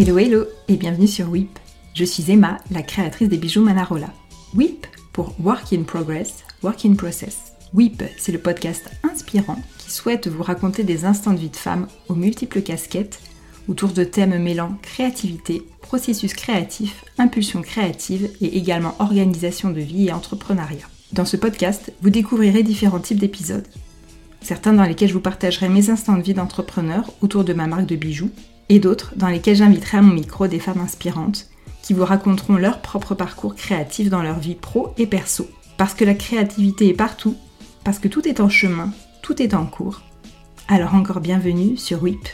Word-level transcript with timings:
Hello 0.00 0.16
hello 0.16 0.44
et 0.68 0.76
bienvenue 0.76 1.08
sur 1.08 1.28
WIP. 1.28 1.58
Je 1.92 2.04
suis 2.04 2.30
Emma, 2.30 2.58
la 2.70 2.84
créatrice 2.84 3.28
des 3.28 3.36
bijoux 3.36 3.64
Manarola. 3.64 4.06
WIP 4.54 4.86
pour 5.12 5.34
Work 5.40 5.72
in 5.72 5.82
Progress, 5.82 6.44
Work 6.62 6.84
in 6.84 6.94
Process. 6.94 7.54
WIP, 7.74 8.04
c'est 8.16 8.30
le 8.30 8.38
podcast 8.38 8.88
inspirant 9.02 9.60
qui 9.76 9.90
souhaite 9.90 10.28
vous 10.28 10.44
raconter 10.44 10.84
des 10.84 11.04
instants 11.04 11.32
de 11.32 11.40
vie 11.40 11.50
de 11.50 11.56
femme 11.56 11.88
aux 12.08 12.14
multiples 12.14 12.62
casquettes 12.62 13.18
autour 13.66 13.88
de 13.88 14.04
thèmes 14.04 14.40
mêlant 14.40 14.78
créativité, 14.82 15.64
processus 15.80 16.32
créatif, 16.32 17.04
impulsion 17.18 17.60
créative 17.60 18.30
et 18.40 18.56
également 18.56 18.94
organisation 19.00 19.70
de 19.70 19.80
vie 19.80 20.06
et 20.06 20.12
entrepreneuriat. 20.12 20.86
Dans 21.12 21.24
ce 21.24 21.36
podcast, 21.36 21.92
vous 22.02 22.10
découvrirez 22.10 22.62
différents 22.62 23.00
types 23.00 23.18
d'épisodes. 23.18 23.66
Certains 24.42 24.74
dans 24.74 24.84
lesquels 24.84 25.08
je 25.08 25.14
vous 25.14 25.20
partagerai 25.20 25.68
mes 25.68 25.90
instants 25.90 26.16
de 26.16 26.22
vie 26.22 26.34
d'entrepreneur 26.34 27.12
autour 27.20 27.42
de 27.42 27.52
ma 27.52 27.66
marque 27.66 27.86
de 27.86 27.96
bijoux, 27.96 28.30
et 28.68 28.78
d'autres 28.78 29.12
dans 29.16 29.28
lesquels 29.28 29.56
j'inviterai 29.56 29.98
à 29.98 30.02
mon 30.02 30.14
micro 30.14 30.46
des 30.46 30.58
femmes 30.58 30.80
inspirantes 30.80 31.46
qui 31.82 31.94
vous 31.94 32.04
raconteront 32.04 32.56
leur 32.56 32.80
propre 32.80 33.14
parcours 33.14 33.54
créatif 33.54 34.10
dans 34.10 34.22
leur 34.22 34.38
vie 34.38 34.54
pro 34.54 34.92
et 34.98 35.06
perso. 35.06 35.48
Parce 35.76 35.94
que 35.94 36.04
la 36.04 36.14
créativité 36.14 36.88
est 36.88 36.94
partout, 36.94 37.36
parce 37.84 37.98
que 37.98 38.08
tout 38.08 38.26
est 38.28 38.40
en 38.40 38.48
chemin, 38.48 38.92
tout 39.22 39.40
est 39.40 39.54
en 39.54 39.64
cours. 39.64 40.02
Alors 40.68 40.94
encore 40.94 41.20
bienvenue 41.20 41.76
sur 41.76 42.02
WIP. 42.02 42.28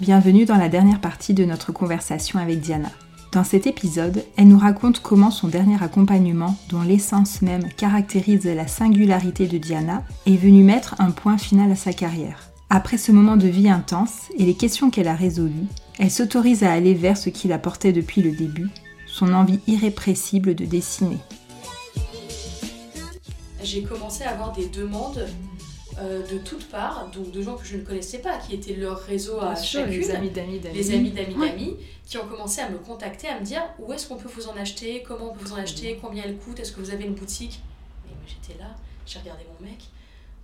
Bienvenue 0.00 0.44
dans 0.44 0.56
la 0.56 0.68
dernière 0.68 1.00
partie 1.00 1.34
de 1.34 1.44
notre 1.44 1.72
conversation 1.72 2.38
avec 2.38 2.60
Diana. 2.60 2.90
Dans 3.36 3.44
cet 3.44 3.66
épisode, 3.66 4.24
elle 4.38 4.48
nous 4.48 4.58
raconte 4.58 5.00
comment 5.00 5.30
son 5.30 5.48
dernier 5.48 5.76
accompagnement, 5.82 6.56
dont 6.70 6.80
l'essence 6.80 7.42
même 7.42 7.68
caractérise 7.76 8.46
la 8.46 8.66
singularité 8.66 9.46
de 9.46 9.58
Diana, 9.58 10.04
est 10.24 10.38
venu 10.38 10.64
mettre 10.64 10.94
un 11.00 11.10
point 11.10 11.36
final 11.36 11.70
à 11.70 11.76
sa 11.76 11.92
carrière. 11.92 12.48
Après 12.70 12.96
ce 12.96 13.12
moment 13.12 13.36
de 13.36 13.46
vie 13.46 13.68
intense 13.68 14.30
et 14.38 14.46
les 14.46 14.54
questions 14.54 14.88
qu'elle 14.88 15.06
a 15.06 15.14
résolues, 15.14 15.66
elle 15.98 16.10
s'autorise 16.10 16.64
à 16.64 16.72
aller 16.72 16.94
vers 16.94 17.18
ce 17.18 17.28
qui 17.28 17.46
la 17.46 17.58
depuis 17.58 18.22
le 18.22 18.34
début, 18.34 18.70
son 19.06 19.34
envie 19.34 19.60
irrépressible 19.66 20.54
de 20.54 20.64
dessiner. 20.64 21.18
J'ai 23.62 23.82
commencé 23.82 24.24
à 24.24 24.30
avoir 24.30 24.52
des 24.52 24.68
demandes 24.68 25.26
euh, 25.98 26.26
de 26.26 26.36
toutes 26.36 26.68
parts, 26.68 27.10
donc 27.10 27.30
de 27.30 27.40
gens 27.40 27.56
que 27.56 27.64
je 27.64 27.76
ne 27.76 27.82
connaissais 27.82 28.18
pas, 28.18 28.38
qui 28.38 28.54
étaient 28.54 28.74
leur 28.74 29.00
réseau 29.00 29.40
à 29.40 29.56
chacune, 29.56 29.90
les 29.92 30.10
amis 30.10 30.28
d'amis 30.28 30.58
d'amis. 30.58 30.76
les 30.76 30.94
amis 30.94 31.10
d'amis 31.10 31.34
d'amis, 31.34 31.76
qui 32.04 32.18
ont 32.18 32.26
commencé 32.26 32.60
à 32.60 32.68
me 32.68 32.76
contacter, 32.76 33.28
à 33.28 33.40
me 33.40 33.44
dire 33.44 33.62
où 33.78 33.90
est-ce 33.94 34.06
qu'on 34.06 34.16
peut 34.16 34.28
vous 34.28 34.46
en 34.46 34.56
acheter, 34.56 35.02
comment 35.02 35.30
on 35.30 35.34
peut 35.34 35.44
vous 35.44 35.52
en 35.54 35.56
acheter, 35.56 35.98
combien 36.00 36.24
elle 36.24 36.36
coûte, 36.36 36.60
est-ce 36.60 36.72
que 36.72 36.80
vous 36.80 36.90
avez 36.90 37.04
une 37.04 37.14
boutique? 37.14 37.60
Et 38.06 38.10
moi 38.10 38.24
j'étais 38.26 38.58
là, 38.58 38.76
j'ai 39.06 39.18
regardé 39.20 39.44
mon 39.58 39.66
mec, 39.66 39.84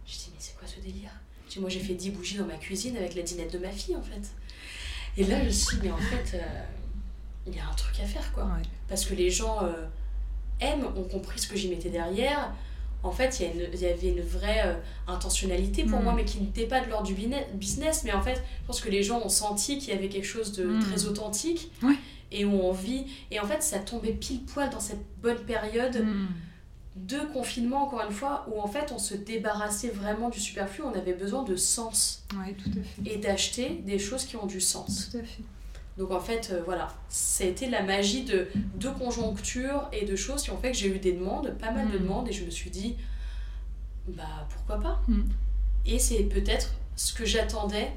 je 0.06 0.12
dit 0.12 0.30
mais 0.30 0.38
c'est 0.38 0.56
quoi 0.56 0.66
ce 0.66 0.80
délire? 0.80 1.10
J'ai 1.50 1.60
Moi 1.60 1.68
j'ai 1.68 1.80
fait 1.80 1.94
10 1.94 2.10
bougies 2.12 2.38
dans 2.38 2.46
ma 2.46 2.56
cuisine 2.56 2.96
avec 2.96 3.14
la 3.14 3.22
dinette 3.22 3.52
de 3.52 3.58
ma 3.58 3.70
fille 3.70 3.94
en 3.94 4.02
fait. 4.02 4.30
Et 5.18 5.24
là 5.24 5.38
je 5.40 5.44
me 5.44 5.50
suis 5.50 5.76
dit 5.76 5.82
mais 5.84 5.92
en 5.92 5.98
fait 5.98 6.38
euh, 6.38 6.62
il 7.46 7.54
y 7.54 7.60
a 7.60 7.68
un 7.68 7.74
truc 7.74 8.00
à 8.00 8.06
faire 8.06 8.32
quoi. 8.32 8.48
Parce 8.88 9.04
que 9.04 9.14
les 9.14 9.30
gens 9.30 9.64
euh, 9.64 9.84
aiment, 10.60 10.86
ont 10.96 11.04
compris 11.04 11.38
ce 11.38 11.46
que 11.46 11.56
j'y 11.56 11.68
mettais 11.68 11.90
derrière 11.90 12.54
en 13.04 13.10
fait, 13.10 13.40
il 13.40 13.80
y, 13.80 13.86
avait 13.86 14.08
une 14.08 14.20
vraie 14.20 14.62
euh, 14.64 14.74
intentionnalité 15.08 15.84
pour 15.84 16.00
mm. 16.00 16.04
moi, 16.04 16.12
mais 16.14 16.24
qui 16.24 16.40
n'était 16.40 16.66
pas 16.66 16.80
de 16.80 16.88
l'ordre 16.88 17.06
du 17.06 17.16
business. 17.54 18.04
Mais 18.04 18.12
en 18.12 18.22
fait, 18.22 18.36
je 18.36 18.66
pense 18.66 18.80
que 18.80 18.88
les 18.88 19.02
gens 19.02 19.20
ont 19.24 19.28
senti 19.28 19.78
qu'il 19.78 19.92
y 19.92 19.96
avait 19.96 20.08
quelque 20.08 20.26
chose 20.26 20.52
de 20.52 20.64
mm. 20.64 20.80
très 20.80 21.06
authentique 21.06 21.72
et 22.30 22.44
ont 22.44 22.68
envie. 22.68 23.06
Et 23.30 23.40
en 23.40 23.46
fait, 23.46 23.62
ça 23.62 23.80
tombait 23.80 24.12
pile 24.12 24.44
poil 24.44 24.70
dans 24.70 24.80
cette 24.80 25.04
bonne 25.20 25.40
période 25.40 25.96
mm. 25.96 26.28
de 26.96 27.18
confinement, 27.32 27.84
encore 27.84 28.04
une 28.06 28.14
fois, 28.14 28.46
où 28.52 28.60
en 28.60 28.68
fait, 28.68 28.92
on 28.94 28.98
se 28.98 29.14
débarrassait 29.14 29.88
vraiment 29.88 30.28
du 30.28 30.38
superflu. 30.38 30.84
On 30.84 30.94
avait 30.96 31.14
besoin 31.14 31.42
de 31.42 31.56
sens. 31.56 32.24
Et 33.04 33.16
d'acheter 33.16 33.82
des 33.84 33.98
choses 33.98 34.24
qui 34.24 34.36
ont 34.36 34.46
du 34.46 34.60
sens. 34.60 35.10
Tout 35.10 35.18
à 35.18 35.22
fait. 35.22 35.42
Donc 35.98 36.10
en 36.10 36.20
fait, 36.20 36.50
euh, 36.52 36.62
voilà, 36.64 36.88
ça 37.08 37.44
a 37.44 37.46
été 37.46 37.68
la 37.68 37.82
magie 37.82 38.24
de, 38.24 38.48
de 38.76 38.88
conjonctures 38.88 39.88
et 39.92 40.06
de 40.06 40.16
choses 40.16 40.42
qui 40.42 40.50
ont 40.50 40.56
fait 40.56 40.72
que 40.72 40.76
j'ai 40.76 40.88
eu 40.88 40.98
des 40.98 41.12
demandes, 41.12 41.54
pas 41.58 41.70
mal 41.70 41.90
de 41.90 41.98
mm. 41.98 42.02
demandes, 42.02 42.28
et 42.28 42.32
je 42.32 42.44
me 42.44 42.50
suis 42.50 42.70
dit, 42.70 42.96
bah 44.08 44.46
pourquoi 44.48 44.80
pas 44.80 45.02
mm. 45.08 45.22
Et 45.84 45.98
c'est 45.98 46.22
peut-être 46.24 46.74
ce 46.96 47.12
que 47.12 47.26
j'attendais, 47.26 47.90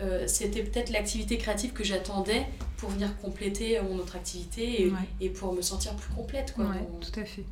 euh, 0.00 0.26
c'était 0.26 0.62
peut-être 0.62 0.90
l'activité 0.90 1.38
créative 1.38 1.72
que 1.72 1.84
j'attendais 1.84 2.46
pour 2.76 2.90
venir 2.90 3.16
compléter 3.18 3.80
mon 3.80 3.98
autre 3.98 4.16
activité 4.16 4.82
et, 4.82 4.92
et 5.20 5.30
pour 5.30 5.52
me 5.54 5.62
sentir 5.62 5.94
plus 5.96 6.12
complète. 6.14 6.52
Quoi, 6.52 6.66
tout 7.00 7.20
à 7.20 7.24
fait. 7.24 7.44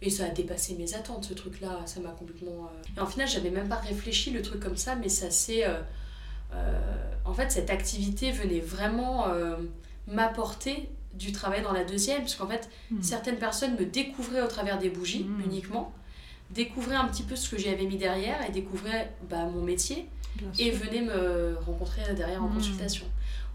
Et 0.00 0.10
ça 0.10 0.26
a 0.26 0.28
dépassé 0.28 0.76
mes 0.76 0.94
attentes, 0.94 1.24
ce 1.24 1.34
truc-là, 1.34 1.80
ça 1.86 2.00
m'a 2.00 2.10
complètement... 2.10 2.70
Euh, 2.70 2.98
et 2.98 3.00
en 3.00 3.06
final, 3.06 3.26
j'avais 3.28 3.50
même 3.50 3.68
pas 3.68 3.76
réfléchi 3.76 4.30
le 4.30 4.42
truc 4.42 4.60
comme 4.60 4.76
ça, 4.76 4.96
mais 4.96 5.08
ça 5.08 5.30
s'est... 5.30 5.64
Euh, 6.54 6.72
en 7.24 7.34
fait, 7.34 7.50
cette 7.50 7.70
activité 7.70 8.30
venait 8.30 8.60
vraiment 8.60 9.28
euh, 9.28 9.56
m'apporter 10.06 10.88
du 11.14 11.32
travail 11.32 11.62
dans 11.62 11.72
la 11.72 11.84
deuxième, 11.84 12.20
parce 12.20 12.34
qu'en 12.34 12.48
fait, 12.48 12.68
hmm. 12.90 13.02
certaines 13.02 13.38
personnes 13.38 13.76
me 13.76 13.84
découvraient 13.84 14.42
au 14.42 14.48
travers 14.48 14.78
des 14.78 14.90
bougies 14.90 15.24
hmm. 15.24 15.42
uniquement, 15.44 15.92
découvraient 16.50 16.96
un 16.96 17.06
petit 17.06 17.22
peu 17.22 17.36
ce 17.36 17.48
que 17.48 17.58
j'avais 17.58 17.86
mis 17.86 17.96
derrière 17.96 18.44
et 18.46 18.52
découvraient 18.52 19.12
bah, 19.30 19.46
mon 19.46 19.62
métier 19.62 20.08
et 20.58 20.70
venaient 20.72 21.02
me 21.02 21.56
rencontrer 21.64 22.02
derrière 22.14 22.42
en 22.42 22.48
hmm. 22.48 22.54
consultation. 22.54 23.06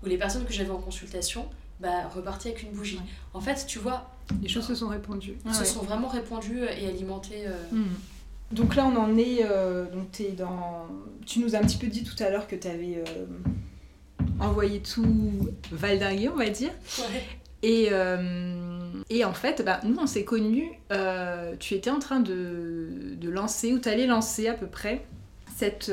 Ou 0.04 0.08
les 0.08 0.18
personnes 0.18 0.46
que 0.46 0.54
j'avais 0.54 0.72
en 0.72 0.80
consultation 0.80 1.48
bah, 1.80 2.08
repartaient 2.14 2.50
avec 2.50 2.64
une 2.64 2.72
bougie. 2.72 3.00
En 3.34 3.42
fait, 3.42 3.66
tu 3.68 3.80
vois... 3.80 4.10
Les 4.42 4.48
choses 4.48 4.66
se 4.66 4.76
sont 4.76 4.88
répandues. 4.88 5.38
Se 5.52 5.66
sont 5.66 5.82
vraiment 5.82 6.08
répandues 6.08 6.64
et 6.64 6.88
alimentées. 6.88 7.48
Euh, 7.48 7.84
donc 8.52 8.76
là, 8.76 8.86
on 8.86 8.96
en 8.96 9.18
est. 9.18 9.46
Euh, 9.46 9.86
donc 9.86 10.20
es 10.20 10.32
dans... 10.32 10.88
Tu 11.26 11.40
nous 11.40 11.56
as 11.56 11.60
un 11.60 11.62
petit 11.62 11.78
peu 11.78 11.88
dit 11.88 12.04
tout 12.04 12.22
à 12.24 12.30
l'heure 12.30 12.48
que 12.48 12.56
tu 12.56 12.68
avais 12.68 13.04
euh, 13.08 13.26
envoyé 14.40 14.82
tout 14.82 15.50
valdinguer, 15.72 16.30
on 16.30 16.36
va 16.36 16.50
dire. 16.50 16.72
Ouais. 16.98 17.24
Et, 17.62 17.90
euh, 17.92 18.92
et 19.10 19.26
en 19.26 19.34
fait, 19.34 19.64
bah, 19.64 19.80
nous, 19.84 19.98
on 20.00 20.08
s'est 20.08 20.24
connus. 20.24 20.72
tu 21.60 21.74
étais 21.76 21.92
en 21.92 22.00
train 22.00 22.20
de, 22.20 23.16
de 23.20 23.30
lancer, 23.30 23.74
ou 23.74 23.80
tu 23.80 23.90
allais 23.90 24.08
lancer 24.08 24.48
à 24.48 24.54
peu 24.54 24.68
près, 24.68 25.06
cette, 25.56 25.92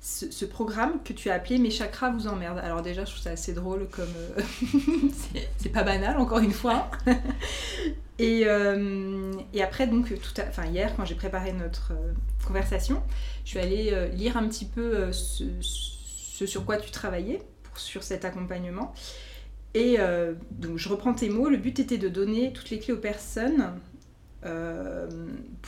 ce, 0.00 0.44
programme 0.46 1.02
que 1.04 1.12
tu 1.12 1.30
as 1.30 1.34
appelé 1.34 1.58
Mes 1.58 1.70
chakras 1.70 2.10
vous 2.10 2.26
emmerdent. 2.26 2.58
Alors, 2.58 2.82
déjà, 2.82 3.04
je 3.04 3.10
trouve 3.10 3.22
ça 3.22 3.30
assez 3.30 3.52
drôle 3.52 3.86
comme. 3.90 4.08
c'est 5.58 5.68
pas 5.68 5.82
banal, 5.82 6.16
encore 6.18 6.38
une 6.38 6.52
fois. 6.52 6.90
Et, 8.18 8.42
euh, 8.44 9.32
et, 9.54 9.62
après, 9.62 9.86
donc, 9.86 10.08
tout 10.20 10.42
enfin, 10.46 10.66
hier, 10.66 10.94
quand 10.94 11.06
j'ai 11.06 11.14
préparé 11.14 11.54
notre 11.54 11.92
euh, 11.92 12.12
conversation, 12.46 13.02
je 13.46 13.50
suis 13.50 13.58
allée 13.58 13.92
euh, 13.94 14.08
lire 14.08 14.36
un 14.36 14.46
petit 14.46 14.66
peu 14.66 15.10
ce, 15.10 15.44
ce, 15.62 16.44
sur 16.44 16.66
quoi 16.66 16.76
tu 16.76 16.90
travaillais 16.90 17.40
pour, 17.62 17.78
sur 17.78 18.02
cet 18.02 18.26
accompagnement. 18.26 18.92
Et 19.72 19.98
donc, 20.50 20.76
je 20.76 20.88
reprends 20.88 21.14
tes 21.14 21.30
mots. 21.30 21.48
Le 21.48 21.56
but 21.56 21.78
était 21.78 21.96
de 21.96 22.08
donner 22.08 22.52
toutes 22.52 22.70
les 22.70 22.80
clés 22.80 22.92
aux 22.92 22.98
personnes 22.98 23.72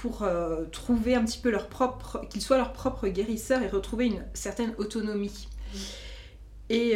pour 0.03 0.27
trouver 0.73 1.15
un 1.15 1.25
petit 1.25 1.39
peu 1.39 1.51
leur 1.51 1.69
propre, 1.69 2.27
qu'ils 2.29 2.43
soient 2.43 2.57
leurs 2.57 2.73
propres 2.73 3.07
guérisseurs 3.07 3.63
et 3.63 3.69
retrouver 3.69 4.07
une 4.07 4.25
certaine 4.35 4.75
autonomie. 4.79 5.47
Et, 6.71 6.95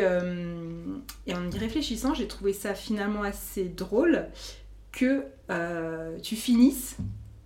et, 1.27 1.35
en 1.35 1.51
y 1.51 1.59
réfléchissant, 1.59 2.15
j'ai 2.15 2.27
trouvé 2.27 2.53
ça 2.53 2.75
finalement 2.75 3.23
assez 3.23 3.65
drôle 3.65 4.27
que 4.97 5.25
euh, 5.51 6.19
tu 6.21 6.37
finisses 6.37 6.97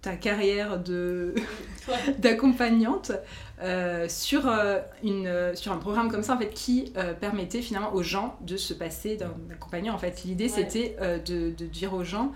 ta 0.01 0.17
carrière 0.17 0.79
de 0.79 1.35
d'accompagnante 2.19 3.13
euh, 3.61 4.09
sur, 4.09 4.49
euh, 4.49 4.79
une, 5.03 5.55
sur 5.55 5.73
un 5.73 5.77
programme 5.77 6.11
comme 6.11 6.23
ça 6.23 6.35
en 6.35 6.39
fait 6.39 6.55
qui 6.55 6.95
permettait 7.21 7.61
finalement 7.61 7.93
aux 7.93 8.03
gens 8.03 8.39
de 8.41 8.57
se 8.57 8.73
passer 8.73 9.17
d'un 9.17 9.35
accompagnant. 9.53 9.95
En 9.95 9.99
fait 9.99 10.23
l'idée 10.25 10.49
c'était 10.49 10.97
de, 11.27 11.51
de, 11.51 11.67
dire 11.67 11.93
aux 11.93 12.05
gens 12.05 12.33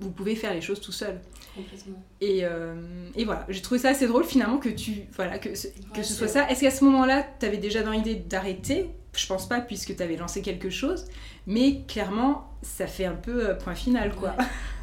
vous 0.00 0.10
pouvez 0.10 0.36
faire 0.36 0.52
les 0.52 0.60
choses 0.60 0.80
tout 0.80 0.92
seul 0.92 1.20
et, 2.20 2.44
et, 3.14 3.24
voilà 3.24 3.46
j'ai 3.48 3.62
trouvé 3.62 3.80
ça 3.80 3.88
assez 3.88 4.06
drôle 4.06 4.24
finalement 4.24 4.58
que 4.58 4.68
tu 4.68 5.06
voilà 5.14 5.38
que, 5.38 5.48
que 5.48 6.02
ce 6.02 6.12
soit 6.12 6.28
ça 6.28 6.50
est-ce 6.50 6.60
qu'à 6.60 6.70
ce 6.70 6.84
moment-là 6.84 7.26
tu 7.40 7.46
avais 7.46 7.56
déjà 7.56 7.82
dans 7.82 7.92
l'idée 7.92 8.14
d'arrêter? 8.14 8.90
Je 9.16 9.26
pense 9.26 9.48
pas 9.48 9.62
puisque 9.62 9.96
tu 9.96 10.02
avais 10.02 10.16
lancé 10.16 10.42
quelque 10.42 10.68
chose 10.68 11.06
mais 11.46 11.82
clairement 11.88 12.46
ça 12.66 12.86
fait 12.86 13.04
un 13.04 13.14
peu 13.14 13.48
euh, 13.48 13.54
point 13.54 13.74
final, 13.74 14.14
quoi. 14.14 14.34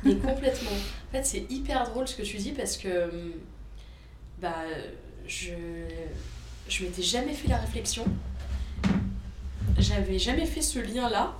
mais 0.04 0.16
complètement. 0.16 0.72
En 0.72 1.12
fait, 1.12 1.24
c'est 1.24 1.46
hyper 1.50 1.84
drôle 1.90 2.08
ce 2.08 2.16
que 2.16 2.24
tu 2.24 2.38
dis 2.38 2.52
parce 2.52 2.78
que 2.78 3.10
bah, 4.42 4.64
je, 5.28 5.52
je 6.68 6.84
m'étais 6.84 7.02
jamais 7.02 7.34
fait 7.34 7.48
la 7.48 7.58
réflexion. 7.58 8.06
J'avais 9.78 10.20
jamais 10.20 10.46
fait 10.46 10.62
ce 10.62 10.80
lien-là. 10.80 11.36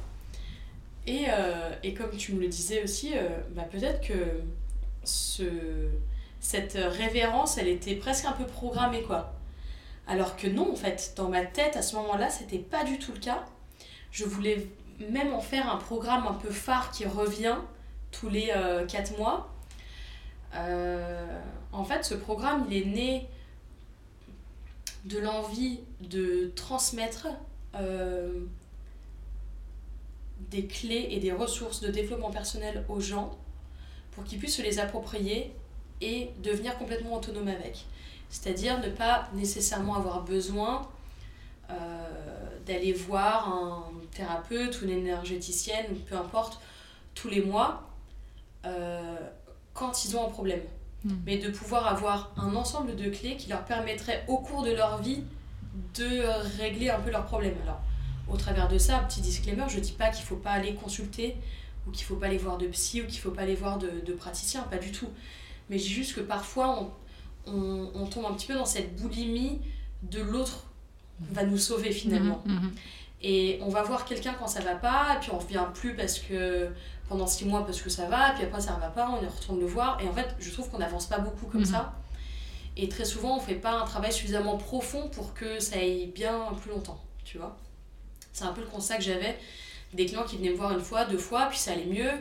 Et, 1.06 1.26
euh, 1.30 1.76
et, 1.84 1.94
comme 1.94 2.12
tu 2.12 2.34
me 2.34 2.42
le 2.42 2.48
disais 2.48 2.84
aussi, 2.84 3.12
euh, 3.16 3.28
bah, 3.52 3.64
peut-être 3.64 4.02
que 4.08 4.42
ce, 5.04 5.44
cette 6.40 6.76
révérence, 6.76 7.58
elle 7.58 7.68
était 7.68 7.96
presque 7.96 8.26
un 8.26 8.32
peu 8.32 8.46
programmée, 8.46 9.02
quoi. 9.04 9.34
Alors 10.08 10.38
que 10.38 10.48
non, 10.48 10.72
en 10.72 10.76
fait, 10.76 11.14
dans 11.18 11.30
ma 11.30 11.46
tête, 11.46 11.76
à 11.76 11.82
ce 11.82 11.96
moment-là, 11.98 12.30
c'était 12.30 12.60
pas 12.60 12.84
du 12.84 13.00
tout 13.00 13.12
le 13.12 13.20
cas. 13.20 13.46
Je 14.12 14.26
voulais 14.26 14.68
même 15.10 15.34
en 15.34 15.42
faire 15.42 15.70
un 15.70 15.78
programme 15.78 16.26
un 16.28 16.34
peu 16.34 16.50
phare 16.50 16.92
qui 16.92 17.06
revient 17.06 17.58
tous 18.12 18.30
les 18.30 18.54
4 18.88 19.18
mois. 19.18 19.50
en 21.72 21.84
fait, 21.84 22.04
ce 22.04 22.14
programme, 22.14 22.66
il 22.70 22.78
est 22.78 22.86
né 22.86 23.30
de 25.06 25.20
l'envie 25.20 25.80
de 26.02 26.52
transmettre 26.56 27.28
des 30.50 30.66
clés 30.66 31.08
et 31.12 31.20
des 31.20 31.32
ressources 31.32 31.82
de 31.82 31.90
développement 31.90 32.32
personnel 32.32 32.86
aux 32.90 33.00
gens 33.00 33.38
pour 34.12 34.24
qu'ils 34.24 34.40
puissent 34.40 34.58
se 34.58 34.62
les 34.62 34.80
approprier 34.80 35.54
et 36.02 36.30
devenir 36.44 36.78
complètement 36.78 37.16
autonomes 37.16 37.48
avec. 37.48 37.86
C'est-à-dire 38.30 38.80
ne 38.80 38.90
pas 38.90 39.30
nécessairement 39.34 39.96
avoir 39.96 40.24
besoin 40.24 40.88
euh, 41.70 41.74
d'aller 42.66 42.94
voir 42.94 43.48
un 43.48 43.86
thérapeute 44.12 44.82
ou 44.82 44.86
une 44.86 44.92
énergéticienne, 44.92 45.86
peu 46.10 46.16
importe, 46.16 46.60
tous 47.16 47.30
les 47.30 47.42
mois 47.42 47.84
euh, 48.66 49.16
quand 49.74 50.06
ils 50.06 50.16
ont 50.18 50.26
un 50.26 50.30
problème. 50.30 50.62
Hmm. 51.04 51.16
Mais 51.26 51.38
de 51.38 51.50
pouvoir 51.50 51.88
avoir 51.88 52.32
un 52.38 52.56
ensemble 52.56 52.96
de 52.96 53.10
clés 53.10 53.38
qui 53.38 53.50
leur 53.50 53.66
permettraient 53.66 54.24
au 54.28 54.38
cours 54.38 54.64
de 54.64 54.72
leur 54.72 55.02
vie 55.02 55.24
de 55.96 56.22
régler 56.60 56.90
un 56.90 57.00
peu 57.00 57.12
leurs 57.12 57.26
problèmes. 57.26 57.56
Alors, 57.64 57.82
au 58.34 58.38
travers 58.38 58.68
de 58.68 58.78
ça, 58.78 59.00
petit 59.00 59.22
disclaimer, 59.22 59.66
je 59.70 59.80
dis 59.80 59.92
pas 59.92 60.10
qu'il 60.10 60.26
faut 60.26 60.36
pas 60.36 60.52
aller 60.52 60.74
consulter 60.74 61.36
ou 61.88 61.92
qu'il 61.92 62.06
faut 62.06 62.16
pas 62.16 62.26
aller 62.26 62.38
voir 62.38 62.58
de 62.58 62.68
psy 62.68 63.02
ou 63.02 63.06
qu'il 63.06 63.20
faut 63.20 63.32
pas 63.32 63.44
aller 63.44 63.56
voir 63.56 63.78
de, 63.78 64.02
de 64.06 64.14
praticien, 64.14 64.64
pas 64.64 64.78
du 64.78 64.92
tout. 64.92 65.10
Mais 65.70 65.78
je 65.78 65.84
dis 65.84 65.94
juste 65.94 66.16
que 66.16 66.22
parfois 66.22 66.92
on, 67.46 67.52
on, 67.52 67.92
on, 67.94 68.06
tombe 68.08 68.26
un 68.26 68.34
petit 68.34 68.48
peu 68.48 68.56
dans 68.56 68.66
cette 68.66 68.96
boulimie 68.96 69.60
de 70.02 70.22
l'autre 70.22 70.66
va 71.20 71.44
nous 71.44 71.58
sauver 71.58 71.92
finalement. 71.92 72.42
Mhm, 72.46 72.56
mhm. 72.56 72.72
Et 73.22 73.60
on 73.62 73.70
va 73.70 73.84
voir 73.84 74.04
quelqu'un 74.04 74.34
quand 74.34 74.48
ça 74.48 74.60
va 74.62 74.76
pas, 74.76 75.16
et 75.16 75.20
puis 75.20 75.32
on 75.32 75.38
revient 75.38 75.66
plus 75.74 75.96
parce 75.96 76.20
que 76.20 76.70
pendant 77.08 77.28
six 77.28 77.46
mois 77.46 77.66
parce 77.66 77.82
que 77.82 77.90
ça 77.90 78.08
va, 78.08 78.32
et 78.32 78.34
puis 78.34 78.44
après 78.44 78.62
ça 78.62 78.74
va 78.82 78.88
pas, 78.88 79.10
on 79.10 79.20
retourne 79.26 79.60
le 79.60 79.66
voir. 79.66 80.00
Et 80.02 80.08
en 80.08 80.14
fait, 80.14 80.36
je 80.40 80.50
trouve 80.50 80.70
qu'on 80.70 80.80
n'avance 80.80 81.06
pas 81.06 81.20
beaucoup 81.20 81.46
comme 81.46 81.62
mhm. 81.62 81.68
ça. 81.68 81.94
Et 82.76 82.90
très 82.90 83.06
souvent, 83.06 83.38
on 83.38 83.40
fait 83.40 83.56
pas 83.56 83.80
un 83.80 83.86
travail 83.86 84.12
suffisamment 84.12 84.58
profond 84.58 85.08
pour 85.10 85.34
que 85.36 85.60
ça 85.60 85.76
aille 85.76 86.08
bien 86.08 86.48
plus 86.60 86.72
longtemps, 86.72 87.00
tu 87.24 87.38
vois. 87.38 87.56
C'est 88.34 88.46
un 88.46 88.52
peu 88.52 88.62
le 88.62 88.68
constat 88.68 88.98
que 88.98 89.04
j'avais 89.04 89.38
des 89.94 90.06
clients 90.06 90.24
qui 90.24 90.38
venaient 90.38 90.50
me 90.50 90.56
voir 90.56 90.72
une 90.72 90.82
fois, 90.82 91.06
deux 91.06 91.18
fois, 91.18 91.48
puis 91.48 91.58
ça 91.58 91.72
allait 91.72 91.86
mieux, 91.86 92.12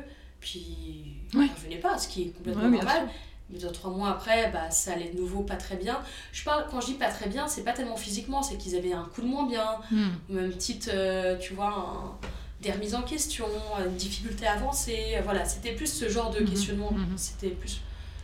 puis 0.40 1.16
ouais. 1.34 1.44
ne 1.44 1.54
revenaient 1.54 1.80
pas, 1.80 1.98
ce 1.98 2.08
qui 2.08 2.22
est 2.22 2.28
complètement 2.28 2.68
normal. 2.68 3.08
Mais 3.50 3.58
deux, 3.58 3.70
trois 3.70 3.90
mois 3.90 4.10
après, 4.10 4.50
bah, 4.50 4.70
ça 4.70 4.92
allait 4.92 5.10
de 5.10 5.18
nouveau 5.18 5.42
pas 5.42 5.56
très 5.56 5.76
bien. 5.76 6.00
Je 6.32 6.42
parle, 6.44 6.66
quand 6.70 6.80
je 6.80 6.86
dis 6.86 6.94
pas 6.94 7.10
très 7.10 7.28
bien, 7.28 7.48
c'est 7.48 7.64
pas 7.64 7.72
tellement 7.72 7.96
physiquement, 7.96 8.42
c'est 8.42 8.56
qu'ils 8.56 8.76
avaient 8.76 8.92
un 8.92 9.04
coup 9.04 9.20
de 9.20 9.26
moins 9.26 9.46
bien, 9.46 9.78
hmm. 9.90 10.10
même 10.30 10.50
petite, 10.52 10.88
euh, 10.88 11.36
tu 11.38 11.54
vois, 11.54 12.18
des 12.60 12.70
remises 12.70 12.94
en 12.94 13.02
question, 13.02 13.46
une 13.84 13.96
difficulté 13.96 14.46
à 14.46 14.52
avancer. 14.52 15.18
Voilà, 15.24 15.44
c'était 15.44 15.72
plus 15.72 15.92
ce 15.92 16.08
genre 16.08 16.30
de 16.30 16.40
hmm. 16.40 16.48
questionnement, 16.48 16.92
hmm. 16.92 17.16
c'était 17.16 17.50
plus 17.50 17.80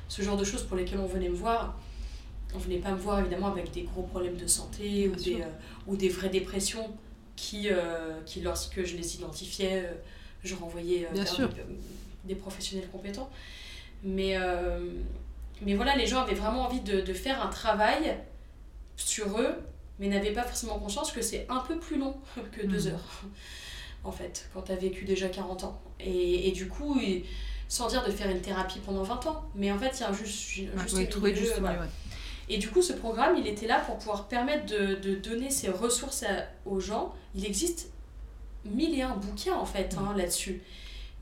ce 0.08 0.22
genre 0.22 0.36
de 0.36 0.44
choses 0.44 0.62
pour 0.62 0.76
lesquelles 0.76 1.00
on 1.00 1.06
venait 1.06 1.28
me 1.28 1.36
voir. 1.36 1.74
On 2.54 2.58
venait 2.58 2.78
pas 2.78 2.92
me 2.92 2.96
voir 2.96 3.20
évidemment 3.20 3.48
avec 3.48 3.70
des 3.72 3.82
gros 3.82 4.02
problèmes 4.02 4.36
de 4.36 4.46
santé 4.46 5.10
ou 5.10 5.16
des, 5.16 5.42
euh, 5.42 5.46
ou 5.86 5.96
des 5.96 6.08
vraies 6.08 6.30
dépressions 6.30 6.96
qui, 7.38 7.68
euh, 7.70 8.20
qui 8.26 8.40
lorsque 8.40 8.84
je 8.84 8.96
les 8.96 9.14
identifiais, 9.14 9.84
euh, 9.84 9.92
je 10.42 10.56
renvoyais 10.56 11.06
euh, 11.06 11.48
Des, 12.24 12.34
professionnels 12.34 12.88
compétents. 12.90 13.30
Mais, 14.02 14.36
mais 15.62 15.74
voilà, 15.74 15.96
les 15.96 16.06
gens 16.06 16.20
avaient 16.20 16.34
vraiment 16.34 16.62
envie 16.62 16.80
de, 16.80 17.00
de 17.00 17.12
faire 17.12 17.44
un 17.44 17.48
travail 17.48 18.16
sur 18.96 19.40
eux, 19.40 19.54
mais 19.98 20.08
n'avaient 20.08 20.32
pas 20.32 20.42
forcément 20.42 20.78
conscience 20.78 21.12
que 21.12 21.22
c'est 21.22 21.46
un 21.48 21.60
peu 21.60 21.78
plus 21.78 21.98
long 21.98 22.16
que 22.52 22.66
deux 22.66 22.88
mmh. 22.88 22.92
heures, 22.92 23.22
en 24.04 24.12
fait, 24.12 24.48
quand 24.52 24.62
tu 24.62 24.72
as 24.72 24.76
vécu 24.76 25.04
déjà 25.04 25.28
40 25.28 25.64
ans. 25.64 25.80
Et, 26.00 26.48
et 26.48 26.52
du 26.52 26.68
coup, 26.68 27.00
sans 27.68 27.88
dire 27.88 28.04
de 28.04 28.10
faire 28.10 28.30
une 28.30 28.40
thérapie 28.40 28.80
pendant 28.84 29.04
20 29.04 29.26
ans, 29.26 29.44
mais 29.54 29.70
en 29.72 29.78
fait, 29.78 29.92
il 29.96 30.00
y 30.00 30.04
a 30.04 30.12
juste, 30.12 30.48
juste, 30.48 30.76
juste 31.34 31.60
et 32.48 32.58
du 32.58 32.68
coup, 32.68 32.82
ce 32.82 32.92
programme, 32.92 33.36
il 33.36 33.46
était 33.46 33.66
là 33.66 33.80
pour 33.80 33.96
pouvoir 33.98 34.28
permettre 34.28 34.66
de, 34.66 34.94
de 34.96 35.14
donner 35.14 35.50
ces 35.50 35.68
ressources 35.68 36.24
aux 36.64 36.80
gens. 36.80 37.14
Il 37.34 37.44
existe 37.44 37.90
mille 38.64 38.98
et 38.98 39.02
un 39.02 39.16
bouquins, 39.16 39.54
en 39.54 39.66
fait, 39.66 39.96
hein, 39.98 40.14
là-dessus. 40.16 40.62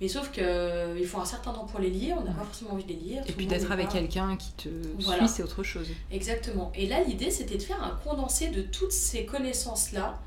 Mais 0.01 0.09
sauf 0.09 0.31
qu'il 0.31 0.43
euh, 0.43 1.07
faut 1.07 1.21
un 1.21 1.25
certain 1.25 1.53
temps 1.53 1.65
pour 1.65 1.81
les 1.81 1.89
lire, 1.89 2.17
on 2.21 2.25
n'a 2.25 2.33
pas 2.33 2.45
forcément 2.45 2.73
envie 2.73 2.85
de 2.85 2.91
les 2.91 2.97
lire. 2.97 3.23
Et 3.27 3.33
puis 3.33 3.47
d'être 3.47 3.73
avec 3.73 3.89
quelqu'un 3.89 4.37
qui 4.37 4.53
te 4.53 4.69
suit, 4.99 5.29
c'est 5.29 5.43
autre 5.43 5.63
chose. 5.63 5.89
Exactement. 6.13 6.71
Et 6.75 6.87
là, 6.87 7.03
l'idée, 7.03 7.31
c'était 7.31 7.57
de 7.57 7.63
faire 7.63 7.83
un 7.83 7.99
condensé 8.05 8.49
de 8.49 8.61
toutes 8.61 8.93
ces 8.93 9.25
connaissances-là, 9.25 10.21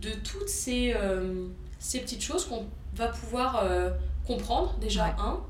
de 0.00 0.10
toutes 0.10 0.48
ces, 0.48 0.92
euh, 0.96 1.46
ces 1.78 2.00
petites 2.00 2.22
choses 2.22 2.46
qu'on 2.46 2.66
va 2.94 3.08
pouvoir 3.08 3.60
euh, 3.62 3.90
comprendre, 4.26 4.76
déjà, 4.80 5.14
un, 5.20 5.40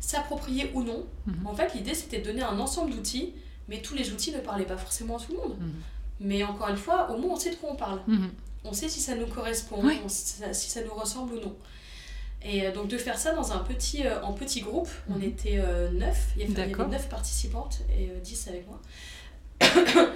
s'approprier 0.00 0.72
ou 0.74 0.82
non. 0.82 1.06
Mhm. 1.26 1.46
En 1.46 1.54
fait, 1.54 1.74
l'idée, 1.74 1.94
c'était 1.94 2.18
de 2.18 2.24
donner 2.24 2.42
un 2.42 2.58
ensemble 2.58 2.90
d'outils 2.90 3.34
mais 3.70 3.80
tous 3.80 3.94
les 3.94 4.10
outils 4.12 4.32
ne 4.32 4.40
parlaient 4.40 4.66
pas 4.66 4.76
forcément 4.76 5.16
à 5.16 5.20
tout 5.20 5.32
le 5.32 5.38
monde. 5.38 5.56
Mhm. 5.58 5.72
Mais 6.20 6.42
encore 6.44 6.68
une 6.68 6.76
fois, 6.76 7.10
au 7.10 7.16
moins 7.16 7.34
on 7.34 7.36
sait 7.36 7.50
de 7.50 7.56
quoi 7.56 7.70
on 7.72 7.76
parle. 7.76 8.00
Mhm. 8.06 8.30
On 8.64 8.74
sait 8.74 8.88
si 8.90 9.00
ça 9.00 9.14
nous 9.14 9.26
correspond, 9.26 9.82
si 10.08 10.70
ça 10.70 10.82
nous 10.82 10.92
ressemble 10.92 11.34
ou 11.34 11.40
non. 11.40 11.56
Et 12.42 12.66
euh, 12.66 12.72
donc 12.72 12.88
de 12.88 12.98
faire 12.98 13.18
ça 13.18 13.32
dans 13.32 13.52
un 13.52 13.58
petit, 13.58 14.06
euh, 14.06 14.22
en 14.22 14.32
petit 14.32 14.60
groupe, 14.60 14.90
on 15.08 15.14
mhm. 15.14 15.22
était 15.22 15.58
euh, 15.58 15.90
neuf, 15.92 16.28
il 16.36 16.50
y 16.50 16.60
avait 16.60 16.72
neuf 16.72 17.08
participantes 17.08 17.80
et 17.96 18.10
dix 18.22 18.48
avec 18.48 18.66
moi. 18.66 18.80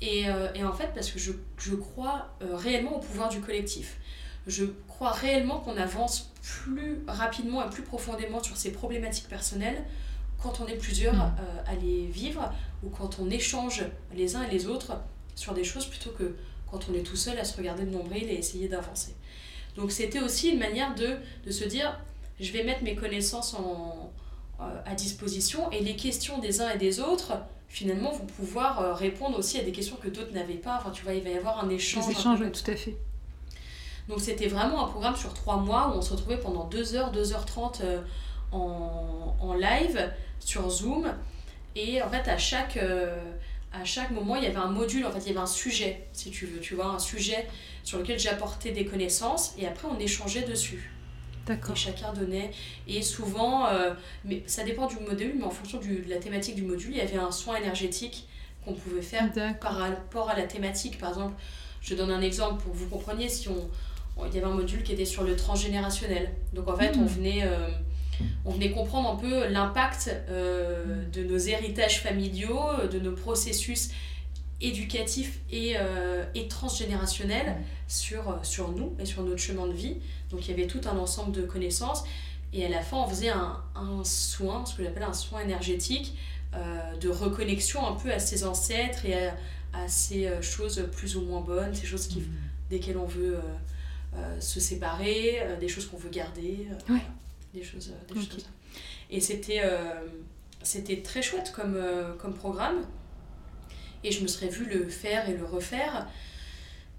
et, 0.00 0.26
et, 0.54 0.64
en 0.64 0.72
fait, 0.72 0.90
parce 0.94 1.10
que 1.10 1.18
je, 1.18 1.32
je 1.58 1.74
crois 1.74 2.36
réellement 2.40 2.96
au 2.96 3.00
pouvoir 3.00 3.28
du 3.28 3.40
collectif. 3.40 3.98
Je 4.46 4.64
crois 4.88 5.12
réellement 5.12 5.60
qu'on 5.60 5.76
avance 5.76 6.32
plus 6.42 6.98
rapidement 7.06 7.64
et 7.64 7.70
plus 7.70 7.82
profondément 7.82 8.42
sur 8.42 8.56
ces 8.56 8.72
problématiques 8.72 9.28
personnelles 9.28 9.84
quand 10.42 10.60
on 10.60 10.66
est 10.66 10.76
plusieurs 10.76 11.14
mm. 11.14 11.36
euh, 11.40 11.72
à 11.72 11.74
les 11.74 12.06
vivre 12.06 12.52
ou 12.82 12.88
quand 12.88 13.18
on 13.20 13.30
échange 13.30 13.84
les 14.14 14.36
uns 14.36 14.42
et 14.42 14.50
les 14.50 14.66
autres 14.66 14.92
sur 15.34 15.54
des 15.54 15.64
choses 15.64 15.86
plutôt 15.86 16.10
que 16.10 16.34
quand 16.70 16.86
on 16.90 16.94
est 16.94 17.02
tout 17.02 17.16
seul 17.16 17.38
à 17.38 17.44
se 17.44 17.56
regarder 17.56 17.84
le 17.84 17.90
nombril 17.90 18.24
et 18.24 18.34
essayer 18.34 18.68
d'avancer. 18.68 19.14
Donc 19.76 19.92
c'était 19.92 20.20
aussi 20.20 20.50
une 20.50 20.58
manière 20.58 20.94
de, 20.94 21.16
de, 21.44 21.50
se 21.50 21.64
dire, 21.64 21.98
je 22.38 22.52
vais 22.52 22.64
mettre 22.64 22.82
mes 22.82 22.94
connaissances 22.94 23.54
en, 23.54 24.12
euh, 24.60 24.64
à 24.84 24.94
disposition 24.94 25.70
et 25.70 25.80
les 25.80 25.96
questions 25.96 26.38
des 26.38 26.60
uns 26.60 26.70
et 26.70 26.78
des 26.78 27.00
autres, 27.00 27.32
finalement, 27.68 28.12
vont 28.12 28.26
pouvoir 28.26 28.80
euh, 28.80 28.94
répondre 28.94 29.38
aussi 29.38 29.58
à 29.58 29.64
des 29.64 29.72
questions 29.72 29.96
que 29.96 30.08
d'autres 30.08 30.32
n'avaient 30.32 30.54
pas. 30.54 30.76
Enfin, 30.78 30.90
tu 30.90 31.02
vois, 31.02 31.14
il 31.14 31.22
va 31.22 31.30
y 31.30 31.36
avoir 31.36 31.64
un 31.64 31.68
échange. 31.68 32.06
Des 32.06 32.12
échanges, 32.12 32.40
oui, 32.40 32.50
tout 32.50 32.68
à 32.70 32.76
fait. 32.76 32.96
Donc 34.08 34.20
c'était 34.20 34.48
vraiment 34.48 34.84
un 34.84 34.88
programme 34.88 35.14
sur 35.14 35.34
trois 35.34 35.56
mois 35.56 35.88
où 35.88 35.98
on 35.98 36.02
se 36.02 36.12
retrouvait 36.12 36.38
pendant 36.38 36.64
2 36.64 36.96
heures, 36.96 37.12
2h30 37.12 37.82
en, 38.52 39.36
en 39.40 39.54
live 39.54 40.10
sur 40.40 40.68
Zoom. 40.70 41.12
Et 41.76 42.02
en 42.02 42.08
fait, 42.08 42.28
à 42.28 42.38
chaque, 42.38 42.76
euh, 42.76 43.16
à 43.72 43.84
chaque 43.84 44.10
moment, 44.10 44.36
il 44.36 44.44
y 44.44 44.46
avait 44.46 44.56
un 44.56 44.70
module, 44.70 45.06
en 45.06 45.12
fait, 45.12 45.20
il 45.20 45.28
y 45.28 45.30
avait 45.30 45.40
un 45.40 45.46
sujet, 45.46 46.06
si 46.12 46.30
tu 46.30 46.46
veux, 46.46 46.60
tu 46.60 46.74
vois, 46.74 46.86
un 46.86 46.98
sujet 46.98 47.46
sur 47.84 47.98
lequel 47.98 48.18
j'apportais 48.18 48.72
des 48.72 48.84
connaissances 48.84 49.54
et 49.58 49.66
après 49.66 49.88
on 49.88 49.98
échangeait 49.98 50.42
dessus. 50.42 50.92
D'accord. 51.46 51.74
Et 51.74 51.78
chacun 51.78 52.12
donnait. 52.12 52.50
Et 52.86 53.02
souvent, 53.02 53.66
euh, 53.66 53.94
mais 54.24 54.42
ça 54.46 54.64
dépend 54.64 54.86
du 54.86 54.96
module, 54.96 55.34
mais 55.38 55.44
en 55.44 55.50
fonction 55.50 55.78
du, 55.78 56.00
de 56.00 56.10
la 56.10 56.16
thématique 56.16 56.56
du 56.56 56.62
module, 56.62 56.90
il 56.90 56.98
y 56.98 57.00
avait 57.00 57.16
un 57.16 57.30
soin 57.30 57.56
énergétique 57.56 58.28
qu'on 58.64 58.74
pouvait 58.74 59.00
faire 59.02 59.30
par 59.60 59.76
rapport 59.76 60.28
à 60.28 60.36
la 60.36 60.42
thématique. 60.42 60.98
Par 60.98 61.10
exemple, 61.10 61.34
je 61.80 61.94
donne 61.94 62.10
un 62.10 62.20
exemple 62.20 62.62
pour 62.62 62.72
que 62.72 62.76
vous 62.76 62.88
compreniez, 62.88 63.28
si 63.28 63.48
on, 63.48 63.70
il 64.26 64.34
y 64.34 64.38
avait 64.38 64.46
un 64.46 64.54
module 64.54 64.82
qui 64.82 64.92
était 64.92 65.06
sur 65.06 65.22
le 65.22 65.34
transgénérationnel. 65.34 66.34
Donc 66.52 66.68
en 66.68 66.76
fait, 66.76 66.92
on 66.96 67.02
hmm. 67.02 67.06
venait. 67.06 67.42
Euh, 67.44 67.68
on 68.44 68.50
venait 68.50 68.70
comprendre 68.70 69.10
un 69.10 69.16
peu 69.16 69.48
l'impact 69.48 70.14
euh, 70.28 71.04
de 71.12 71.22
nos 71.24 71.38
héritages 71.38 72.00
familiaux, 72.00 72.86
de 72.90 72.98
nos 72.98 73.12
processus 73.12 73.90
éducatifs 74.60 75.40
et, 75.50 75.74
euh, 75.76 76.24
et 76.34 76.48
transgénérationnels 76.48 77.56
sur, 77.88 78.38
sur 78.42 78.70
nous 78.72 78.94
et 78.98 79.06
sur 79.06 79.22
notre 79.22 79.40
chemin 79.40 79.66
de 79.66 79.72
vie. 79.72 79.96
Donc 80.30 80.46
il 80.46 80.50
y 80.50 80.54
avait 80.54 80.66
tout 80.66 80.80
un 80.86 80.98
ensemble 80.98 81.32
de 81.32 81.42
connaissances. 81.42 82.04
Et 82.52 82.64
à 82.66 82.68
la 82.68 82.80
fin, 82.80 82.96
on 82.96 83.06
faisait 83.06 83.30
un, 83.30 83.62
un 83.74 84.02
soin, 84.04 84.66
ce 84.66 84.74
que 84.74 84.82
j'appelle 84.82 85.04
un 85.04 85.12
soin 85.12 85.40
énergétique, 85.40 86.16
euh, 86.54 86.96
de 86.96 87.08
reconnexion 87.08 87.86
un 87.86 87.92
peu 87.92 88.12
à 88.12 88.18
ses 88.18 88.44
ancêtres 88.44 89.06
et 89.06 89.14
à, 89.14 89.86
ces 89.86 90.28
choses 90.42 90.84
plus 90.90 91.16
ou 91.16 91.22
moins 91.22 91.40
bonnes, 91.40 91.72
ces 91.74 91.86
choses 91.86 92.08
qui, 92.08 92.18
mmh. 92.18 92.32
desquelles 92.70 92.98
on 92.98 93.06
veut 93.06 93.38
se 94.40 94.58
séparer, 94.58 95.40
des 95.60 95.68
choses 95.68 95.86
qu'on 95.86 95.96
veut 95.96 96.10
garder 96.10 96.66
des 97.54 97.62
choses, 97.62 97.92
euh, 97.92 98.12
des 98.12 98.20
choses 98.20 98.28
comme 98.28 98.40
ça. 98.40 98.50
Et 99.10 99.20
c'était, 99.20 99.60
euh, 99.64 100.06
c'était 100.62 101.02
très 101.02 101.22
chouette 101.22 101.52
comme, 101.54 101.74
euh, 101.76 102.14
comme 102.14 102.34
programme. 102.34 102.86
Et 104.04 104.12
je 104.12 104.22
me 104.22 104.28
serais 104.28 104.48
vu 104.48 104.64
le 104.64 104.88
faire 104.88 105.28
et 105.28 105.36
le 105.36 105.44
refaire. 105.44 106.08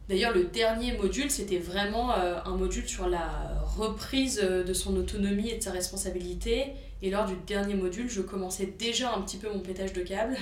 D'ailleurs, 0.08 0.34
le 0.34 0.44
dernier 0.44 0.96
module, 0.98 1.32
c'était 1.32 1.58
vraiment 1.58 2.14
un 2.14 2.56
module 2.58 2.88
sur 2.88 3.08
la 3.08 3.64
reprise 3.66 4.38
de 4.40 4.74
son 4.74 4.96
autonomie 4.98 5.50
et 5.50 5.58
de 5.58 5.64
sa 5.64 5.72
responsabilité. 5.72 6.74
Et 7.02 7.10
lors 7.10 7.26
du 7.26 7.36
dernier 7.48 7.74
module, 7.74 8.08
je 8.10 8.22
commençais 8.22 8.68
déjà 8.68 9.16
un 9.16 9.22
petit 9.22 9.38
peu 9.38 9.50
mon 9.50 9.62
pétage 9.62 9.94
de 9.94 10.02
câble. 10.02 10.38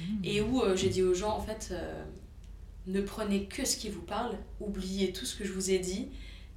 Mmh. 0.00 0.24
Et 0.24 0.40
où 0.42 0.62
j'ai 0.74 0.90
dit 0.90 1.02
aux 1.02 1.14
gens, 1.14 1.30
en 1.30 1.40
fait, 1.40 1.72
ne 2.86 3.00
prenez 3.00 3.46
que 3.46 3.64
ce 3.64 3.76
qui 3.76 3.88
vous 3.88 4.02
parle, 4.02 4.36
oubliez 4.60 5.12
tout 5.12 5.24
ce 5.24 5.36
que 5.36 5.44
je 5.44 5.52
vous 5.52 5.70
ai 5.70 5.78
dit, 5.78 6.08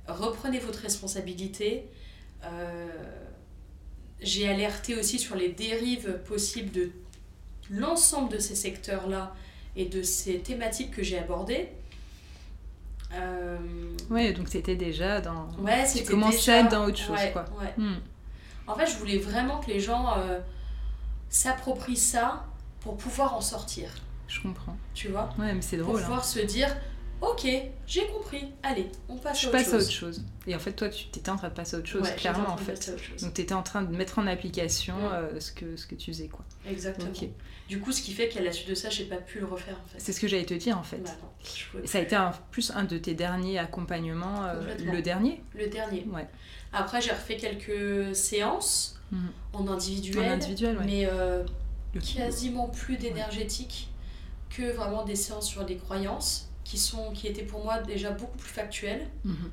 reprenez 0.08 0.60
votre 0.60 0.80
responsabilité. 0.80 1.86
Euh, 2.44 2.88
j'ai 4.20 4.48
alerté 4.48 4.96
aussi 4.96 5.20
sur 5.20 5.36
les 5.36 5.50
dérives 5.50 6.20
possibles 6.25 6.72
de 6.72 6.91
l'ensemble 7.70 8.32
de 8.32 8.39
ces 8.39 8.56
secteurs-là 8.56 9.36
et 9.75 9.86
de 9.86 10.01
ces 10.01 10.39
thématiques 10.39 10.91
que 10.91 11.03
j'ai 11.03 11.20
abordées. 11.20 11.70
Euh... 13.13 13.58
Ouais, 14.10 14.34
donc 14.34 14.50
c'était 14.50 14.75
déjà 14.75 15.22
dans. 15.22 15.50
Ouais, 15.60 15.86
tu 15.94 16.03
commençais 16.03 16.51
à 16.51 16.60
être 16.62 16.72
dans 16.72 16.86
autre 16.86 16.98
chose, 16.98 17.20
quoi. 17.32 17.46
Ouais. 17.60 17.74
Hmm. 17.77 17.98
En 18.65 18.75
fait, 18.75 18.88
je 18.88 18.98
voulais 18.98 19.17
vraiment 19.17 19.60
que 19.60 19.67
les 19.67 19.79
gens 19.79 20.17
euh, 20.17 20.39
s'approprient 21.29 21.96
ça 21.96 22.46
pour 22.82 22.98
pouvoir 22.98 23.34
en 23.34 23.41
sortir. 23.41 23.89
Je 24.27 24.41
comprends. 24.41 24.75
Tu 24.94 25.08
vois? 25.08 25.29
Ouais, 25.39 25.53
mais 25.53 25.62
c'est 25.62 25.77
drôle. 25.77 25.94
Pour 25.94 26.01
pouvoir 26.01 26.25
se 26.25 26.39
dire, 26.39 26.75
Ok, 27.20 27.48
j'ai 27.88 28.08
compris. 28.08 28.46
Allez, 28.62 28.88
on 29.10 29.18
passe 29.18 29.46
à 29.46 29.48
autre 29.48 29.58
chose. 29.58 29.64
Je 29.64 29.72
passe 29.72 29.74
à 29.74 29.78
autre 29.78 29.92
chose. 29.92 30.24
Et 30.46 30.56
en 30.56 30.60
fait, 30.60 30.74
toi, 30.74 30.90
tu 30.90 31.08
étais 31.08 31.30
en 31.30 31.36
train 31.36 31.50
de 31.50 31.54
passer 31.54 31.76
à 31.76 31.80
autre 31.80 31.88
chose, 31.88 32.08
clairement, 32.12 32.50
en, 32.50 32.58
fait. 32.58 32.96
Donc, 33.22 33.34
tu 33.34 33.42
étais 33.42 33.54
en 33.54 33.64
train 33.64 33.82
de 33.82 33.96
mettre 33.96 34.20
en 34.20 34.28
application 34.28 34.96
euh, 35.12 35.40
ce, 35.40 35.52
que, 35.52 35.76
ce 35.76 35.88
que 35.88 35.96
tu 35.96 36.12
faisais, 36.12 36.28
quoi. 36.28 36.46
Exactement. 36.70 37.12
Du 37.68 37.80
coup, 37.80 37.92
ce 37.92 38.02
qui 38.02 38.14
fait 38.14 38.30
qu'à 38.30 38.42
la 38.42 38.52
suite 38.52 38.70
de 38.70 38.76
ça, 38.76 38.90
j'ai 38.90 39.06
pas 39.06 39.18
pu 39.18 39.40
le 39.40 39.46
refaire, 39.46 39.76
en 39.84 39.88
fait. 39.88 40.00
C'est 40.00 40.14
ce 40.14 40.20
que 40.20 40.28
j'allais 40.28 40.46
te 40.46 40.54
dire, 40.54 40.78
en 40.78 40.84
fait. 40.84 40.98
Bah 40.98 41.12
ça 41.86 41.98
a 41.98 42.02
été 42.02 42.16
un, 42.16 42.32
plus 42.52 42.72
un 42.72 42.84
de 42.84 42.98
tes 42.98 43.14
derniers 43.14 43.58
accompagnements, 43.58 44.46
euh, 44.46 44.76
le 44.84 45.02
dernier 45.02 45.42
Le 45.56 45.68
dernier. 45.68 46.06
Ouais. 46.12 46.28
Après, 46.72 47.02
j'ai 47.02 47.12
refait 47.12 47.38
quelques 47.38 48.16
séances 48.16 49.00
mhm. 49.12 49.32
en 49.54 49.68
individuel. 49.68 50.30
En 50.30 50.34
individuel, 50.34 50.78
Mais 50.86 51.08
euh, 51.12 51.44
quasiment 52.16 52.68
plus 52.68 52.98
d'énergétique 52.98 53.90
que 54.50 54.72
vraiment 54.72 55.04
des 55.04 55.16
séances 55.16 55.48
sur 55.48 55.66
les 55.66 55.78
croyances 55.78 56.47
qui, 56.68 56.78
sont, 56.78 57.12
qui 57.14 57.28
étaient 57.28 57.44
pour 57.44 57.64
moi 57.64 57.80
déjà 57.80 58.12
beaucoup 58.12 58.38
plus 58.38 58.50
factuels. 58.50 59.08
Mhm. 59.24 59.50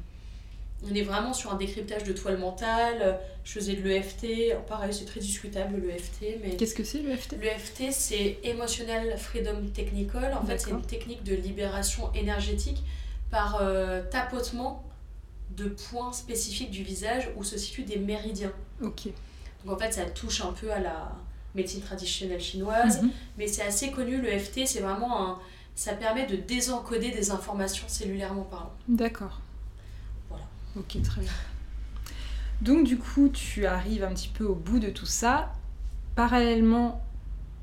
On 0.91 0.95
est 0.95 1.03
vraiment 1.03 1.33
sur 1.33 1.53
un 1.53 1.57
décryptage 1.57 2.03
de 2.05 2.13
toile 2.13 2.37
mentale. 2.37 3.19
Je 3.45 3.53
faisais 3.53 3.75
de 3.75 3.83
l'EFT. 3.83 4.55
Pareil, 4.67 4.93
c'est 4.93 5.05
très 5.07 5.21
discutable 5.21 5.81
l'EFT. 5.81 6.41
Mais... 6.43 6.57
Qu'est-ce 6.57 6.75
que 6.75 6.85
c'est 6.85 6.99
l'EFT 6.99 7.37
L'EFT, 7.41 7.93
c'est 7.93 8.39
Emotional 8.43 9.17
Freedom 9.17 9.69
Technical. 9.73 10.35
En 10.35 10.45
fait, 10.45 10.59
c'est 10.59 10.71
une 10.71 10.83
technique 10.83 11.23
de 11.23 11.35
libération 11.35 12.13
énergétique 12.15 12.83
par 13.31 13.61
euh, 13.63 14.03
tapotement 14.11 14.85
de 15.57 15.69
points 15.69 16.13
spécifiques 16.13 16.73
du 16.73 16.83
visage 16.83 17.31
où 17.37 17.45
se 17.45 17.57
situent 17.57 17.85
des 17.85 17.99
méridiens. 17.99 18.53
Ok. 18.83 19.07
Donc 19.65 19.77
en 19.77 19.79
fait, 19.79 19.93
ça 19.93 20.05
touche 20.05 20.43
un 20.43 20.53
peu 20.53 20.71
à 20.71 20.81
la 20.81 21.13
médecine 21.55 21.81
traditionnelle 21.81 22.41
chinoise, 22.41 23.03
mhm. 23.03 23.11
mais 23.39 23.47
c'est 23.47 23.63
assez 23.63 23.93
connu. 23.93 24.21
L'EFT, 24.21 24.67
c'est 24.67 24.81
vraiment 24.81 25.29
un 25.29 25.39
ça 25.75 25.95
permet 25.95 26.27
de 26.27 26.37
désencoder 26.37 27.11
des 27.11 27.31
informations 27.31 27.87
cellulairement 27.89 28.43
parlant. 28.45 28.73
D'accord. 28.89 29.41
Voilà. 30.29 30.45
Ok, 30.77 31.01
très 31.03 31.21
bien. 31.21 31.33
Donc 32.63 32.85
du 32.87 32.99
coup, 32.99 33.29
tu 33.29 33.67
arrives 33.67 34.05
un 34.05 34.13
petit 34.13 34.29
peu 34.29 34.45
au 34.45 34.55
bout 34.55 34.79
de 34.79 34.91
tout 34.91 35.07
ça. 35.07 35.53
Parallèlement, 36.15 37.05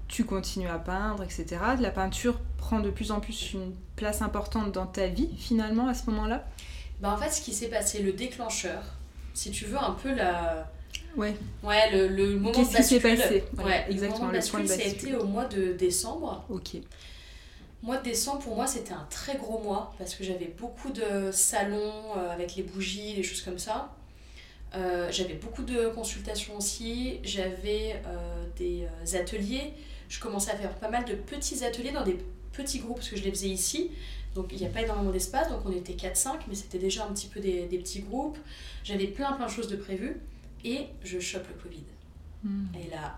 tu 0.07 0.25
continues 0.25 0.67
à 0.67 0.77
peindre, 0.77 1.23
etc. 1.23 1.45
La 1.79 1.91
peinture 1.91 2.39
prend 2.57 2.81
de 2.81 2.89
plus 2.89 3.11
en 3.11 3.21
plus 3.21 3.53
une 3.53 3.73
place 3.95 4.21
importante 4.21 4.71
dans 4.71 4.85
ta 4.85 5.07
vie, 5.07 5.29
finalement, 5.37 5.87
à 5.87 5.93
ce 5.93 6.09
moment-là? 6.09 6.45
Bah, 6.99 7.13
En 7.13 7.17
fait, 7.17 7.29
ce 7.29 7.41
qui 7.41 7.53
s'est 7.53 7.69
passé, 7.69 8.01
le 8.03 8.11
déclencheur, 8.11 8.83
si 9.33 9.51
tu 9.51 9.65
veux, 9.65 9.77
un 9.77 9.91
peu 9.91 10.13
la... 10.13 10.69
Ouais. 11.15 11.35
Ouais, 11.63 11.91
le, 11.91 12.07
le 12.07 12.37
moment 12.37 12.51
Qu'est-ce 12.51 12.77
qui 12.77 12.83
s'est 12.83 12.99
passé? 12.99 13.43
Ouais, 13.57 13.85
exactement, 13.89 14.31
le, 14.31 14.31
moment 14.31 14.31
de 14.31 14.37
bascule, 14.37 14.67
ça 14.67 14.75
a 14.75 14.85
été 14.85 15.15
au 15.15 15.25
mois 15.25 15.45
de 15.45 15.73
décembre. 15.73 16.45
Ok. 16.49 16.75
Mois 17.83 17.97
de 17.97 18.03
décembre, 18.03 18.39
pour 18.43 18.55
moi, 18.55 18.67
c'était 18.67 18.93
un 18.93 19.07
très 19.09 19.37
gros 19.37 19.59
mois 19.59 19.93
parce 19.97 20.13
que 20.13 20.23
j'avais 20.23 20.53
beaucoup 20.57 20.91
de 20.91 21.31
salons 21.31 22.15
euh, 22.15 22.29
avec 22.29 22.55
les 22.55 22.61
bougies, 22.61 23.15
des 23.15 23.23
choses 23.23 23.41
comme 23.41 23.57
ça. 23.57 23.95
Euh, 24.75 25.09
j'avais 25.11 25.33
beaucoup 25.33 25.63
de 25.63 25.87
consultations 25.89 26.55
aussi, 26.55 27.19
j'avais 27.23 28.01
euh, 28.05 28.45
des 28.57 29.15
ateliers. 29.15 29.73
Je 30.09 30.19
commençais 30.19 30.51
à 30.51 30.55
faire 30.55 30.75
pas 30.75 30.89
mal 30.89 31.05
de 31.05 31.13
petits 31.13 31.63
ateliers 31.65 31.91
dans 31.91 32.03
des 32.03 32.17
petits 32.53 32.79
groupes 32.79 32.97
parce 32.97 33.09
que 33.09 33.15
je 33.17 33.23
les 33.23 33.31
faisais 33.31 33.49
ici. 33.49 33.91
Donc 34.35 34.49
il 34.51 34.59
n'y 34.59 34.65
a 34.65 34.69
pas 34.69 34.81
énormément 34.81 35.11
d'espace, 35.11 35.49
donc 35.49 35.61
on 35.65 35.71
était 35.71 35.93
4-5, 35.93 36.41
mais 36.47 36.55
c'était 36.55 36.77
déjà 36.77 37.05
un 37.05 37.11
petit 37.11 37.27
peu 37.27 37.39
des, 37.39 37.65
des 37.65 37.79
petits 37.79 38.01
groupes. 38.01 38.37
J'avais 38.83 39.07
plein 39.07 39.33
plein 39.33 39.47
de 39.47 39.51
choses 39.51 39.67
de 39.67 39.75
prévues 39.75 40.21
et 40.63 40.85
je 41.03 41.19
chope 41.19 41.47
le 41.47 41.55
Covid. 41.61 41.83
Hmm. 42.43 42.67
Et 42.75 42.89
là, 42.89 43.17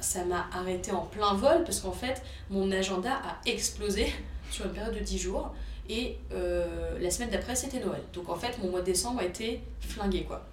ça 0.00 0.24
m'a 0.24 0.48
arrêté 0.52 0.92
en 0.92 1.02
plein 1.02 1.34
vol 1.34 1.64
parce 1.64 1.80
qu'en 1.80 1.92
fait, 1.92 2.22
mon 2.50 2.70
agenda 2.72 3.12
a 3.12 3.38
explosé 3.46 4.12
sur 4.50 4.66
une 4.66 4.72
période 4.72 4.94
de 4.94 5.00
10 5.00 5.18
jours. 5.18 5.54
Et 5.88 6.18
euh, 6.32 6.98
la 7.00 7.10
semaine 7.10 7.30
d'après, 7.30 7.56
c'était 7.56 7.80
Noël. 7.80 8.02
Donc 8.12 8.28
en 8.28 8.36
fait, 8.36 8.58
mon 8.62 8.70
mois 8.70 8.80
de 8.80 8.86
décembre 8.86 9.20
a 9.20 9.24
été 9.24 9.60
flingué, 9.80 10.24
quoi. 10.24 10.44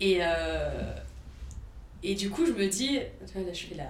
Et, 0.00 0.18
euh, 0.20 0.92
et 2.02 2.14
du 2.14 2.28
coup, 2.30 2.44
je 2.44 2.52
me 2.52 2.66
dis, 2.66 2.96
là, 2.96 3.04
je 3.52 3.66
fais 3.66 3.74
la, 3.76 3.88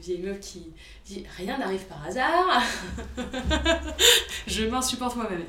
vieille 0.00 0.22
meuf 0.22 0.40
qui 0.40 0.72
dit 1.06 1.24
rien 1.36 1.56
n'arrive 1.56 1.84
par 1.84 2.04
hasard. 2.04 2.62
je 4.48 4.64
m'insupporte 4.64 5.14
moi-même. 5.14 5.44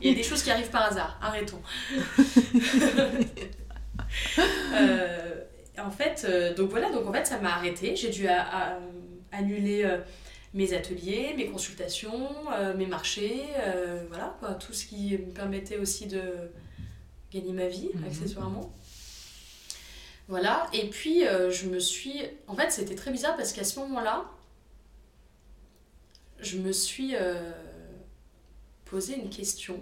Il 0.00 0.08
y 0.08 0.10
a 0.10 0.14
des 0.14 0.22
choses 0.22 0.42
qui 0.42 0.50
arrivent 0.50 0.70
par 0.70 0.84
hasard. 0.84 1.18
Arrêtons. 1.20 1.60
euh, 4.72 5.39
en 5.84 5.90
fait, 5.90 6.26
euh, 6.28 6.54
donc 6.54 6.70
voilà, 6.70 6.90
donc 6.90 7.06
en 7.06 7.12
fait, 7.12 7.26
ça 7.26 7.38
m'a 7.38 7.54
arrêté. 7.54 7.96
J'ai 7.96 8.10
dû 8.10 8.26
annuler 9.32 9.84
euh, 9.84 9.98
mes 10.54 10.72
ateliers, 10.72 11.34
mes 11.36 11.46
consultations, 11.46 12.30
euh, 12.52 12.76
mes 12.76 12.86
marchés, 12.86 13.44
voilà, 14.08 14.36
quoi, 14.40 14.54
tout 14.54 14.72
ce 14.72 14.86
qui 14.86 15.12
me 15.18 15.32
permettait 15.32 15.78
aussi 15.78 16.06
de 16.06 16.22
gagner 17.32 17.52
ma 17.52 17.68
vie, 17.68 17.90
mhm. 17.94 18.04
accessoirement. 18.04 18.72
Voilà, 20.28 20.68
et 20.72 20.88
puis 20.88 21.22
je 21.22 21.68
me 21.68 21.80
suis. 21.80 22.22
En 22.46 22.54
fait, 22.54 22.70
c'était 22.70 22.94
très 22.94 23.10
bizarre 23.10 23.36
parce 23.36 23.52
qu'à 23.52 23.64
ce 23.64 23.80
moment-là, 23.80 24.24
je 26.38 26.56
me 26.56 26.72
suis 26.72 27.14
posé 28.84 29.16
une 29.16 29.28
question 29.28 29.80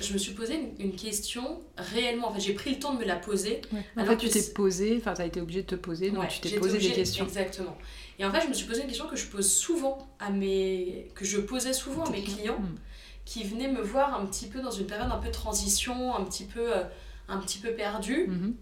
je 0.00 0.12
me 0.12 0.18
suis 0.18 0.32
posé 0.32 0.72
une, 0.78 0.94
question 0.94 1.60
réellement. 1.76 2.28
En 2.28 2.34
fait, 2.34 2.40
j'ai 2.40 2.54
pris 2.54 2.70
le 2.70 2.78
temps 2.78 2.94
de 2.94 3.00
me 3.00 3.04
la 3.04 3.16
poser. 3.16 3.62
En 3.96 4.04
fait, 4.04 4.16
tu 4.16 4.28
t'es 4.28 4.42
posé, 4.42 4.96
enfin, 4.98 5.14
tu 5.14 5.22
as 5.22 5.26
été 5.26 5.40
obligé 5.40 5.62
de 5.62 5.66
te 5.66 5.74
poser, 5.74 6.10
donc 6.10 6.28
tu 6.28 6.40
t'es 6.40 6.58
posé 6.58 6.78
des 6.78 6.92
questions. 6.92 7.24
Exactement. 7.24 7.76
Et 8.18 8.24
en 8.24 8.32
fait, 8.32 8.42
je 8.42 8.48
me 8.48 8.54
suis 8.54 8.66
posé 8.66 8.82
une 8.82 8.88
question 8.88 9.06
que 9.06 9.16
je 9.16 9.26
pose 9.26 9.50
souvent 9.50 10.08
à 10.18 10.30
mes. 10.30 11.08
que 11.14 11.24
je 11.24 11.38
posais 11.38 11.72
souvent 11.72 12.04
à 12.04 12.10
mes 12.10 12.22
clients 12.22 12.58
hmm. 12.58 12.76
qui 13.24 13.44
venaient 13.44 13.70
me 13.70 13.82
voir 13.82 14.18
un 14.18 14.26
petit 14.26 14.46
peu 14.46 14.60
dans 14.60 14.70
une 14.70 14.86
période 14.86 15.10
un 15.10 15.18
peu 15.18 15.28
de 15.28 15.32
transition, 15.32 16.14
un 16.14 16.24
petit 16.24 16.44
peu, 16.44 16.76
euh, 16.76 16.84
un 17.28 17.38
petit 17.38 17.58
peu 17.58 17.72
perdue. 17.72 18.28
Mm-hmm. 18.28 18.52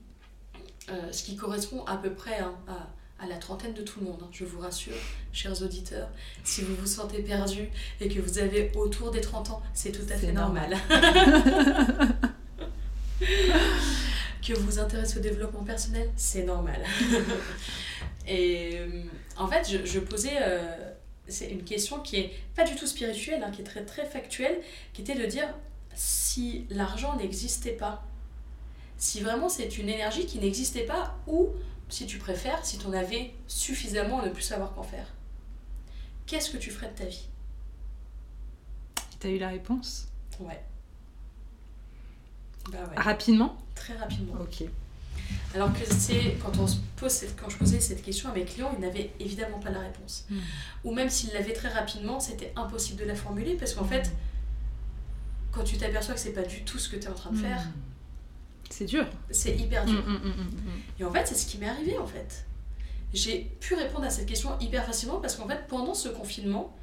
Euh, 0.90 1.12
ce 1.12 1.22
qui 1.22 1.34
correspond 1.34 1.82
à 1.86 1.96
peu 1.96 2.10
près 2.10 2.38
hein, 2.40 2.54
à 2.68 2.90
à 3.18 3.26
la 3.26 3.36
trentaine 3.36 3.74
de 3.74 3.82
tout 3.82 4.00
le 4.00 4.06
monde, 4.06 4.20
hein, 4.22 4.28
je 4.32 4.44
vous 4.44 4.60
rassure, 4.60 4.94
chers 5.32 5.62
auditeurs. 5.62 6.08
Si 6.42 6.62
vous 6.62 6.74
vous 6.74 6.86
sentez 6.86 7.22
perdu 7.22 7.68
et 8.00 8.08
que 8.08 8.20
vous 8.20 8.38
avez 8.38 8.72
autour 8.74 9.10
des 9.10 9.20
30 9.20 9.50
ans, 9.50 9.62
c'est 9.72 9.92
tout 9.92 10.12
à 10.12 10.16
fait 10.16 10.32
normal. 10.32 10.76
que 14.46 14.52
vous 14.52 14.66
vous 14.66 14.78
intéressez 14.78 15.18
au 15.18 15.22
développement 15.22 15.64
personnel, 15.64 16.10
c'est 16.16 16.42
normal. 16.42 16.84
et 18.26 18.78
euh, 18.78 19.02
en 19.38 19.48
fait, 19.48 19.80
je, 19.84 19.98
posais 20.00 20.36
euh, 20.42 20.92
c'est 21.28 21.48
une 21.48 21.64
question 21.64 22.00
qui 22.00 22.16
est 22.16 22.32
pas 22.54 22.64
du 22.64 22.74
tout 22.74 22.86
spirituelle, 22.86 23.42
hein, 23.42 23.50
qui 23.50 23.62
est 23.62 23.64
très 23.64 23.84
très 23.84 24.04
factuelle, 24.04 24.60
qui 24.92 25.02
était 25.02 25.14
de 25.14 25.24
dire 25.24 25.48
si 25.94 26.66
l'argent 26.70 27.16
n'existait 27.16 27.72
pas, 27.72 28.04
si 28.98 29.20
vraiment 29.20 29.48
c'est 29.48 29.78
une 29.78 29.88
énergie 29.88 30.26
qui 30.26 30.38
n'existait 30.38 30.84
pas, 30.84 31.16
ou 31.26 31.48
si 31.88 32.06
tu 32.06 32.18
préfères, 32.18 32.64
si 32.64 32.78
tu 32.78 32.86
en 32.86 32.92
avais 32.92 33.34
suffisamment 33.46 34.20
à 34.20 34.26
ne 34.26 34.30
plus 34.30 34.42
savoir 34.42 34.74
qu'en 34.74 34.82
faire, 34.82 35.06
qu'est-ce 36.26 36.50
que 36.50 36.56
tu 36.56 36.70
ferais 36.70 36.88
de 36.88 36.98
ta 36.98 37.04
vie? 37.04 37.28
Tu 39.20 39.26
as 39.26 39.30
eu 39.30 39.38
la 39.38 39.48
réponse? 39.48 40.08
Ouais. 40.40 40.62
Bah 42.70 42.78
ouais. 42.78 43.00
Rapidement? 43.00 43.56
Très 43.74 43.94
rapidement. 43.94 44.34
Ok. 44.40 44.64
Alors 45.54 45.72
que 45.72 45.84
c'est 45.84 46.36
quand 46.42 46.58
on 46.58 46.66
se 46.66 46.76
pose 46.96 47.10
cette, 47.10 47.36
quand 47.40 47.48
je 47.48 47.56
posais 47.56 47.80
cette 47.80 48.02
question 48.02 48.30
à 48.30 48.34
mes 48.34 48.44
clients, 48.44 48.70
ils 48.76 48.80
n'avaient 48.80 49.12
évidemment 49.20 49.58
pas 49.58 49.70
la 49.70 49.80
réponse. 49.80 50.26
Hmm. 50.28 50.38
Ou 50.84 50.92
même 50.92 51.08
s'ils 51.08 51.32
l'avaient 51.32 51.52
très 51.52 51.68
rapidement, 51.68 52.20
c'était 52.20 52.52
impossible 52.56 53.00
de 53.00 53.06
la 53.06 53.14
formuler 53.14 53.54
parce 53.54 53.74
qu'en 53.74 53.84
hmm. 53.84 53.88
fait, 53.88 54.12
quand 55.52 55.62
tu 55.62 55.76
t'aperçois 55.76 56.14
que 56.14 56.20
c'est 56.20 56.32
pas 56.32 56.42
du 56.42 56.64
tout 56.64 56.78
ce 56.78 56.88
que 56.88 56.96
tu 56.96 57.04
es 57.04 57.08
en 57.08 57.14
train 57.14 57.30
de 57.30 57.38
faire, 57.38 57.60
hmm. 57.60 57.72
C'est 58.76 58.86
dur. 58.86 59.06
C'est 59.30 59.56
hyper 59.56 59.84
dur. 59.84 60.04
Mm, 60.04 60.14
mm, 60.14 60.28
mm, 60.30 60.82
et 60.98 61.04
en 61.04 61.12
fait, 61.12 61.28
c'est 61.28 61.36
ce 61.36 61.46
qui 61.46 61.58
m'est 61.58 61.68
arrivé 61.68 61.96
en 61.96 62.08
fait. 62.08 62.44
J'ai 63.12 63.42
pu 63.60 63.74
répondre 63.74 64.04
à 64.04 64.10
cette 64.10 64.26
question 64.26 64.58
hyper 64.58 64.84
facilement 64.84 65.20
parce 65.20 65.36
qu'en 65.36 65.46
fait, 65.46 65.68
pendant 65.68 65.94
ce 65.94 66.08
confinement, 66.08 66.76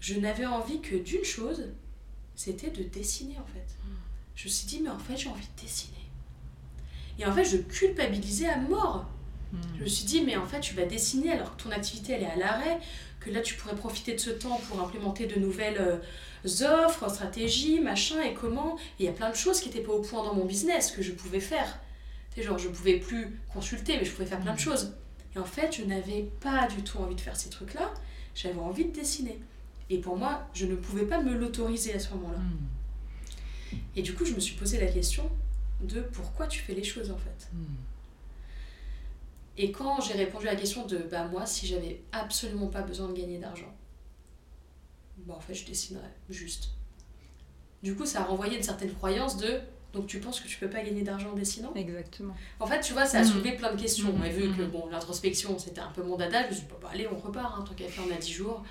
je 0.00 0.14
n'avais 0.18 0.44
envie 0.44 0.80
que 0.80 0.96
d'une 0.96 1.22
chose, 1.22 1.68
c'était 2.34 2.70
de 2.70 2.82
dessiner 2.82 3.38
en 3.38 3.46
fait. 3.46 3.76
Je 4.34 4.46
me 4.46 4.48
suis 4.48 4.66
dit, 4.66 4.80
mais 4.82 4.90
en 4.90 4.98
fait, 4.98 5.16
j'ai 5.16 5.28
envie 5.28 5.46
de 5.56 5.62
dessiner. 5.62 6.10
Et 7.20 7.24
en 7.24 7.32
fait, 7.32 7.44
je 7.44 7.58
culpabilisais 7.58 8.48
à 8.48 8.56
mort 8.56 9.08
Hmm. 9.52 9.58
Je 9.78 9.84
me 9.84 9.88
suis 9.88 10.04
dit, 10.04 10.22
mais 10.22 10.36
en 10.36 10.46
fait, 10.46 10.60
tu 10.60 10.74
vas 10.74 10.84
dessiner 10.84 11.32
alors 11.32 11.56
que 11.56 11.62
ton 11.62 11.70
activité, 11.70 12.12
elle 12.12 12.22
est 12.22 12.30
à 12.30 12.36
l'arrêt, 12.36 12.78
que 13.20 13.30
là, 13.30 13.40
tu 13.40 13.54
pourrais 13.54 13.74
profiter 13.74 14.14
de 14.14 14.18
ce 14.18 14.30
temps 14.30 14.60
pour 14.68 14.80
implémenter 14.80 15.26
de 15.26 15.38
nouvelles 15.38 15.78
euh, 15.78 16.84
offres, 16.86 17.08
stratégies, 17.10 17.80
machin, 17.80 18.22
et 18.22 18.34
comment. 18.34 18.76
Il 18.98 19.06
y 19.06 19.08
a 19.08 19.12
plein 19.12 19.30
de 19.30 19.36
choses 19.36 19.60
qui 19.60 19.68
n'étaient 19.68 19.82
pas 19.82 19.92
au 19.92 20.00
point 20.00 20.24
dans 20.24 20.34
mon 20.34 20.44
business 20.44 20.90
que 20.90 21.02
je 21.02 21.12
pouvais 21.12 21.40
faire. 21.40 21.78
Tu 22.30 22.40
sais, 22.40 22.46
genre, 22.46 22.58
je 22.58 22.68
pouvais 22.68 22.98
plus 22.98 23.38
consulter, 23.52 23.96
mais 23.98 24.04
je 24.04 24.12
pouvais 24.12 24.26
faire 24.26 24.40
plein 24.40 24.52
de 24.52 24.56
hmm. 24.56 24.60
choses. 24.60 24.94
Et 25.34 25.38
en 25.38 25.44
fait, 25.44 25.76
je 25.76 25.84
n'avais 25.84 26.28
pas 26.40 26.66
du 26.66 26.82
tout 26.82 26.98
envie 26.98 27.14
de 27.14 27.20
faire 27.20 27.36
ces 27.36 27.50
trucs-là. 27.50 27.92
J'avais 28.34 28.58
envie 28.58 28.86
de 28.86 28.92
dessiner. 28.92 29.38
Et 29.90 29.98
pour 29.98 30.16
moi, 30.16 30.48
je 30.54 30.66
ne 30.66 30.76
pouvais 30.76 31.04
pas 31.04 31.20
me 31.20 31.34
l'autoriser 31.34 31.94
à 31.94 31.98
ce 31.98 32.10
moment-là. 32.14 32.38
Hmm. 32.38 33.76
Et 33.96 34.02
du 34.02 34.14
coup, 34.14 34.24
je 34.24 34.34
me 34.34 34.40
suis 34.40 34.56
posé 34.56 34.78
la 34.80 34.86
question 34.86 35.30
de 35.82 36.00
pourquoi 36.00 36.46
tu 36.46 36.60
fais 36.60 36.74
les 36.74 36.84
choses 36.84 37.10
en 37.10 37.16
fait. 37.16 37.48
Et 39.62 39.72
quand 39.72 40.00
j'ai 40.00 40.14
répondu 40.14 40.48
à 40.48 40.54
la 40.54 40.58
question 40.58 40.86
de 40.86 40.96
bah 40.96 41.24
moi, 41.24 41.44
si 41.44 41.66
j'avais 41.66 42.02
absolument 42.12 42.68
pas 42.68 42.80
besoin 42.80 43.08
de 43.08 43.12
gagner 43.12 43.36
d'argent, 43.36 43.70
bah 45.18 45.34
en 45.36 45.40
fait, 45.40 45.52
je 45.52 45.66
dessinerais 45.66 46.14
juste. 46.30 46.70
Du 47.82 47.94
coup, 47.94 48.06
ça 48.06 48.20
a 48.20 48.24
renvoyé 48.24 48.56
une 48.56 48.62
certaine 48.62 48.90
croyance 48.94 49.36
de 49.36 49.60
donc 49.92 50.06
tu 50.06 50.18
penses 50.18 50.40
que 50.40 50.48
tu 50.48 50.56
peux 50.56 50.70
pas 50.70 50.82
gagner 50.82 51.02
d'argent 51.02 51.32
en 51.32 51.34
dessinant? 51.34 51.74
Exactement. 51.74 52.34
En 52.58 52.66
fait, 52.66 52.80
tu 52.80 52.94
vois, 52.94 53.04
ça 53.04 53.18
a 53.18 53.22
hmm. 53.22 53.26
soulevé 53.26 53.52
plein 53.52 53.74
de 53.74 53.78
questions. 53.78 54.14
On 54.18 54.22
a 54.22 54.30
vu 54.30 54.50
que 54.56 54.62
bon, 54.62 54.86
l'introspection, 54.86 55.58
c'était 55.58 55.82
un 55.82 55.90
peu 55.90 56.02
mon 56.02 56.16
dada. 56.16 56.44
Je 56.44 56.48
me 56.48 56.52
suis 56.54 56.62
dit, 56.62 56.72
bah, 56.80 56.88
allez, 56.90 57.06
on 57.06 57.18
repart, 57.18 57.58
hein, 57.58 57.64
tant 57.68 57.74
qu'à 57.74 57.86
faire, 57.88 58.04
on 58.08 58.14
a 58.14 58.18
10 58.18 58.32
jours 58.32 58.64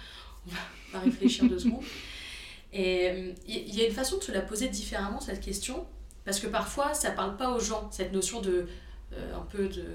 on 0.48 0.98
va 0.98 1.04
réfléchir 1.04 1.48
deux 1.48 1.60
secondes. 1.60 1.84
Et 2.74 3.36
il 3.48 3.76
y 3.76 3.82
a 3.82 3.88
une 3.88 3.94
façon 3.94 4.18
de 4.18 4.24
se 4.24 4.32
la 4.32 4.42
poser 4.42 4.70
différemment, 4.70 5.20
cette 5.20 5.42
question, 5.42 5.86
parce 6.26 6.40
que 6.40 6.48
parfois, 6.48 6.96
ça 6.96 7.12
parle 7.12 7.38
pas 7.38 7.52
aux 7.52 7.60
gens, 7.60 7.90
cette 7.92 8.12
notion 8.12 8.42
de, 8.42 8.68
euh, 9.14 9.36
un 9.36 9.42
peu 9.42 9.68
de, 9.68 9.86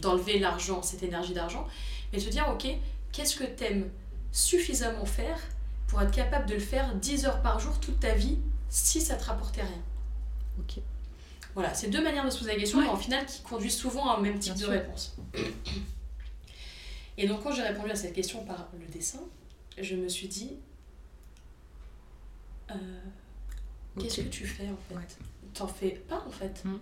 d'enlever 0.00 0.38
l'argent, 0.38 0.82
cette 0.82 1.02
énergie 1.02 1.34
d'argent, 1.34 1.66
mais 2.12 2.18
de 2.18 2.24
se 2.24 2.28
dire, 2.28 2.48
ok, 2.48 2.66
qu'est-ce 3.12 3.36
que 3.36 3.44
tu 3.44 3.64
aimes 3.64 3.90
suffisamment 4.32 5.04
faire 5.04 5.38
pour 5.86 6.00
être 6.02 6.12
capable 6.12 6.46
de 6.46 6.54
le 6.54 6.60
faire 6.60 6.94
10 6.94 7.26
heures 7.26 7.42
par 7.42 7.58
jour 7.58 7.78
toute 7.80 8.00
ta 8.00 8.14
vie 8.14 8.38
si 8.68 9.00
ça 9.00 9.16
te 9.16 9.24
rapportait 9.24 9.62
rien 9.62 9.82
Ok. 10.58 10.80
Voilà, 11.54 11.74
c'est 11.74 11.88
deux 11.88 12.02
manières 12.02 12.24
de 12.24 12.30
se 12.30 12.38
poser 12.38 12.52
la 12.52 12.58
question, 12.58 12.80
mais 12.80 12.86
en 12.86 12.96
final 12.96 13.26
qui 13.26 13.42
conduisent 13.42 13.76
souvent 13.76 14.08
à 14.08 14.18
un 14.18 14.20
même 14.20 14.38
type 14.38 14.54
de 14.54 14.66
réponse. 14.66 15.16
Et 17.18 17.26
donc 17.26 17.42
quand 17.42 17.52
j'ai 17.52 17.62
répondu 17.62 17.90
à 17.90 17.96
cette 17.96 18.14
question 18.14 18.44
par 18.44 18.68
le 18.78 18.86
dessin, 18.86 19.20
je 19.78 19.96
me 19.96 20.08
suis 20.08 20.28
dit, 20.28 20.52
euh, 22.70 22.74
qu'est-ce 23.98 24.22
que 24.22 24.28
tu 24.28 24.46
fais 24.46 24.68
en 24.68 24.76
fait 24.88 25.18
T'en 25.54 25.66
fais 25.66 25.90
pas 25.90 26.24
en 26.26 26.30
fait. 26.30 26.64
Mm. 26.64 26.78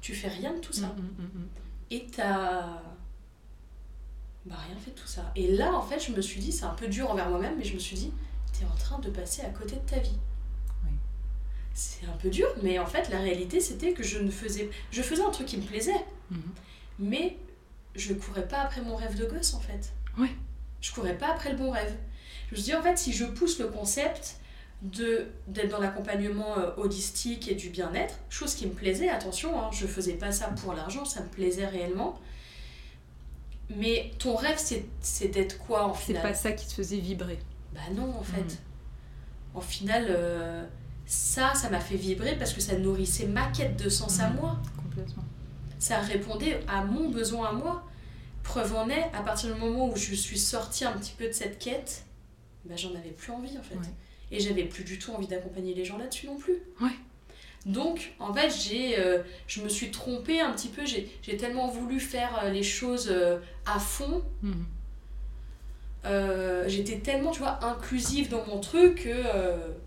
Tu 0.00 0.14
fais 0.14 0.28
rien 0.28 0.54
de 0.54 0.58
tout 0.60 0.72
ça. 0.72 0.86
Mm, 0.86 1.22
mm, 1.22 1.48
Et 1.90 2.06
t'as 2.06 2.82
bah, 4.46 4.56
rien 4.66 4.76
fait 4.78 4.92
de 4.92 4.96
tout 4.96 5.06
ça. 5.06 5.32
Et 5.36 5.56
là 5.56 5.72
en 5.74 5.82
fait 5.82 6.00
je 6.00 6.12
me 6.12 6.20
suis 6.20 6.40
dit, 6.40 6.52
c'est 6.52 6.64
un 6.64 6.74
peu 6.74 6.88
dur 6.88 7.10
envers 7.10 7.28
moi-même, 7.28 7.56
mais 7.58 7.64
je 7.64 7.74
me 7.74 7.78
suis 7.78 7.96
dit, 7.96 8.12
t'es 8.58 8.64
en 8.64 8.76
train 8.76 8.98
de 8.98 9.10
passer 9.10 9.42
à 9.42 9.50
côté 9.50 9.76
de 9.76 9.88
ta 9.88 9.98
vie. 9.98 10.18
C'est 11.72 12.06
un 12.06 12.16
peu 12.16 12.28
dur, 12.28 12.48
mais 12.62 12.78
en 12.78 12.86
fait 12.86 13.08
la 13.10 13.20
réalité 13.20 13.60
c'était 13.60 13.92
que 13.92 14.02
je 14.02 14.18
ne 14.18 14.30
faisais... 14.30 14.70
Je 14.90 15.02
faisais 15.02 15.22
un 15.22 15.30
truc 15.30 15.46
qui 15.46 15.56
me 15.56 15.62
plaisait, 15.62 16.04
mais 16.98 17.36
je 17.94 18.12
courais 18.14 18.46
pas 18.46 18.60
après 18.60 18.82
mon 18.82 18.96
rêve 18.96 19.16
de 19.16 19.26
gosse 19.26 19.54
en 19.54 19.60
fait. 19.60 19.92
Ouais. 20.18 20.30
Je 20.80 20.92
courais 20.92 21.16
pas 21.16 21.28
après 21.28 21.50
le 21.50 21.56
bon 21.56 21.70
rêve. 21.70 21.94
Je 22.50 22.56
me 22.56 22.60
dis, 22.60 22.74
en 22.74 22.82
fait, 22.82 22.98
si 22.98 23.12
je 23.12 23.24
pousse 23.24 23.58
le 23.58 23.68
concept 23.68 24.39
de 24.82 25.26
d'être 25.46 25.68
dans 25.68 25.80
l'accompagnement 25.80 26.58
euh, 26.58 26.70
holistique 26.76 27.48
et 27.48 27.54
du 27.54 27.68
bien-être, 27.68 28.14
chose 28.30 28.54
qui 28.54 28.66
me 28.66 28.72
plaisait, 28.72 29.08
attention, 29.08 29.60
hein, 29.60 29.70
je 29.72 29.86
faisais 29.86 30.14
pas 30.14 30.32
ça 30.32 30.48
pour 30.48 30.72
l'argent, 30.72 31.04
ça 31.04 31.20
me 31.20 31.28
plaisait 31.28 31.66
réellement. 31.66 32.18
Mais 33.76 34.10
ton 34.18 34.34
rêve, 34.34 34.58
c'est 35.00 35.28
d'être 35.28 35.58
quoi 35.58 35.84
en 35.84 35.94
final 35.94 36.22
C'est 36.22 36.28
pas 36.28 36.34
ça 36.34 36.52
qui 36.52 36.66
te 36.66 36.72
faisait 36.72 36.96
vibrer. 36.98 37.38
Bah 37.72 37.80
non, 37.94 38.18
en 38.18 38.22
fait. 38.22 38.40
Hmm. 38.40 39.58
En 39.58 39.60
final, 39.60 40.06
euh, 40.08 40.64
ça, 41.06 41.54
ça 41.54 41.70
m'a 41.70 41.78
fait 41.78 41.96
vibrer 41.96 42.36
parce 42.36 42.52
que 42.52 42.60
ça 42.60 42.76
nourrissait 42.76 43.26
ma 43.26 43.46
quête 43.46 43.76
de 43.76 43.88
sens 43.88 44.18
à 44.18 44.30
hmm. 44.30 44.36
moi. 44.36 44.58
Complètement. 44.82 45.24
Ça 45.78 46.00
répondait 46.00 46.60
à 46.66 46.84
mon 46.84 47.10
besoin 47.10 47.50
à 47.50 47.52
moi. 47.52 47.84
Preuve 48.42 48.74
en 48.74 48.88
est, 48.88 49.04
à 49.14 49.22
partir 49.22 49.54
du 49.54 49.60
moment 49.60 49.88
où 49.88 49.96
je 49.96 50.14
suis 50.14 50.38
sortie 50.38 50.84
un 50.84 50.92
petit 50.92 51.14
peu 51.16 51.26
de 51.26 51.32
cette 51.32 51.58
quête, 51.58 52.04
bah, 52.64 52.74
j'en 52.76 52.90
avais 52.90 53.10
plus 53.10 53.32
envie 53.32 53.56
en 53.56 53.62
fait. 53.62 53.76
Et 54.30 54.40
j'avais 54.40 54.64
plus 54.64 54.84
du 54.84 54.98
tout 54.98 55.12
envie 55.12 55.26
d'accompagner 55.26 55.74
les 55.74 55.84
gens 55.84 55.98
là-dessus 55.98 56.26
non 56.26 56.36
plus. 56.36 56.58
Ouais. 56.80 56.92
Donc, 57.66 58.14
en 58.18 58.32
fait, 58.32 58.50
j'ai, 58.50 58.98
euh, 58.98 59.22
je 59.46 59.60
me 59.62 59.68
suis 59.68 59.90
trompée 59.90 60.40
un 60.40 60.52
petit 60.52 60.68
peu. 60.68 60.82
J'ai, 60.86 61.36
tellement 61.36 61.68
voulu 61.68 62.00
faire 62.00 62.40
euh, 62.42 62.50
les 62.50 62.62
choses 62.62 63.08
euh, 63.10 63.38
à 63.66 63.78
fond. 63.78 64.24
Mhm. 64.42 64.64
j'étais 66.66 66.98
tellement, 66.98 67.30
tu 67.30 67.40
vois, 67.40 67.62
inclusive 67.64 68.30
dans 68.30 68.44
mon 68.46 68.60
truc 68.60 69.04
que, 69.04 69.22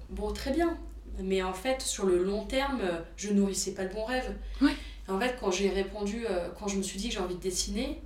bon, 0.09 0.31
très 0.31 0.51
bien. 0.51 0.77
Mais 1.19 1.43
en 1.43 1.53
fait, 1.53 1.81
sur 1.81 2.05
le 2.05 2.23
long 2.23 2.45
terme, 2.45 2.81
je 3.17 3.31
nourrissais 3.31 3.73
pas 3.73 3.83
le 3.83 3.89
bon 3.89 4.05
rêve. 4.05 4.35
Ouais. 4.61 4.73
En 5.07 5.19
fait, 5.19 5.35
quand 5.39 5.51
j'ai 5.51 5.69
répondu, 5.69 6.25
quand 6.57 6.67
je 6.67 6.77
me 6.77 6.83
suis 6.83 6.97
dit 6.97 7.09
que 7.09 7.15
j'ai 7.15 7.19
envie 7.19 7.35
de 7.35 7.41
dessiner, 7.41 8.01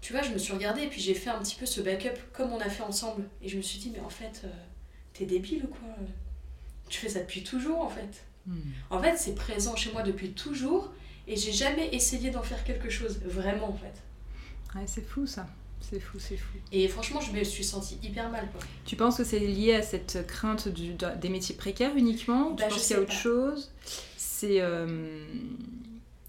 tu 0.00 0.12
vois, 0.12 0.22
je 0.22 0.30
me 0.30 0.38
suis 0.38 0.52
regardée 0.52 0.82
et 0.82 0.88
puis 0.88 1.00
j'ai 1.00 1.14
fait 1.14 1.30
un 1.30 1.38
petit 1.38 1.54
peu 1.54 1.66
ce 1.66 1.80
backup 1.80 2.18
comme 2.32 2.52
on 2.52 2.58
a 2.58 2.68
fait 2.68 2.82
ensemble. 2.82 3.24
Et 3.42 3.48
je 3.48 3.56
me 3.56 3.62
suis 3.62 3.78
dit, 3.78 3.92
mais 3.94 4.00
en 4.00 4.08
fait, 4.08 4.42
t'es 5.14 5.24
débile 5.24 5.64
ou 5.64 5.68
quoi? 5.68 5.88
Tu 6.88 7.00
fais 7.00 7.08
ça 7.08 7.20
depuis 7.20 7.42
toujours 7.42 7.80
en 7.80 7.88
fait. 7.88 8.24
Hmm. 8.46 8.58
En 8.90 9.00
fait, 9.00 9.16
c'est 9.16 9.34
présent 9.34 9.76
chez 9.76 9.92
moi 9.92 10.02
depuis 10.02 10.32
toujours 10.32 10.92
et 11.28 11.36
j'ai 11.36 11.52
jamais 11.52 11.94
essayé 11.94 12.30
d'en 12.30 12.42
faire 12.42 12.64
quelque 12.64 12.90
chose, 12.90 13.20
vraiment 13.24 13.68
en 13.68 13.76
fait. 13.76 14.02
Ouais, 14.74 14.84
c'est 14.86 15.06
fou 15.06 15.26
ça. 15.26 15.46
C'est 15.80 16.00
fou, 16.00 16.18
c'est 16.18 16.36
fou. 16.36 16.56
Et 16.70 16.86
franchement, 16.88 17.20
je 17.20 17.32
me 17.32 17.42
suis 17.42 17.64
sentie 17.64 17.98
hyper 18.02 18.30
mal. 18.30 18.48
Quoi. 18.52 18.60
Tu 18.84 18.96
penses 18.96 19.16
que 19.16 19.24
c'est 19.24 19.40
lié 19.40 19.74
à 19.74 19.82
cette 19.82 20.26
crainte 20.26 20.68
du, 20.68 20.94
des 21.20 21.28
métiers 21.28 21.56
précaires 21.56 21.96
uniquement 21.96 22.54
Tu 22.54 22.62
bah, 22.62 22.68
penses 22.68 22.86
qu'il 22.86 22.96
y 22.96 22.98
a 22.98 23.02
autre 23.02 23.12
chose? 23.12 23.72
C'est. 24.16 24.60
Euh, 24.60 25.24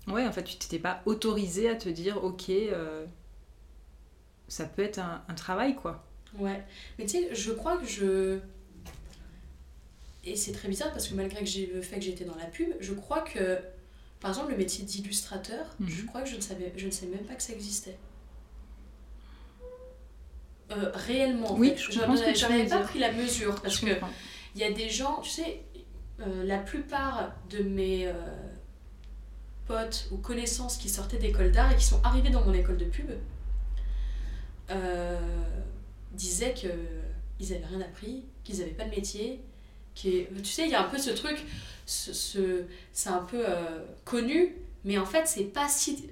ouais, 0.08 0.26
en 0.26 0.32
fait, 0.32 0.44
tu 0.44 0.58
t'étais 0.58 0.80
pas 0.80 1.02
autorisé 1.06 1.70
à 1.70 1.76
te 1.76 1.88
dire, 1.88 2.24
ok. 2.24 2.50
Euh, 2.50 3.06
ça 4.48 4.66
peut 4.66 4.84
être 4.84 5.00
un, 5.00 5.34
travail, 5.36 5.76
quoi. 5.76 6.04
Ouais. 6.38 6.64
Mais 6.98 7.06
tu 7.06 7.12
sais, 7.12 7.30
je 7.34 7.52
crois 7.52 7.78
que 7.78 7.86
je. 7.86 8.40
Et 10.26 10.36
c'est 10.36 10.54
très 10.54 10.70
bizarre 10.70 10.92
parce 10.92 11.08
que 11.08 11.16
malgré 11.16 11.42
que 11.42 11.46
j'ai 11.46 11.66
le 11.68 11.82
fait 11.82 11.98
que 11.98 12.04
j'étais 12.04 12.24
dans 12.24 12.36
la 12.36 12.46
pub, 12.46 12.70
je 12.80 12.94
crois 12.94 13.22
que, 13.22 13.60
par 14.22 14.32
exemple, 14.32 14.52
le 14.52 14.58
métier 14.58 14.86
d'illustrateur, 14.86 15.76
mhm. 15.80 15.90
je 15.90 16.06
crois 16.06 16.22
que 16.22 16.30
je 16.30 16.38
ne 16.38 16.42
savais, 16.42 16.72
je 16.78 16.86
ne 16.86 17.12
même 17.12 17.26
pas 17.26 17.36
que 17.36 17.44
ça 17.44 17.54
existait. 17.54 17.98
Euh, 20.72 20.92
réellement, 20.94 21.54
oui, 21.56 21.74
je 21.78 22.00
n'avais 22.00 22.66
pas 22.68 22.80
pris 22.80 23.00
la 23.00 23.12
mesure 23.12 23.62
parce 23.62 23.80
que 23.80 23.88
il 24.56 24.62
y 24.62 24.64
a 24.64 24.72
des 24.72 24.90
gens, 24.90 25.20
tu 25.22 25.30
sais, 25.30 25.62
euh, 26.22 26.44
la 26.46 26.58
plupart 26.58 27.36
de 27.50 27.64
mes 27.64 28.08
euh, 28.08 28.14
potes 29.68 30.08
ou 30.12 30.18
connaissances 30.18 30.78
qui 30.78 30.90
sortaient 30.90 31.18
d'école 31.18 31.52
d'art 31.52 31.72
et 31.72 31.76
qui 31.76 31.84
sont 31.84 32.00
arrivés 32.04 32.30
dans 32.30 32.46
mon 32.46 32.54
école 32.54 32.78
de 32.78 32.86
pub, 32.86 33.12
disaient 36.14 36.54
qu'ils 36.54 36.70
n'avaient 37.42 37.66
rien 37.66 37.82
appris, 37.82 38.24
qu'ils 38.44 38.60
n'avaient 38.60 38.72
pas 38.72 38.86
de 38.86 38.92
métier. 38.92 39.44
Qui 39.96 40.26
Tu 40.38 40.46
sais, 40.46 40.64
il 40.64 40.72
y 40.72 40.76
a 40.76 40.82
un 40.82 40.90
peu 40.90 40.98
ce 40.98 41.12
truc, 41.12 41.44
ce, 41.86 42.64
c'est 42.92 43.10
un 43.10 43.24
peu 43.24 43.44
euh, 43.48 43.80
connu, 44.06 44.56
mais 44.84 44.98
en 44.98 45.06
fait, 45.06 45.28
c'est 45.28 45.44
pas 45.44 45.68
si. 45.68 46.10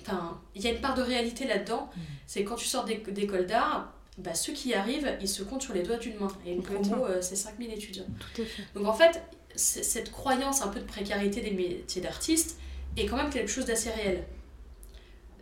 Enfin, 0.00 0.40
il 0.54 0.62
y 0.62 0.66
a 0.66 0.70
une 0.70 0.80
part 0.80 0.94
de 0.94 1.02
réalité 1.02 1.46
là-dedans. 1.46 1.90
Mm. 1.96 2.00
C'est 2.26 2.44
quand 2.44 2.56
tu 2.56 2.66
sors 2.66 2.84
d'école 2.84 3.46
d'art, 3.46 3.92
bah, 4.18 4.34
ceux 4.34 4.52
qui 4.52 4.70
y 4.70 4.74
arrivent, 4.74 5.16
ils 5.20 5.28
se 5.28 5.42
comptent 5.42 5.62
sur 5.62 5.74
les 5.74 5.82
doigts 5.82 5.96
d'une 5.96 6.18
main. 6.18 6.28
Et 6.46 6.52
une 6.52 6.62
promo, 6.62 7.06
euh, 7.06 7.20
c'est 7.20 7.36
5000 7.36 7.72
étudiants. 7.72 8.04
Tout 8.34 8.42
à 8.42 8.44
fait. 8.44 8.62
Donc 8.74 8.86
en 8.86 8.92
fait, 8.94 9.22
cette 9.56 10.10
croyance 10.10 10.62
un 10.62 10.68
peu 10.68 10.80
de 10.80 10.84
précarité 10.84 11.40
des 11.40 11.52
métiers 11.52 12.02
d'artiste 12.02 12.58
est 12.96 13.06
quand 13.06 13.16
même 13.16 13.30
quelque 13.30 13.50
chose 13.50 13.66
d'assez 13.66 13.90
réel 13.90 14.24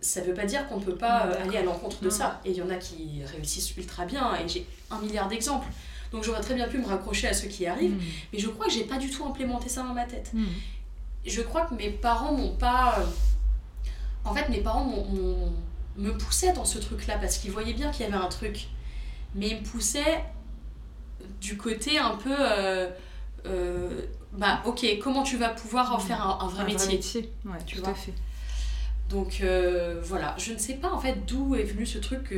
ça 0.03 0.21
veut 0.21 0.35
pas 0.35 0.45
dire 0.45 0.69
qu'on 0.69 0.79
ne 0.79 0.85
peut 0.85 0.97
pas 0.97 1.27
euh, 1.27 1.45
aller 1.45 1.57
à 1.57 1.63
l'encontre 1.63 2.03
de 2.03 2.11
ça. 2.11 2.41
Et 2.45 2.51
il 2.51 2.57
y 2.57 2.63
en 2.63 2.69
a 2.71 2.75
qui 2.75 3.23
réussissent 3.25 3.75
ultra 3.77 4.05
bien, 4.05 4.35
et 4.37 4.49
j'ai 4.49 4.67
un 4.91 4.99
milliard 4.99 5.29
d'exemples. 5.29 5.69
Donc 6.13 6.25
j'aurais 6.25 6.41
très 6.41 6.55
bien 6.55 6.69
pu 6.69 6.79
me 6.79 6.87
raccrocher 6.87 7.29
à 7.29 7.33
ceux 7.33 7.49
qui 7.49 7.67
arrivent, 7.67 7.97
mm. 7.97 8.03
mais 8.33 8.39
je 8.39 8.49
crois 8.49 8.67
que 8.67 8.73
j'ai 8.73 8.85
pas 8.85 8.99
du 8.99 9.11
tout 9.11 9.25
implémenté 9.25 9.69
ça 9.69 9.83
dans 9.83 9.95
ma 9.95 10.05
tête. 10.05 10.31
Mm. 10.35 10.45
Je 11.25 11.41
crois 11.41 11.63
que 11.63 11.75
mes 11.75 11.91
parents 11.91 12.33
m'ont 12.33 12.55
pas. 12.55 12.99
Euh, 12.99 13.05
en 14.25 14.35
fait, 14.35 14.49
mes 14.49 14.61
parents 14.61 14.85
m'ont, 14.85 15.53
me 15.97 16.17
poussaient 16.17 16.53
dans 16.53 16.65
ce 16.65 16.79
truc-là 16.79 17.19
parce 17.19 17.39
qu'ils 17.39 17.51
voyaient 17.51 17.73
bien 17.73 17.91
qu'il 17.91 18.05
y 18.05 18.09
avait 18.09 18.23
un 18.23 18.29
truc. 18.29 18.69
Mais 19.35 19.49
ils 19.49 19.61
me 19.61 19.65
poussaient 19.65 20.25
du 21.41 21.57
côté 21.57 21.99
un 21.99 22.17
peu. 22.17 22.37
Euh, 23.47 24.03
bah, 24.33 24.63
ok, 24.67 24.87
comment 25.03 25.23
tu 25.23 25.37
vas 25.37 25.49
pouvoir 25.49 25.95
en 25.95 25.99
mm. 25.99 26.01
faire 26.01 26.41
un, 26.43 26.47
vrai 26.49 26.65
métier, 26.65 26.87
vrai 26.87 26.95
métier? 26.97 27.33
Ouais, 27.47 27.59
tu 27.65 27.81
tout 27.81 27.89
à 27.89 27.95
fait. 27.95 28.13
Donc 29.13 29.41
euh, 29.43 30.01
voilà, 30.03 30.35
je 30.39 30.53
ne 30.53 30.59
sais 30.59 30.75
pas 30.75 30.91
en 30.91 30.99
fait 30.99 31.27
d'où 31.27 31.55
est 31.55 31.65
venu 31.65 31.85
ce 31.85 31.99
truc. 31.99 32.35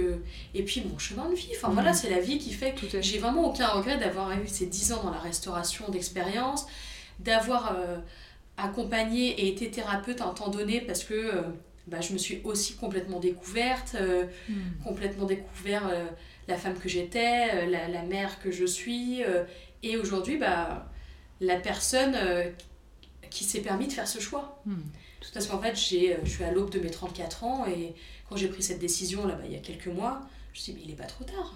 Et 0.55 0.63
puis 0.65 0.85
mon 0.91 0.99
chemin 0.99 1.31
de 1.31 1.35
vie, 1.35 1.51
enfin 1.57 1.73
voilà, 1.73 1.93
mm. 1.93 1.95
c'est 1.95 2.11
la 2.11 2.21
vie 2.21 2.39
qui 2.39 2.53
fait 2.53 2.73
que 2.73 3.01
j'ai 3.01 3.19
vraiment 3.19 3.49
aucun 3.49 3.69
regret 3.69 3.97
d'avoir 3.97 4.33
eu 4.33 4.47
ces 4.47 4.67
10 4.67 4.93
ans 4.93 5.05
dans 5.05 5.13
la 5.13 5.21
restauration 5.21 5.89
d'expérience, 5.89 6.67
d'avoir 7.21 7.77
euh, 7.77 7.99
accompagné 8.57 9.29
et 9.41 9.49
été 9.49 9.71
thérapeute 9.71 10.21
à 10.21 10.27
un 10.27 10.35
temps 10.35 10.49
donné 10.49 10.81
parce 10.81 11.05
que 11.05 11.15
euh, 11.15 11.43
bah, 11.87 12.01
je 12.01 12.13
me 12.13 12.19
suis 12.19 12.41
aussi 12.45 12.75
complètement 12.75 13.21
découverte, 13.21 13.97
Hmm. 14.49 14.55
complètement 14.85 15.27
découvert 15.27 15.91
la 16.49 16.57
femme 16.57 16.79
que 16.79 16.89
j'étais, 16.89 17.67
la, 17.67 17.89
la 17.89 18.03
mère 18.03 18.41
que 18.41 18.51
je 18.51 18.65
suis, 18.65 19.23
et 19.83 19.97
aujourd'hui, 19.99 20.39
bah, 20.39 20.91
la 21.41 21.57
personne 21.57 22.17
qui 23.29 23.45
s'est 23.45 23.61
permis 23.61 23.87
de 23.87 23.93
faire 23.93 24.09
ce 24.09 24.19
choix. 24.19 24.63
Hmm. 25.31 25.35
Parce 25.35 25.47
qu'en 25.47 25.59
fait, 25.61 25.73
euh, 25.73 26.17
je 26.25 26.31
suis 26.31 26.45
à 26.45 26.51
l'aube 26.51 26.71
de 26.71 26.81
mes 26.81 26.91
34 26.91 27.45
ans, 27.45 27.67
et 27.67 27.95
quand 28.29 28.37
j'ai 28.37 28.49
pris 28.49 28.63
cette 28.63 28.79
décision, 28.79 29.27
là, 29.27 29.35
bah, 29.35 29.45
il 29.47 29.53
y 29.53 29.57
a 29.57 29.61
quelques 29.61 29.89
mois, 29.89 30.21
je 30.53 30.59
me 30.59 30.63
suis 30.63 30.73
dit, 30.73 30.79
mais 30.79 30.85
il 30.85 30.91
n'est 30.91 30.97
pas 30.97 31.05
trop 31.05 31.25
tard. 31.25 31.55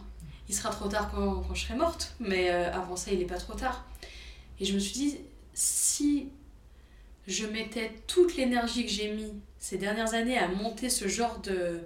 Il 0.49 0.55
sera 0.55 0.71
trop 0.71 0.89
tard 0.89 1.11
quand, 1.15 1.43
quand 1.43 1.55
je 1.55 1.65
serai 1.65 1.75
morte, 1.75 2.15
mais 2.21 2.51
euh, 2.51 2.73
avant 2.73 2.97
ça, 2.97 3.11
il 3.13 3.19
n'est 3.19 3.27
pas 3.27 3.39
trop 3.39 3.55
tard. 3.55 3.85
Et 4.61 4.65
je 4.65 4.75
me 4.75 4.79
suis 4.79 4.95
dit, 4.95 5.19
si 5.55 6.31
je 7.27 7.47
mettais 7.47 7.93
toute 8.07 8.37
l'énergie 8.37 8.87
que 8.87 8.91
j'ai 8.91 9.13
mis 9.13 9.35
ces 9.59 9.77
dernières 9.77 10.15
années 10.15 10.39
à 10.39 10.49
monter 10.49 10.89
ce 10.89 11.07
genre 11.09 11.39
de... 11.41 11.81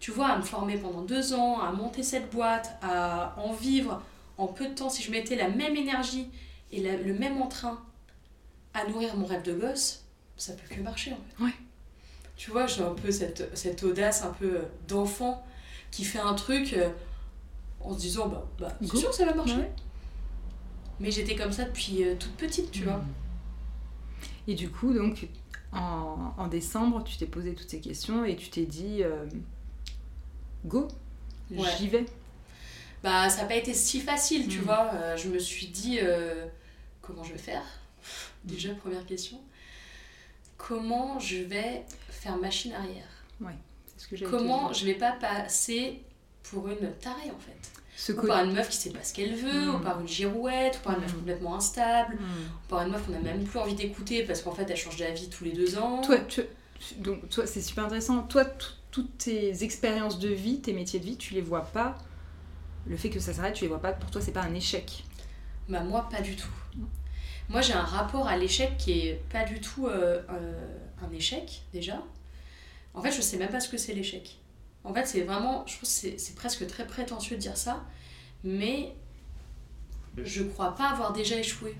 Tu 0.00 0.10
vois, 0.10 0.28
à 0.28 0.38
me 0.38 0.42
former 0.42 0.76
pendant 0.76 1.02
deux 1.02 1.32
ans, 1.34 1.60
à 1.60 1.72
monter 1.72 2.02
cette 2.02 2.30
boîte, 2.30 2.76
à 2.82 3.34
en 3.38 3.52
vivre 3.52 4.02
en 4.36 4.46
peu 4.46 4.68
de 4.68 4.74
temps, 4.74 4.88
si 4.88 5.02
je 5.02 5.10
mettais 5.10 5.34
la 5.34 5.48
même 5.48 5.76
énergie 5.76 6.28
et 6.70 6.80
le 6.80 7.14
même 7.14 7.42
entrain 7.42 7.82
à 8.74 8.86
nourrir 8.86 9.16
mon 9.16 9.26
rêve 9.26 9.42
de 9.42 9.54
gosse, 9.54 10.04
ça 10.38 10.54
peut 10.54 10.74
que 10.74 10.80
marcher 10.80 11.12
en 11.12 11.16
fait. 11.16 11.44
Ouais. 11.44 11.52
Tu 12.36 12.50
vois, 12.52 12.66
j'ai 12.66 12.82
un 12.82 12.94
peu 12.94 13.10
cette, 13.10 13.56
cette 13.56 13.82
audace 13.82 14.22
un 14.22 14.30
peu 14.30 14.56
euh, 14.58 14.62
d'enfant 14.86 15.44
qui 15.90 16.04
fait 16.04 16.20
un 16.20 16.34
truc 16.34 16.72
euh, 16.74 16.88
en 17.80 17.92
se 17.94 17.98
disant, 17.98 18.28
bah, 18.28 18.46
bah 18.58 18.72
c'est 18.80 18.96
sûr 18.96 19.12
ça 19.12 19.24
va 19.26 19.34
marcher. 19.34 19.56
Ouais. 19.56 19.72
Mais 21.00 21.10
j'étais 21.10 21.34
comme 21.36 21.52
ça 21.52 21.64
depuis 21.64 22.04
euh, 22.04 22.14
toute 22.16 22.32
petite, 22.36 22.70
tu 22.70 22.84
vois. 22.84 23.00
Et 24.46 24.54
du 24.54 24.68
coup, 24.70 24.92
donc, 24.94 25.28
en, 25.72 26.32
en 26.36 26.46
décembre, 26.48 27.04
tu 27.04 27.16
t'es 27.18 27.26
posé 27.26 27.54
toutes 27.54 27.68
ces 27.70 27.80
questions 27.80 28.24
et 28.24 28.34
tu 28.36 28.48
t'es 28.50 28.64
dit, 28.66 29.02
euh, 29.02 29.26
go, 30.64 30.88
Ouais. 31.50 31.68
j'y 31.78 31.88
vais. 31.88 32.04
Bah, 33.02 33.28
ça 33.30 33.42
n'a 33.42 33.48
pas 33.48 33.54
été 33.56 33.72
si 33.74 34.00
facile, 34.00 34.48
tu 34.48 34.58
Mm. 34.60 34.62
vois. 34.64 35.16
Je 35.16 35.28
me 35.28 35.38
suis 35.38 35.68
dit, 35.68 35.98
comment 37.02 37.22
je 37.24 37.32
vais 37.32 37.38
faire? 37.38 37.62
Déjà, 38.44 38.74
première 38.74 39.04
question. 39.06 39.40
Comment 40.58 41.18
je 41.18 41.36
vais 41.38 41.84
faire 42.10 42.36
machine 42.36 42.72
arrière 42.74 43.06
C'est 43.96 44.16
ce 44.16 44.24
que 44.24 44.24
Comment 44.30 44.72
je 44.72 44.84
vais 44.84 44.94
pas 44.94 45.12
passer 45.12 46.02
pour 46.42 46.68
une 46.68 46.92
tarée, 47.00 47.30
en 47.30 47.38
fait 47.38 47.56
Ce 47.96 48.12
Ou 48.12 48.16
côté- 48.16 48.28
par 48.28 48.44
une 48.44 48.52
meuf 48.52 48.68
qui 48.68 48.76
sait 48.76 48.90
pas 48.90 49.02
ce 49.02 49.14
qu'elle 49.14 49.34
veut, 49.34 49.70
ou 49.70 49.78
par 49.78 50.00
une 50.00 50.08
girouette, 50.08 50.78
ou 50.80 50.84
par 50.84 50.94
une 50.96 51.02
meuf 51.02 51.12
Mm. 51.14 51.18
complètement 51.18 51.56
instable, 51.56 52.14
Hmm. 52.16 52.20
ou 52.20 52.68
par 52.68 52.82
une 52.82 52.92
meuf 52.92 53.04
qu'on 53.06 53.12
n'a 53.12 53.20
même 53.20 53.44
plus 53.44 53.58
envie 53.58 53.74
d'écouter 53.74 54.24
parce 54.24 54.42
qu'en 54.42 54.52
fait, 54.52 54.68
elle 54.68 54.76
change 54.76 54.96
d'avis 54.96 55.28
tous 55.30 55.44
les 55.44 55.52
deux 55.52 55.78
ans. 55.78 56.00
Toi, 56.02 56.18
tu- 56.20 56.42
tu- 56.78 56.94
donc, 56.96 57.28
toi, 57.28 57.46
c'est 57.46 57.60
super 57.62 57.84
intéressant. 57.86 58.22
Toi, 58.22 58.44
tout- 58.44 58.72
toutes 58.90 59.18
tes 59.18 59.62
expériences 59.64 60.18
de 60.18 60.28
vie, 60.28 60.60
tes 60.60 60.72
métiers 60.72 60.98
de 61.00 61.04
vie, 61.04 61.16
tu 61.16 61.34
les 61.34 61.40
vois 61.42 61.64
pas. 61.64 61.98
Le 62.86 62.96
fait 62.96 63.10
que 63.10 63.20
ça 63.20 63.32
s'arrête, 63.32 63.54
tu 63.54 63.64
les 63.64 63.68
vois 63.68 63.80
pas. 63.80 63.92
Pour 63.92 64.10
toi, 64.10 64.20
c'est 64.20 64.32
pas 64.32 64.42
un 64.42 64.54
échec. 64.54 65.04
Bah 65.68 65.80
moi 65.80 66.08
pas 66.10 66.22
du 66.22 66.34
tout. 66.36 66.48
Moi 67.48 67.60
j'ai 67.62 67.72
un 67.72 67.82
rapport 67.82 68.26
à 68.28 68.36
l'échec 68.36 68.76
qui 68.76 68.92
est 69.00 69.22
pas 69.30 69.44
du 69.44 69.60
tout 69.60 69.86
euh, 69.86 70.20
euh, 70.30 70.76
un 71.02 71.10
échec 71.14 71.62
déjà. 71.72 72.02
En 72.94 73.02
fait 73.02 73.12
je 73.12 73.20
sais 73.20 73.36
même 73.38 73.50
pas 73.50 73.60
ce 73.60 73.68
que 73.68 73.76
c'est 73.78 73.94
l'échec. 73.94 74.38
En 74.84 74.92
fait 74.92 75.06
c'est 75.06 75.22
vraiment, 75.22 75.64
je 75.66 75.76
trouve 75.76 75.88
que 75.88 76.18
c'est 76.18 76.34
presque 76.34 76.66
très 76.66 76.86
prétentieux 76.86 77.36
de 77.36 77.40
dire 77.40 77.56
ça, 77.56 77.84
mais 78.44 78.92
je 80.16 80.42
crois 80.42 80.74
pas 80.74 80.90
avoir 80.90 81.12
déjà 81.12 81.36
échoué. 81.36 81.74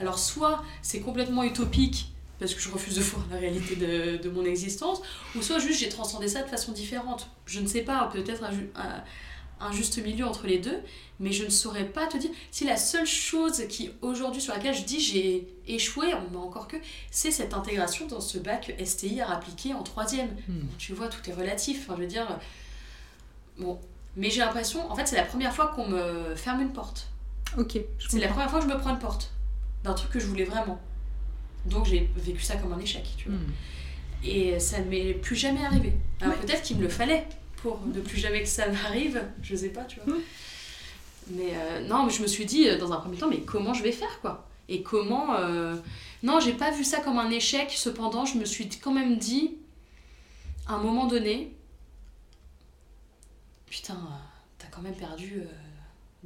Alors 0.00 0.18
soit 0.18 0.62
c'est 0.82 1.00
complètement 1.00 1.42
utopique 1.44 2.12
parce 2.38 2.54
que 2.54 2.60
je 2.60 2.70
refuse 2.70 2.94
de 2.96 3.00
voir 3.02 3.26
la 3.30 3.36
réalité 3.36 3.76
de, 3.76 4.16
de 4.16 4.30
mon 4.30 4.44
existence, 4.44 5.02
ou 5.36 5.42
soit 5.42 5.58
juste 5.58 5.78
j'ai 5.80 5.88
transcendé 5.88 6.26
ça 6.26 6.42
de 6.42 6.48
façon 6.48 6.72
différente. 6.72 7.28
Je 7.46 7.60
ne 7.60 7.66
sais 7.66 7.82
pas, 7.82 8.08
peut-être 8.12 8.42
un- 8.44 9.04
un 9.60 9.72
juste 9.72 10.02
milieu 10.02 10.26
entre 10.26 10.46
les 10.46 10.58
deux, 10.58 10.78
mais 11.18 11.32
je 11.32 11.44
ne 11.44 11.50
saurais 11.50 11.84
pas 11.84 12.06
te 12.06 12.16
dire 12.16 12.30
si 12.50 12.64
la 12.64 12.76
seule 12.76 13.06
chose 13.06 13.62
qui 13.68 13.90
aujourd'hui 14.00 14.40
sur 14.40 14.54
laquelle 14.54 14.74
je 14.74 14.84
dis 14.84 15.00
j'ai 15.00 15.46
échoué, 15.66 16.06
mais 16.30 16.36
encore 16.38 16.66
que, 16.66 16.76
c'est 17.10 17.30
cette 17.30 17.52
intégration 17.54 18.06
dans 18.06 18.20
ce 18.20 18.38
bac 18.38 18.74
STI 18.84 19.20
à 19.20 19.30
appliquer 19.32 19.74
en 19.74 19.82
troisième. 19.82 20.30
Hmm. 20.48 20.66
Tu 20.78 20.92
vois, 20.94 21.08
tout 21.08 21.28
est 21.28 21.34
relatif. 21.34 21.82
Enfin, 21.82 21.94
je 21.96 22.02
veux 22.02 22.08
dire, 22.08 22.26
bon, 23.58 23.78
mais 24.16 24.30
j'ai 24.30 24.40
l'impression, 24.40 24.90
en 24.90 24.96
fait, 24.96 25.06
c'est 25.06 25.16
la 25.16 25.24
première 25.24 25.52
fois 25.54 25.68
qu'on 25.68 25.88
me 25.88 26.34
ferme 26.34 26.62
une 26.62 26.72
porte. 26.72 27.08
Ok, 27.58 27.78
C'est 27.98 28.18
la 28.20 28.28
première 28.28 28.50
fois 28.50 28.60
que 28.60 28.68
je 28.68 28.72
me 28.72 28.78
prends 28.78 28.90
une 28.90 28.98
porte 28.98 29.32
d'un 29.84 29.92
truc 29.94 30.10
que 30.12 30.20
je 30.20 30.26
voulais 30.26 30.44
vraiment. 30.44 30.80
Donc 31.66 31.84
j'ai 31.86 32.08
vécu 32.16 32.40
ça 32.42 32.56
comme 32.56 32.72
un 32.72 32.78
échec, 32.78 33.04
tu 33.16 33.28
vois. 33.28 33.36
Hmm. 33.38 33.52
Et 34.24 34.58
ça 34.60 34.78
ne 34.80 34.84
m'est 34.84 35.14
plus 35.14 35.36
jamais 35.36 35.64
arrivé. 35.64 35.92
Alors 36.20 36.34
Ouais. 36.34 36.40
peut-être 36.46 36.62
qu'il 36.62 36.76
me 36.76 36.82
le 36.82 36.88
fallait 36.88 37.26
pour 37.62 37.80
ne 37.86 38.00
plus 38.00 38.18
jamais 38.18 38.42
que 38.42 38.48
ça 38.48 38.68
m'arrive, 38.68 39.22
je 39.42 39.54
sais 39.56 39.68
pas, 39.70 39.84
tu 39.84 40.00
vois. 40.00 40.14
Ouais. 40.14 40.20
Mais 41.32 41.52
euh, 41.54 41.86
non, 41.86 42.04
mais 42.06 42.12
je 42.12 42.22
me 42.22 42.26
suis 42.26 42.44
dit 42.46 42.68
euh, 42.68 42.78
dans 42.78 42.92
un 42.92 42.96
premier 42.96 43.16
temps, 43.18 43.28
mais 43.28 43.40
comment 43.40 43.74
je 43.74 43.82
vais 43.82 43.92
faire 43.92 44.20
quoi? 44.20 44.48
Et 44.68 44.82
comment. 44.82 45.34
euh, 45.34 45.76
Non, 46.22 46.40
j'ai 46.40 46.52
pas 46.52 46.70
vu 46.70 46.84
ça 46.84 47.00
comme 47.00 47.18
un 47.18 47.30
échec, 47.30 47.70
cependant, 47.70 48.24
je 48.24 48.36
me 48.38 48.44
suis 48.44 48.68
quand 48.68 48.92
même 48.92 49.16
dit, 49.18 49.56
à 50.66 50.74
un 50.74 50.78
moment 50.82 51.06
donné, 51.06 51.52
putain, 53.66 53.94
euh, 53.94 54.16
t'as 54.58 54.66
quand 54.68 54.82
même 54.82 54.94
perdu 54.96 55.42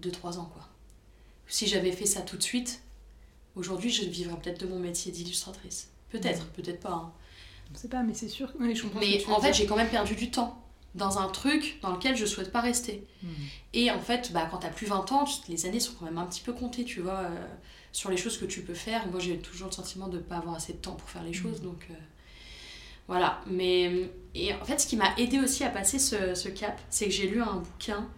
2-3 0.01 0.39
ans 0.39 0.51
quoi. 0.53 0.69
Si 1.47 1.67
j'avais 1.67 1.93
fait 1.93 2.07
ça 2.07 2.23
tout 2.23 2.37
de 2.37 2.43
suite, 2.43 2.81
aujourd'hui 3.57 3.91
je 3.91 4.05
vivrais 4.05 4.37
peut-être 4.41 4.61
de 4.61 4.67
mon 4.67 4.79
métier 4.79 5.13
d'illustratrice. 5.13 5.91
Peut-être, 6.11 6.47
peut-être 6.49 6.81
pas. 6.81 6.93
hein. 6.93 7.13
Je 7.75 7.79
sais 7.81 7.89
pas, 7.89 8.03
mais 8.03 8.15
c'est 8.15 8.29
sûr. 8.29 8.53
Oui, 8.61 8.75
je 8.75 8.85
Mais 8.99 9.25
en 9.27 9.41
fait, 9.41 9.53
j'ai 9.53 9.67
quand 9.67 9.77
même 9.77 9.89
perdu 9.91 10.15
du 10.15 10.31
temps 10.31 10.64
dans 10.95 11.19
un 11.19 11.29
truc 11.29 11.79
dans 11.83 11.93
lequel 11.93 12.17
je 12.17 12.25
souhaite 12.25 12.53
pas 12.53 12.61
rester. 12.61 13.07
Hmm. 13.23 13.29
Et 13.73 13.91
en 13.91 14.01
fait, 14.01 14.33
bah, 14.33 14.47
quand 14.51 14.59
t'as 14.59 14.69
plus 14.69 14.87
20 14.87 15.11
ans, 15.13 15.25
les 15.49 15.67
années 15.67 15.81
sont 15.81 15.93
quand 15.99 16.05
même 16.05 16.19
un 16.19 16.27
petit 16.27 16.41
peu 16.41 16.53
comptées, 16.53 16.85
tu 16.85 17.01
vois, 17.01 17.21
euh, 17.21 17.47
sur 17.93 18.11
les 18.11 18.17
choses 18.17 18.39
que 18.39 18.45
tu 18.45 18.63
peux 18.63 18.75
faire. 18.75 19.07
Moi, 19.09 19.19
j'ai 19.19 19.39
toujours 19.39 19.69
le 19.69 19.75
sentiment 19.75 20.09
de 20.09 20.19
pas 20.19 20.37
avoir 20.37 20.55
assez 20.55 20.73
de 20.73 20.79
temps 20.79 20.95
pour 20.95 21.09
faire 21.09 21.25
les 21.25 21.33
choses, 21.33 21.63
donc 21.63 21.87
euh, 21.91 21.95
voilà. 23.09 23.41
Mais 23.49 24.11
et 24.35 24.55
en 24.55 24.65
fait, 24.65 24.81
ce 24.81 24.87
qui 24.87 24.97
m'a 24.97 25.15
aidé 25.19 25.41
aussi 25.41 25.65
à 25.65 25.71
passer 25.71 25.99
ce, 25.99 26.35
ce 26.35 26.49
cap, 26.49 26.81
c'est 26.91 27.07
que 27.07 27.13
j'ai 27.13 27.29
lu 27.29 27.43
un 27.43 27.57
bouquin. 27.57 28.09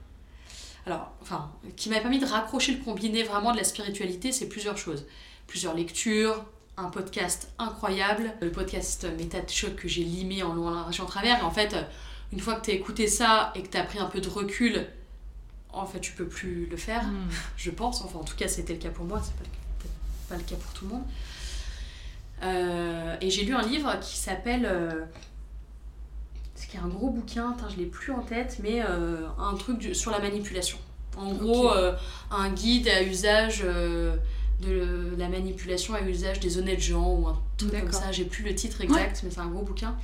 Alors, 0.85 1.13
enfin, 1.23 1.51
qui 1.77 1.89
m'a 1.89 1.99
permis 2.01 2.19
de 2.19 2.27
raccrocher 2.27 2.73
le 2.73 2.85
combiné 2.85 3.23
vraiment 3.23 3.53
de 3.53 3.57
la 3.57 3.65
spiritualité, 3.65 4.33
c'est 4.33 4.49
plusieurs 4.49 4.79
choses. 4.79 5.07
Plusieurs 5.47 5.75
lectures, 5.75 6.45
un 6.77 6.91
podcast 6.91 7.53
incroyable, 7.59 8.33
le 8.41 8.53
podcast 8.53 9.07
Méta 9.17 9.41
de 9.41 9.49
choc 9.49 9.75
que 9.77 9.89
j'ai 9.89 10.05
limé 10.05 10.43
en 10.43 10.55
long, 10.55 10.69
en 10.69 10.71
large 10.71 10.99
et 10.99 11.03
en 11.03 11.07
travers. 11.07 11.39
Et 11.41 11.43
en 11.43 11.51
fait, 11.51 11.75
une 12.33 12.41
fois 12.41 12.55
que 12.57 12.65
tu 12.65 12.71
as 12.71 12.75
écouté 12.75 13.07
ça 13.09 13.53
et 13.55 13.63
que 13.63 13.69
tu 13.69 13.77
as 13.77 13.85
pris 13.85 13.99
un 13.99 14.07
peu 14.07 14.21
de 14.21 14.29
recul, 14.29 14.87
en 15.73 15.85
fait, 15.87 16.01
tu 16.01 16.13
peux 16.13 16.27
plus 16.27 16.67
le 16.67 16.77
faire, 16.77 17.03
Hmm. 17.05 17.29
je 17.57 17.71
pense. 17.71 18.03
Enfin, 18.03 18.19
en 18.19 18.25
tout 18.25 18.37
cas, 18.37 18.49
c'était 18.49 18.73
le 18.75 18.79
cas 18.79 18.91
pour 18.91 19.05
moi, 19.05 19.21
c'est 19.25 19.35
pas 19.35 19.49
pas 20.29 20.37
le 20.37 20.43
cas 20.43 20.57
pour 20.57 20.73
tout 20.73 20.87
le 20.87 20.91
monde. 20.93 21.05
Euh, 22.43 23.17
et 23.21 23.31
j'ai 23.31 23.45
lu 23.45 23.55
un 23.55 23.63
livre 23.63 23.99
qui 24.01 24.17
s'appelle. 24.17 24.67
Euh, 24.67 25.05
c'est 26.55 26.69
qui 26.69 26.77
est 26.77 26.81
un 26.81 26.89
gros 26.89 27.11
bouquin, 27.11 27.53
putain, 27.53 27.69
je 27.69 27.77
l'ai 27.77 27.87
plus 27.87 28.13
en 28.13 28.21
tête, 28.23 28.59
mais 28.63 28.83
euh, 28.83 29.27
un 29.39 29.55
truc 29.55 29.79
du- 29.79 29.95
sur 29.95 30.11
la 30.11 30.19
manipulation. 30.19 30.79
En 31.17 31.33
gros, 31.33 31.71
euh, 31.71 31.95
un 32.31 32.51
guide 32.51 32.89
à 32.89 33.03
usage 33.03 33.61
de 33.61 35.15
la 35.19 35.29
manipulation 35.29 35.95
à 35.95 36.01
usage 36.03 36.41
des 36.41 36.59
honnêtes 36.59 36.81
gens 36.81 37.09
ou 37.15 37.29
un 37.29 37.39
truc 37.57 37.79
comme 37.81 37.93
ça. 37.93 38.11
J'ai 38.13 38.25
plus 38.25 38.43
le 38.43 38.55
titre 38.55 38.81
exact, 38.81 39.21
mais 39.23 39.31
c'est 39.31 39.41
un 39.41 39.47
gros 39.49 39.63
bouquin 39.63 39.95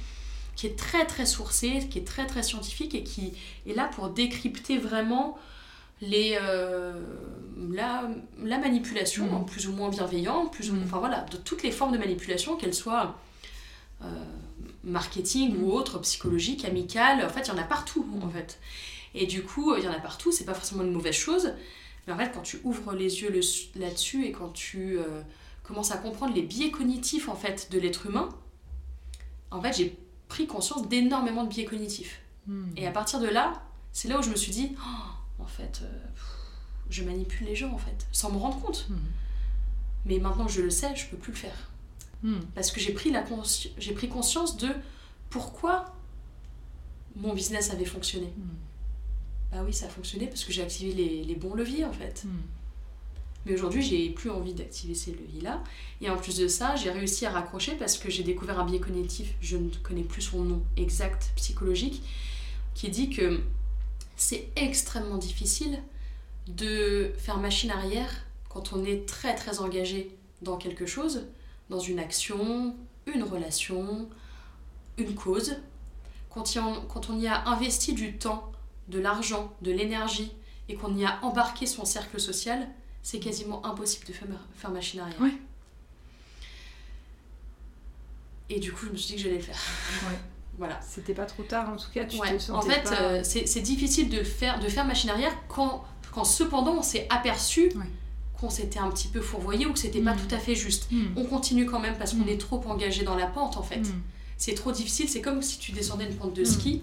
qui 0.63 0.69
est 0.69 0.77
très 0.79 1.05
très 1.07 1.27
sourcé, 1.27 1.89
qui 1.91 1.99
est 1.99 2.05
très 2.07 2.25
très 2.25 2.45
scientifique 2.45 2.95
et 2.95 3.03
qui 3.03 3.33
est 3.67 3.75
là 3.75 3.91
pour 3.95 4.11
décrypter 4.11 4.79
vraiment 4.79 5.37
les, 6.01 6.39
euh, 6.41 6.93
la, 7.73 8.09
la 8.45 8.59
manipulation, 8.59 9.35
en 9.35 9.43
plus 9.43 9.67
ou 9.67 9.73
moins 9.73 9.89
bienveillante, 9.89 10.53
plus 10.53 10.71
ou 10.71 10.75
moins, 10.75 10.83
Mhm. 10.83 10.89
enfin 10.89 10.99
voilà, 11.01 11.23
de 11.33 11.37
toutes 11.37 11.65
les 11.65 11.73
formes 11.73 11.91
de 11.91 11.99
manipulation, 11.99 12.55
qu'elles 12.57 12.75
soient 12.75 13.19
euh, 14.05 14.07
marketing 14.85 15.61
ou 15.61 15.73
autre, 15.73 15.99
psychologique, 15.99 16.65
amicale, 16.65 17.25
en 17.27 17.29
fait 17.29 17.41
il 17.41 17.49
y 17.49 17.51
en 17.51 17.59
a 17.59 17.65
partout 17.65 18.07
en 18.23 18.29
fait. 18.29 18.61
Et 19.15 19.27
du 19.27 19.43
coup, 19.43 19.75
il 19.77 19.83
y 19.83 19.89
en 19.89 19.93
a 19.93 19.99
partout, 19.99 20.31
c'est 20.31 20.45
pas 20.45 20.55
forcément 20.55 20.85
une 20.85 20.93
mauvaise 20.93 21.17
chose, 21.17 21.55
mais 22.07 22.13
en 22.13 22.17
fait 22.19 22.31
quand 22.33 22.43
tu 22.43 22.61
ouvres 22.63 22.93
les 22.95 23.21
yeux 23.23 23.31
le- 23.33 23.81
là-dessus 23.81 24.27
et 24.27 24.31
quand 24.33 24.51
tu 24.53 24.97
euh, 24.97 25.23
commences 25.65 25.91
à 25.91 25.97
comprendre 25.97 26.35
les 26.37 26.43
biais 26.43 26.71
cognitifs 26.71 27.29
en 27.29 27.35
fait 27.35 27.67
de 27.73 27.81
l'être 27.81 28.07
humain, 28.07 28.29
en 29.51 29.61
fait 29.61 29.73
j'ai 29.77 29.99
pris 30.33 30.47
conscience 30.47 30.89
d'énormément 30.89 31.45
de 31.45 31.51
biais 31.51 31.67
cognitifs. 31.67 32.23
Hmm. 32.47 32.71
Et 32.77 32.87
à 32.87 32.91
partir 32.91 33.21
de 33.21 33.27
là, 33.29 33.63
c'est 33.93 34.09
là 34.09 34.19
où 34.19 34.23
je 34.23 34.31
me 34.31 34.37
suis 34.37 34.51
dit, 34.51 34.75
Oh, 34.79 35.43
en 35.43 35.47
fait, 35.47 35.81
euh, 35.83 36.07
je 36.89 37.05
manipule 37.05 37.47
les 37.47 37.55
gens, 37.55 37.71
en 37.71 37.77
fait, 37.77 38.07
sans 38.13 38.31
me 38.33 38.39
rendre 38.39 38.59
compte. 38.59 38.87
Hmm. 38.89 38.97
Mais 40.07 40.19
maintenant 40.19 40.47
que 40.47 40.53
je 40.53 40.63
le 40.63 40.71
sais, 40.71 40.97
je 40.97 41.07
peux 41.09 41.19
plus 41.19 41.33
le 41.33 41.39
faire. 41.39 41.71
Hmm. 42.23 42.41
Parce 42.55 42.73
que 42.73 42.81
j'ai 42.81 42.95
pris, 42.95 43.11
la 43.11 43.23
consci- 43.23 43.73
j'ai 43.77 43.93
pris 43.93 44.09
conscience 44.09 44.57
de 44.57 44.71
pourquoi 45.29 45.95
mon 47.17 47.35
business 47.35 47.71
avait 47.71 47.85
fonctionné. 47.85 48.33
Bah 49.51 49.59
oui, 49.67 49.75
ça 49.75 49.85
a 49.85 49.89
fonctionné 49.91 50.27
parce 50.29 50.45
que 50.45 50.53
j'ai 50.53 50.63
activé 50.63 50.95
les, 50.95 51.25
les 51.25 51.35
bons 51.35 51.55
leviers, 51.55 51.85
en 51.85 51.93
fait. 51.93 52.25
Mais 53.45 53.55
aujourd'hui, 53.55 53.83
j'ai 53.83 54.09
plus 54.11 54.31
envie 54.31 54.55
d'activer 54.55 54.95
ces 54.95 55.13
leviers-là. 55.13 55.63
Et 56.01 56.09
en 56.09 56.17
plus 56.17 56.37
de 56.37 56.47
ça, 56.47 56.77
j'ai 56.77 56.91
réussi 56.91 57.27
à 57.27 57.31
raccrocher 57.31 57.73
parce 57.73 57.99
que 57.99 58.11
j'ai 58.11 58.23
découvert 58.23 58.61
un 58.61 58.65
biais 58.65 58.81
cognitif, 58.81 59.35
je 59.41 59.57
ne 59.57 59.69
connais 59.83 60.03
plus 60.03 60.23
son 60.23 60.43
nom 60.43 60.63
exact 60.77 61.33
psychologique, 61.37 62.03
qui 62.75 62.89
dit 62.89 63.11
que 63.11 63.41
c'est 64.17 64.49
extrêmement 64.57 65.19
difficile 65.19 65.83
de 66.47 67.13
faire 67.19 67.39
machine 67.39 67.71
arrière 67.71 68.25
quand 68.49 68.73
on 68.73 68.85
est 68.85 69.07
très 69.07 69.35
très 69.35 69.61
engagé 69.61 70.17
dans 70.43 70.57
quelque 70.57 70.87
chose, 70.87 71.27
dans 71.71 71.81
une 71.81 71.99
action, 71.99 72.75
une 73.13 73.23
relation, 73.23 74.09
une 74.99 75.15
cause. 75.15 75.57
Quand 76.31 77.11
on 77.11 77.19
y 77.19 77.27
a 77.27 77.47
investi 77.49 77.93
du 77.93 78.17
temps, 78.19 78.53
de 78.89 78.99
l'argent, 78.99 79.53
de 79.63 79.71
l'énergie, 79.71 80.33
et 80.69 80.75
qu'on 80.75 80.97
y 80.97 81.05
a 81.05 81.19
embarqué 81.23 81.67
son 81.67 81.85
cercle 81.85 82.21
social, 82.21 82.69
c'est 83.03 83.19
quasiment 83.19 83.65
impossible 83.67 84.07
de 84.07 84.13
faire, 84.13 84.71
machine 84.71 85.01
arrière. 85.01 85.19
Et 88.49 88.61
du 88.61 88.73
coup, 88.73 88.87
je 88.87 88.91
me 88.91 88.97
suis 88.97 89.09
dit 89.09 89.17
que 89.17 89.23
j'allais 89.23 89.39
le 89.39 89.43
faire. 89.43 89.59
voilà. 90.59 90.79
C'était 90.83 91.15
pas 91.15 91.25
trop 91.25 91.43
tard, 91.43 91.71
en 91.71 91.77
tout 91.77 91.91
cas, 91.93 92.05
tu 92.05 92.19
te 92.19 92.39
sentais 92.39 92.51
En 92.51 92.61
fait, 92.63 92.93
euh, 92.93 93.21
c'est 93.25 93.61
difficile 93.61 94.09
de 94.09 94.23
faire, 94.23 94.61
de 94.61 94.69
faire 94.69 94.85
machine 94.85 95.11
arrière 95.11 95.35
quand, 95.49 95.85
quand 96.13 96.25
cependant 96.25 96.77
on 96.77 96.83
s'est 96.83 97.07
aperçu 97.11 97.73
qu'on 98.39 98.51
s'était 98.51 98.79
un 98.79 98.91
petit 98.91 99.09
peu 99.09 99.21
fourvoyé 99.21 99.67
ou 99.67 99.73
que 99.73 99.79
c'était 99.79 100.01
pas 100.01 100.15
mm. 100.15 100.19
tout 100.29 100.35
à 100.35 100.39
fait 100.39 100.55
juste. 100.55 100.91
Mm. 100.91 101.05
On 101.17 101.25
continue 101.25 101.67
quand 101.67 101.81
même 101.81 101.97
parce 101.97 102.13
qu'on 102.13 102.25
mm. 102.25 102.29
est 102.29 102.41
trop 102.41 102.63
engagé 102.67 103.05
dans 103.05 103.17
la 103.17 103.27
pente, 103.27 103.57
en 103.57 103.63
fait. 103.63 103.83
C'est 104.37 104.55
trop 104.55 104.73
difficile, 104.73 105.09
c'est 105.09 105.21
comme 105.21 105.41
si 105.43 105.59
tu 105.59 105.73
descendais 105.73 106.05
une 106.05 106.17
pente 106.17 106.35
de 106.35 106.45
ski 106.45 106.83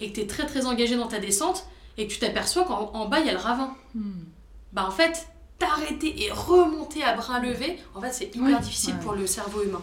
et 0.00 0.10
que 0.10 0.14
tu 0.14 0.20
es 0.20 0.26
très 0.26 0.46
très 0.46 0.66
engagé 0.66 0.96
dans 0.96 1.08
ta 1.08 1.18
descente 1.18 1.66
et 1.96 2.06
que 2.06 2.12
tu 2.12 2.18
t'aperçois 2.18 2.64
qu'en 2.64 3.08
bas 3.08 3.20
il 3.20 3.26
y 3.26 3.30
a 3.30 3.32
le 3.32 3.38
ravin. 3.38 3.74
Bah 4.72 4.86
en 4.86 4.90
fait, 4.90 5.28
t'arrêter 5.58 6.24
et 6.24 6.30
remonter 6.30 7.02
à 7.02 7.14
bras 7.14 7.40
levés, 7.40 7.78
en 7.94 8.00
fait 8.00 8.12
c'est 8.12 8.34
hyper 8.34 8.60
difficile 8.60 8.96
pour 8.98 9.12
le 9.12 9.26
cerveau 9.26 9.62
humain. 9.62 9.82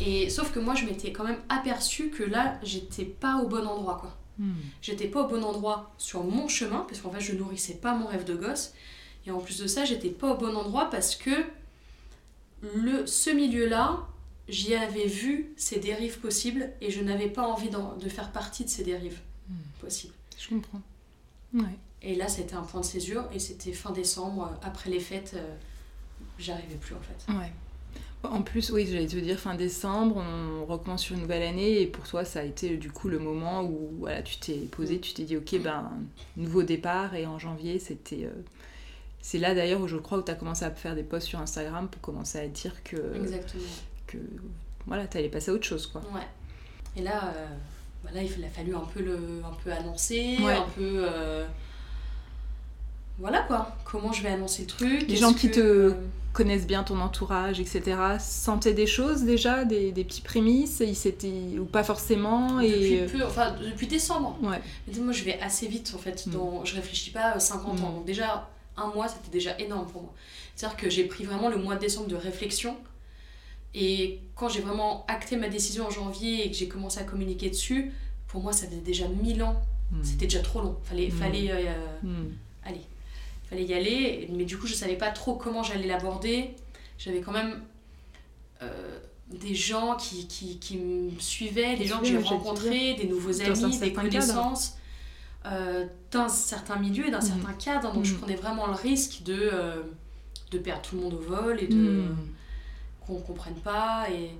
Et 0.00 0.30
sauf 0.30 0.52
que 0.52 0.58
moi 0.58 0.74
je 0.74 0.86
m'étais 0.86 1.12
quand 1.12 1.24
même 1.24 1.40
aperçu 1.48 2.10
que 2.10 2.22
là 2.22 2.58
j'étais 2.62 3.04
pas 3.04 3.36
au 3.36 3.48
bon 3.48 3.66
endroit 3.66 3.98
quoi. 4.00 4.16
Hmm. 4.38 4.54
J'étais 4.80 5.08
pas 5.08 5.22
au 5.22 5.28
bon 5.28 5.44
endroit 5.44 5.92
sur 5.98 6.24
mon 6.24 6.48
chemin 6.48 6.86
parce 6.88 7.00
qu'en 7.00 7.10
fait 7.10 7.20
je 7.20 7.34
nourrissais 7.34 7.74
pas 7.74 7.94
mon 7.94 8.06
rêve 8.06 8.24
de 8.24 8.34
gosse. 8.34 8.72
Et 9.26 9.30
en 9.30 9.38
plus 9.38 9.58
de 9.60 9.66
ça, 9.66 9.84
j'étais 9.84 10.08
pas 10.08 10.32
au 10.32 10.36
bon 10.36 10.56
endroit 10.56 10.88
parce 10.88 11.14
que 11.14 11.30
le, 12.74 13.06
ce 13.06 13.30
milieu-là, 13.30 14.06
j'y 14.48 14.74
avais 14.74 15.06
vu 15.06 15.52
ces 15.56 15.78
dérives 15.78 16.20
possibles 16.20 16.70
et 16.80 16.90
je 16.90 17.02
n'avais 17.02 17.28
pas 17.28 17.46
envie 17.46 17.68
de 17.68 18.08
faire 18.08 18.32
partie 18.32 18.64
de 18.64 18.70
ces 18.70 18.82
dérives 18.82 19.20
hmm. 19.48 19.54
possibles. 19.80 20.14
Je 20.38 20.48
comprends. 20.48 20.80
Et 22.02 22.14
là, 22.14 22.28
c'était 22.28 22.54
un 22.54 22.62
point 22.62 22.80
de 22.80 22.86
césure 22.86 23.24
et 23.34 23.38
c'était 23.38 23.72
fin 23.72 23.90
décembre, 23.92 24.50
après 24.62 24.88
les 24.90 25.00
fêtes, 25.00 25.32
euh, 25.34 25.54
j'arrivais 26.38 26.76
plus 26.76 26.94
en 26.94 27.00
fait. 27.00 27.32
Ouais. 27.32 27.52
En 28.22 28.42
plus, 28.42 28.70
oui, 28.70 28.86
j'allais 28.90 29.06
te 29.06 29.16
dire 29.16 29.38
fin 29.38 29.54
décembre, 29.54 30.16
on 30.16 30.66
recommence 30.66 31.02
sur 31.02 31.14
une 31.14 31.22
nouvelle 31.22 31.42
année 31.42 31.80
et 31.80 31.86
pour 31.86 32.06
toi, 32.06 32.24
ça 32.24 32.40
a 32.40 32.42
été 32.42 32.76
du 32.76 32.90
coup 32.90 33.08
le 33.08 33.18
moment 33.18 33.62
où 33.62 33.90
voilà, 33.98 34.22
tu 34.22 34.38
t'es 34.38 34.54
posé, 34.54 35.00
tu 35.00 35.14
t'es 35.14 35.24
dit 35.24 35.36
ok, 35.36 35.58
ben 35.62 35.90
nouveau 36.36 36.62
départ 36.62 37.14
et 37.14 37.26
en 37.26 37.38
janvier, 37.38 37.78
c'était. 37.78 38.24
Euh, 38.24 38.42
c'est 39.22 39.38
là 39.38 39.54
d'ailleurs 39.54 39.82
où 39.82 39.88
je 39.88 39.96
crois 39.96 40.18
où 40.18 40.22
tu 40.22 40.30
as 40.30 40.34
commencé 40.34 40.64
à 40.64 40.70
faire 40.70 40.94
des 40.94 41.02
posts 41.02 41.28
sur 41.28 41.40
Instagram 41.40 41.88
pour 41.88 42.00
commencer 42.00 42.38
à 42.38 42.46
dire 42.46 42.82
que. 42.82 43.16
Exactement. 43.16 43.62
Que 44.06 44.18
voilà, 44.86 45.06
tu 45.06 45.18
allais 45.18 45.28
passer 45.28 45.50
à 45.50 45.54
autre 45.54 45.66
chose 45.66 45.86
quoi. 45.86 46.02
Ouais. 46.12 46.26
Et 46.96 47.02
là, 47.02 47.32
euh, 47.34 47.46
bah 48.04 48.10
là, 48.12 48.22
il 48.22 48.44
a 48.44 48.48
fallu 48.48 48.74
un 48.74 48.80
peu, 48.80 49.02
le, 49.02 49.42
un 49.44 49.54
peu 49.62 49.70
annoncer, 49.70 50.38
un 50.42 50.66
peu. 50.74 51.06
Euh, 53.20 53.22
voilà 53.22 53.42
quoi, 53.42 53.76
comment 53.84 54.12
je 54.12 54.22
vais 54.22 54.30
annoncer 54.30 54.62
le 54.62 54.68
truc. 54.68 55.08
Les 55.08 55.16
gens 55.16 55.32
qui 55.32 55.50
te 55.50 55.94
connaissent 56.32 56.66
bien 56.66 56.84
ton 56.84 57.00
entourage, 57.00 57.60
etc., 57.60 57.96
sentaient 58.20 58.72
des 58.72 58.86
choses 58.86 59.24
déjà, 59.24 59.64
des, 59.64 59.92
des 59.92 60.04
petits 60.04 60.22
prémices, 60.22 60.80
ils 60.80 61.58
ou 61.58 61.64
pas 61.64 61.82
forcément 61.82 62.60
et... 62.60 63.00
depuis, 63.00 63.22
enfin, 63.22 63.56
depuis 63.62 63.86
décembre. 63.86 64.38
Ouais. 64.42 64.60
Mais 64.86 65.00
moi, 65.00 65.12
je 65.12 65.24
vais 65.24 65.40
assez 65.40 65.66
vite 65.66 65.92
en 65.94 65.98
fait, 65.98 66.26
mm. 66.26 66.30
dans, 66.30 66.64
je 66.64 66.74
réfléchis 66.76 67.10
pas 67.10 67.38
50 67.38 67.80
mm. 67.80 67.84
ans. 67.84 67.92
Donc 67.92 68.04
déjà, 68.04 68.48
un 68.76 68.88
mois, 68.88 69.08
c'était 69.08 69.30
déjà 69.30 69.58
énorme 69.58 69.86
pour 69.86 70.02
moi. 70.02 70.14
C'est-à-dire 70.54 70.76
que 70.76 70.88
j'ai 70.88 71.04
pris 71.04 71.24
vraiment 71.24 71.48
le 71.48 71.56
mois 71.56 71.74
de 71.74 71.80
décembre 71.80 72.08
de 72.08 72.16
réflexion 72.16 72.76
et 73.74 74.20
quand 74.34 74.48
j'ai 74.48 74.60
vraiment 74.60 75.04
acté 75.06 75.36
ma 75.36 75.48
décision 75.48 75.86
en 75.86 75.90
janvier 75.90 76.46
et 76.46 76.50
que 76.50 76.56
j'ai 76.56 76.68
commencé 76.68 76.98
à 77.00 77.04
communiquer 77.04 77.50
dessus, 77.50 77.92
pour 78.26 78.42
moi, 78.42 78.52
ça 78.52 78.66
faisait 78.66 78.80
déjà 78.80 79.06
mille 79.08 79.42
ans. 79.42 79.60
Hmm. 79.92 80.02
C'était 80.02 80.26
déjà 80.26 80.40
trop 80.40 80.60
long. 80.60 80.76
Fallait, 80.84 81.10
fallait 81.10 81.50
euh, 81.50 82.24
aller. 82.64 82.80
Fallait 83.50 83.64
y 83.64 83.74
aller. 83.74 84.28
Mais 84.32 84.44
du 84.44 84.56
coup, 84.56 84.66
je 84.66 84.74
savais 84.74 84.96
pas 84.96 85.10
trop 85.10 85.34
comment 85.34 85.62
j'allais 85.62 85.86
l'aborder. 85.86 86.54
J'avais 86.98 87.20
quand 87.20 87.32
même 87.32 87.60
euh, 88.62 88.98
des 89.28 89.54
gens 89.54 89.96
qui, 89.96 90.26
qui, 90.26 90.58
qui, 90.58 90.76
me 90.76 91.18
suivaient, 91.18 91.76
des 91.76 91.86
gens 91.86 91.98
que 92.00 92.06
j'ai 92.06 92.18
rencontrés, 92.18 92.94
des 92.94 93.06
nouveaux 93.06 93.40
amis, 93.42 93.78
des 93.78 93.92
connaissances. 93.92 94.76
Euh, 95.46 95.86
d'un 96.10 96.28
certain 96.28 96.76
milieu 96.76 97.06
et 97.06 97.10
d'un 97.10 97.22
certain 97.22 97.52
cadre. 97.54 97.92
Donc 97.92 98.04
je 98.04 98.14
prenais 98.14 98.36
vraiment 98.36 98.66
le 98.66 98.74
risque 98.74 99.22
de, 99.22 99.50
de 100.50 100.58
perdre 100.58 100.82
tout 100.82 100.96
le 100.96 101.02
monde 101.02 101.14
au 101.14 101.18
vol 101.18 101.62
et 101.62 101.66
de 101.66 102.04
qu'on 103.06 103.14
ne 103.14 103.20
comprenne 103.20 103.54
pas. 103.54 104.06
Et, 104.10 104.30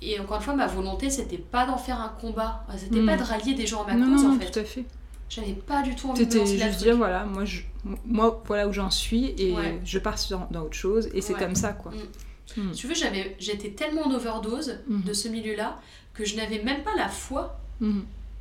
et 0.00 0.18
encore 0.20 0.36
une 0.36 0.42
fois, 0.42 0.54
ma 0.54 0.66
volonté, 0.66 1.10
c'était 1.10 1.38
pas 1.38 1.66
d'en 1.66 1.76
faire 1.76 2.00
un 2.00 2.08
combat. 2.20 2.64
C'était 2.76 3.04
pas 3.04 3.16
hmm. 3.16 3.18
de 3.18 3.24
rallier 3.24 3.54
des 3.54 3.66
gens 3.66 3.84
à 3.84 3.94
ma 3.94 4.06
cause, 4.06 4.24
en 4.24 4.38
fait. 4.38 4.50
tout 4.50 4.58
à 4.60 4.64
fait. 4.64 4.84
J'avais 5.28 5.52
pas 5.52 5.82
du 5.82 5.94
tout 5.94 6.08
envie 6.08 6.26
de 6.26 6.38
lancer 6.38 6.58
juste 6.58 6.78
dire, 6.78 6.96
voilà, 6.96 7.24
moi, 7.24 7.44
je, 7.44 7.62
moi, 8.06 8.42
voilà 8.46 8.66
où 8.66 8.72
j'en 8.72 8.90
suis 8.90 9.34
et 9.38 9.54
je 9.84 9.98
pars 9.98 10.18
dans, 10.50 10.62
autre 10.62 10.76
chose. 10.76 11.08
Et 11.14 11.20
c'est 11.20 11.34
comme 11.34 11.54
ça, 11.54 11.72
quoi. 11.72 11.92
Hmm. 11.92 12.60
Hmm. 12.60 12.72
Tu 12.72 12.86
veux, 12.86 12.94
j'étais 13.38 13.70
tellement 13.70 14.06
en 14.06 14.14
overdose 14.14 14.78
de 14.88 15.12
ce 15.12 15.28
milieu-là 15.28 15.80
que 16.14 16.24
je 16.24 16.36
n'avais 16.36 16.62
même 16.62 16.82
pas 16.82 16.94
la 16.96 17.08
foi 17.08 17.60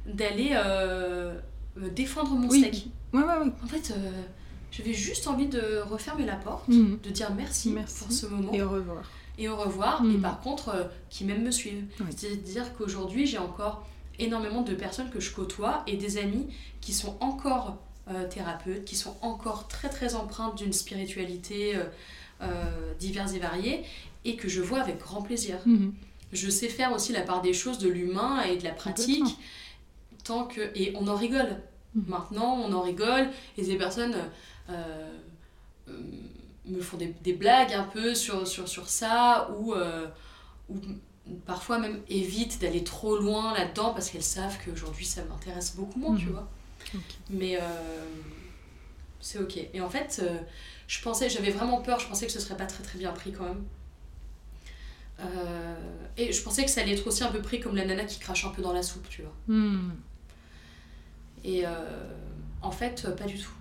d'aller 0.06 0.52
euh, 0.54 1.36
défendre 1.94 2.32
mon 2.32 2.50
steak. 2.50 2.88
Ouais, 3.14 3.22
ouais, 3.22 3.26
ouais. 3.26 3.52
En 3.64 3.68
fait, 3.68 3.92
euh, 3.92 4.10
j'avais 4.72 4.94
juste 4.94 5.28
envie 5.28 5.48
de 5.48 5.82
refermer 5.90 6.26
la 6.26 6.36
porte, 6.36 6.70
de 6.70 7.10
dire 7.10 7.32
merci, 7.36 7.72
merci, 7.72 8.04
pour 8.04 8.12
ce 8.12 8.26
moment. 8.28 8.54
Et 8.54 8.62
au 8.62 8.70
revoir 8.70 9.04
et 9.38 9.50
au 9.50 9.56
revoir, 9.56 10.04
et 10.04 10.18
mm. 10.18 10.22
par 10.22 10.42
contre, 10.42 10.70
euh, 10.70 10.84
qui 11.10 11.26
même 11.26 11.44
me 11.44 11.52
suivent. 11.52 11.86
C'est-à-dire 12.16 12.74
qu'aujourd'hui, 12.76 13.28
j'ai 13.28 13.38
encore 13.38 13.88
énormément 14.20 14.62
de 14.62 14.74
personnes 14.74 15.10
que 15.10 15.20
je 15.20 15.32
côtoie 15.32 15.84
et 15.88 15.98
des 15.98 16.18
amis 16.18 16.48
qui 16.82 16.94
sont 16.94 17.18
encore 17.20 17.78
euh, 18.10 18.28
thérapeutes, 18.28 18.86
qui 18.86 18.96
sont 18.96 19.16
encore 19.22 19.68
très 19.68 19.90
très 19.90 20.16
empreintes 20.16 20.58
d'une 20.58 20.74
spiritualité 20.74 21.76
euh, 22.42 22.94
diverse 23.00 23.34
et 23.34 23.40
variée, 23.40 23.84
et 24.26 24.36
que 24.36 24.48
je 24.48 24.62
vois 24.62 24.80
avec 24.80 25.00
grand 25.00 25.22
plaisir. 25.22 25.58
Mm-hmm. 25.66 25.92
Je 26.34 26.50
sais 26.50 26.70
faire 26.70 26.94
aussi 26.94 27.14
la 27.14 27.22
part 27.22 27.42
des 27.42 27.54
choses 27.54 27.80
de 27.80 27.90
l'humain 27.90 28.42
et 28.42 28.58
de 28.58 28.64
la 28.64 28.72
pratique, 28.72 29.38
tant 30.24 30.46
que... 30.46 30.72
et 30.76 30.94
on 30.96 31.08
en 31.08 31.16
rigole. 31.16 31.62
Mm. 31.96 32.02
Maintenant, 32.08 32.56
on 32.56 32.74
en 32.74 32.82
rigole, 32.82 33.30
et 33.58 33.64
ces 33.64 33.76
personnes 33.76 34.16
me 36.70 36.82
font 36.82 36.98
des, 36.98 37.14
des, 37.24 37.34
blagues 37.34 37.74
un 37.74 37.84
peu 37.84 38.14
sur, 38.14 38.48
sur, 38.48 38.68
sur 38.68 38.90
ça, 38.90 39.50
ou, 39.58 39.74
euh, 39.74 40.08
ou 40.70 40.76
parfois 41.46 41.80
même 41.80 42.02
évitent 42.10 42.60
d'aller 42.62 42.84
trop 42.84 43.18
loin 43.18 43.54
là-dedans 43.54 43.94
parce 43.94 44.10
qu'elles 44.10 44.24
savent 44.24 44.58
qu'aujourd'hui 44.64 45.06
ça 45.06 45.24
m'intéresse 45.26 45.76
beaucoup 45.76 46.00
moins, 46.00 46.16
tu 46.16 46.26
mhm. 46.26 46.32
vois. 46.32 46.48
Mais 47.30 47.58
euh, 47.58 48.06
c'est 49.20 49.40
ok. 49.40 49.58
Et 49.74 49.82
en 49.82 49.90
fait, 49.90 50.22
euh, 50.24 50.40
je 50.88 51.02
pensais, 51.02 51.30
j'avais 51.30 51.52
vraiment 51.52 51.82
peur, 51.82 52.00
je 52.00 52.08
pensais 52.08 52.26
que 52.26 52.32
ce 52.32 52.40
serait 52.40 52.58
pas 52.58 52.66
très 52.66 52.84
très 52.84 52.98
bien 52.98 53.12
pris 53.12 53.32
quand 53.32 53.46
même. 53.46 53.64
et 56.18 56.32
je 56.32 56.42
pensais 56.44 56.64
que 56.64 56.72
ça 56.72 56.82
allait 56.82 56.94
être 56.94 57.08
aussi 57.08 57.24
un 57.24 57.32
peu 57.32 57.42
pris 57.42 57.60
comme 57.60 57.76
la 57.76 57.86
nana 57.86 58.06
qui 58.06 58.20
crache 58.20 58.46
un 58.46 58.50
peu 58.50 58.62
dans 58.62 58.74
la 58.74 58.84
soupe, 58.84 59.08
tu 59.10 59.24
vois. 59.24 59.34
Hmm. 59.48 59.92
Et 61.44 61.64
en 62.62 62.72
fait, 62.72 63.08
pas 63.16 63.26
du 63.26 63.38
tout. 63.38 63.52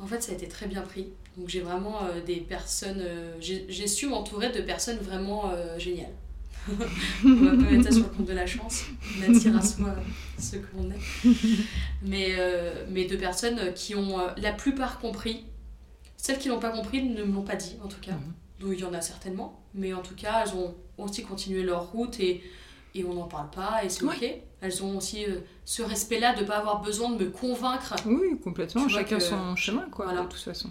En 0.00 0.06
fait, 0.06 0.20
ça 0.20 0.32
a 0.32 0.34
été 0.34 0.48
très 0.48 0.66
bien 0.66 0.82
pris. 0.82 1.12
Donc 1.36 1.48
j'ai 1.48 1.60
vraiment 1.60 2.04
euh, 2.04 2.20
des 2.20 2.36
personnes, 2.36 3.00
euh, 3.00 3.34
j'ai 3.40 3.86
su 3.86 4.06
m'entourer 4.06 4.50
de 4.50 4.60
personnes 4.60 4.98
vraiment 4.98 5.50
euh, 5.50 5.78
géniales. 5.78 6.12
On 6.68 7.34
va 7.34 7.50
pas 7.50 7.56
mettre 7.56 7.84
ça 7.84 7.90
sur 7.90 8.04
le 8.04 8.08
compte 8.08 8.26
de 8.26 8.32
la 8.32 8.46
chance, 8.46 8.84
on 9.18 9.34
attire 9.34 9.56
à 9.56 9.62
soi 9.62 9.94
ce 10.38 10.56
que 10.56 10.66
l'on 10.76 10.90
est. 10.90 11.28
Mais, 12.02 12.36
mais 12.90 13.04
de 13.04 13.16
personnes 13.16 13.72
qui 13.74 13.94
ont 13.94 14.18
la 14.36 14.52
plupart 14.52 14.98
compris. 14.98 15.44
Celles 16.16 16.38
qui 16.38 16.48
n'ont 16.48 16.60
pas 16.60 16.70
compris 16.70 17.02
ne 17.02 17.24
me 17.24 17.34
l'ont 17.34 17.42
pas 17.42 17.56
dit 17.56 17.76
en 17.82 17.88
tout 17.88 18.00
cas. 18.00 18.12
Mhm. 18.12 18.32
Donc 18.60 18.70
il 18.74 18.80
y 18.80 18.84
en 18.84 18.94
a 18.94 19.00
certainement. 19.00 19.60
Mais 19.74 19.92
en 19.92 20.02
tout 20.02 20.14
cas, 20.14 20.44
elles 20.44 20.54
ont 20.54 20.74
aussi 20.98 21.24
continué 21.24 21.64
leur 21.64 21.90
route 21.90 22.20
et, 22.20 22.42
et 22.94 23.04
on 23.04 23.14
n'en 23.14 23.26
parle 23.26 23.50
pas 23.50 23.82
et 23.84 23.88
c'est 23.88 24.04
ok. 24.04 24.24
Elles 24.60 24.84
ont 24.84 24.96
aussi 24.96 25.24
ce 25.64 25.82
respect-là 25.82 26.34
de 26.36 26.42
ne 26.42 26.46
pas 26.46 26.58
avoir 26.58 26.80
besoin 26.80 27.10
de 27.10 27.24
me 27.24 27.30
convaincre. 27.30 27.96
Oui, 28.06 28.38
complètement. 28.42 28.88
Chacun 28.88 29.18
son 29.18 29.56
chemin, 29.56 29.88
quoi, 29.90 30.04
voilà. 30.04 30.22
de 30.22 30.28
toute 30.28 30.40
façon. 30.40 30.70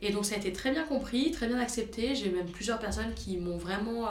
Et 0.00 0.10
donc 0.10 0.24
ça 0.24 0.34
a 0.34 0.38
été 0.38 0.52
très 0.52 0.72
bien 0.72 0.82
compris, 0.82 1.30
très 1.30 1.46
bien 1.46 1.60
accepté. 1.60 2.16
J'ai 2.16 2.30
même 2.30 2.48
plusieurs 2.48 2.80
personnes 2.80 3.14
qui 3.14 3.36
m'ont 3.36 3.56
vraiment 3.56 4.08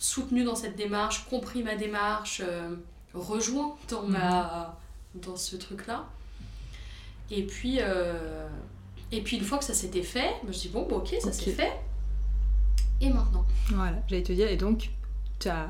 soutenue 0.00 0.42
dans 0.42 0.56
cette 0.56 0.74
démarche, 0.74 1.28
compris 1.28 1.62
ma 1.62 1.76
démarche, 1.76 2.42
euh, 2.44 2.74
rejoint 3.14 3.76
dans, 3.88 4.02
ma, 4.02 4.76
dans 5.14 5.36
ce 5.36 5.54
truc-là. 5.54 6.06
Et 7.30 7.44
puis, 7.44 7.78
euh, 7.80 8.48
Et 9.12 9.20
puis 9.22 9.36
une 9.36 9.44
fois 9.44 9.58
que 9.58 9.64
ça 9.64 9.74
s'était 9.74 10.02
fait, 10.02 10.34
je 10.42 10.48
me 10.48 10.52
suis 10.52 10.68
dit, 10.68 10.74
bon, 10.74 10.82
ok, 10.90 11.14
ça 11.20 11.32
s'est 11.32 11.52
fait. 11.52 11.72
Et 13.00 13.10
maintenant 13.10 13.44
Voilà, 13.68 13.96
j'allais 14.08 14.22
te 14.22 14.32
dire, 14.32 14.48
et 14.48 14.56
donc, 14.56 14.90
tu 15.38 15.48
as 15.48 15.68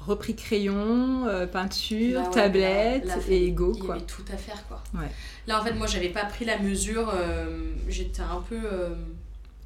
repris 0.00 0.34
crayon, 0.34 1.26
euh, 1.26 1.46
peinture, 1.46 2.22
bah 2.22 2.30
tablette 2.32 3.18
et 3.28 3.50
go 3.50 3.72
quoi. 3.72 3.80
Il 3.80 3.88
y 3.88 3.92
avait 3.92 4.00
tout 4.06 4.24
à 4.32 4.36
faire 4.36 4.66
quoi. 4.68 4.82
Là 5.46 5.60
en 5.60 5.64
fait 5.64 5.74
moi 5.74 5.86
j'avais 5.86 6.08
pas 6.08 6.24
pris 6.24 6.44
la 6.44 6.58
mesure, 6.58 7.10
euh, 7.12 7.72
j'étais 7.88 8.22
un 8.22 8.40
peu... 8.48 8.60
Euh, 8.64 8.94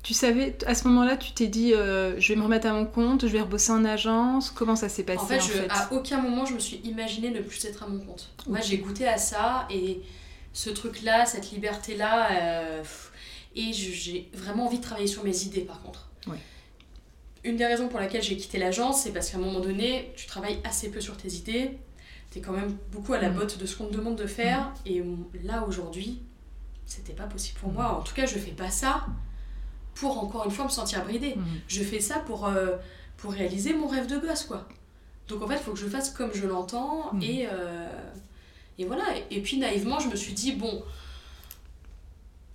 tu 0.02 0.14
savais, 0.14 0.56
à 0.66 0.74
ce 0.74 0.88
moment-là, 0.88 1.16
tu 1.16 1.32
t'es 1.32 1.46
dit, 1.46 1.70
je 1.72 2.28
vais 2.28 2.36
me 2.36 2.42
remettre 2.42 2.66
à 2.66 2.72
mon 2.72 2.86
compte, 2.86 3.22
je 3.26 3.32
vais 3.32 3.40
rebosser 3.40 3.72
en 3.72 3.84
agence. 3.84 4.50
Comment 4.50 4.76
ça 4.76 4.88
s'est 4.88 5.04
passé 5.04 5.20
En 5.20 5.26
fait, 5.26 5.68
à 5.70 5.92
aucun 5.92 6.20
moment, 6.20 6.44
je 6.44 6.54
me 6.54 6.58
suis 6.58 6.78
imaginé 6.84 7.30
ne 7.30 7.40
plus 7.40 7.64
être 7.64 7.84
à 7.84 7.86
mon 7.86 8.00
compte. 8.00 8.30
Moi, 8.48 8.60
j'ai 8.60 8.78
goûté 8.78 9.06
à 9.06 9.16
ça 9.16 9.66
et 9.70 10.00
ce 10.52 10.70
truc-là, 10.70 11.24
cette 11.26 11.52
liberté-là, 11.52 12.82
et 13.54 13.72
j'ai 13.72 14.30
vraiment 14.32 14.66
envie 14.66 14.78
de 14.78 14.82
travailler 14.82 15.06
sur 15.06 15.24
mes 15.24 15.42
idées, 15.42 15.62
par 15.62 15.82
contre. 15.82 16.08
Une 17.44 17.56
des 17.56 17.66
raisons 17.66 17.88
pour 17.88 17.98
laquelle 17.98 18.22
j'ai 18.22 18.36
quitté 18.36 18.58
l'agence, 18.58 19.02
c'est 19.02 19.10
parce 19.10 19.30
qu'à 19.30 19.36
un 19.36 19.40
moment 19.40 19.58
donné, 19.58 20.12
tu 20.16 20.26
travailles 20.26 20.60
assez 20.62 20.90
peu 20.90 21.00
sur 21.00 21.16
tes 21.16 21.32
idées. 21.32 21.76
Tu 22.30 22.38
es 22.38 22.40
quand 22.40 22.52
même 22.52 22.76
beaucoup 22.92 23.14
à 23.14 23.18
la 23.18 23.30
mm. 23.30 23.34
botte 23.34 23.58
de 23.58 23.66
ce 23.66 23.76
qu'on 23.76 23.86
te 23.86 23.92
demande 23.96 24.14
de 24.14 24.28
faire. 24.28 24.72
Mm. 24.86 24.90
Et 24.90 25.02
là, 25.42 25.64
aujourd'hui, 25.66 26.22
c'était 26.86 27.14
pas 27.14 27.26
possible 27.26 27.58
pour 27.58 27.72
moi. 27.72 27.98
En 27.98 28.02
tout 28.02 28.14
cas, 28.14 28.26
je 28.26 28.38
fais 28.38 28.52
pas 28.52 28.70
ça 28.70 29.06
pour 29.94 30.22
encore 30.22 30.44
une 30.44 30.50
fois 30.50 30.64
me 30.64 30.70
sentir 30.70 31.04
bridée. 31.04 31.34
Mm. 31.36 31.44
Je 31.68 31.82
fais 31.82 32.00
ça 32.00 32.18
pour, 32.20 32.46
euh, 32.46 32.76
pour 33.16 33.32
réaliser 33.32 33.74
mon 33.74 33.86
rêve 33.86 34.06
de 34.06 34.18
gosse, 34.18 34.44
quoi. 34.44 34.66
Donc 35.28 35.42
en 35.42 35.48
fait, 35.48 35.54
il 35.54 35.60
faut 35.60 35.72
que 35.72 35.78
je 35.78 35.86
fasse 35.86 36.10
comme 36.10 36.32
je 36.34 36.46
l'entends. 36.46 37.12
Et, 37.20 37.46
euh, 37.50 37.88
et 38.78 38.84
voilà. 38.84 39.04
Et 39.30 39.40
puis 39.40 39.58
naïvement, 39.58 39.98
je 40.00 40.08
me 40.08 40.16
suis 40.16 40.32
dit, 40.32 40.52
bon, 40.52 40.82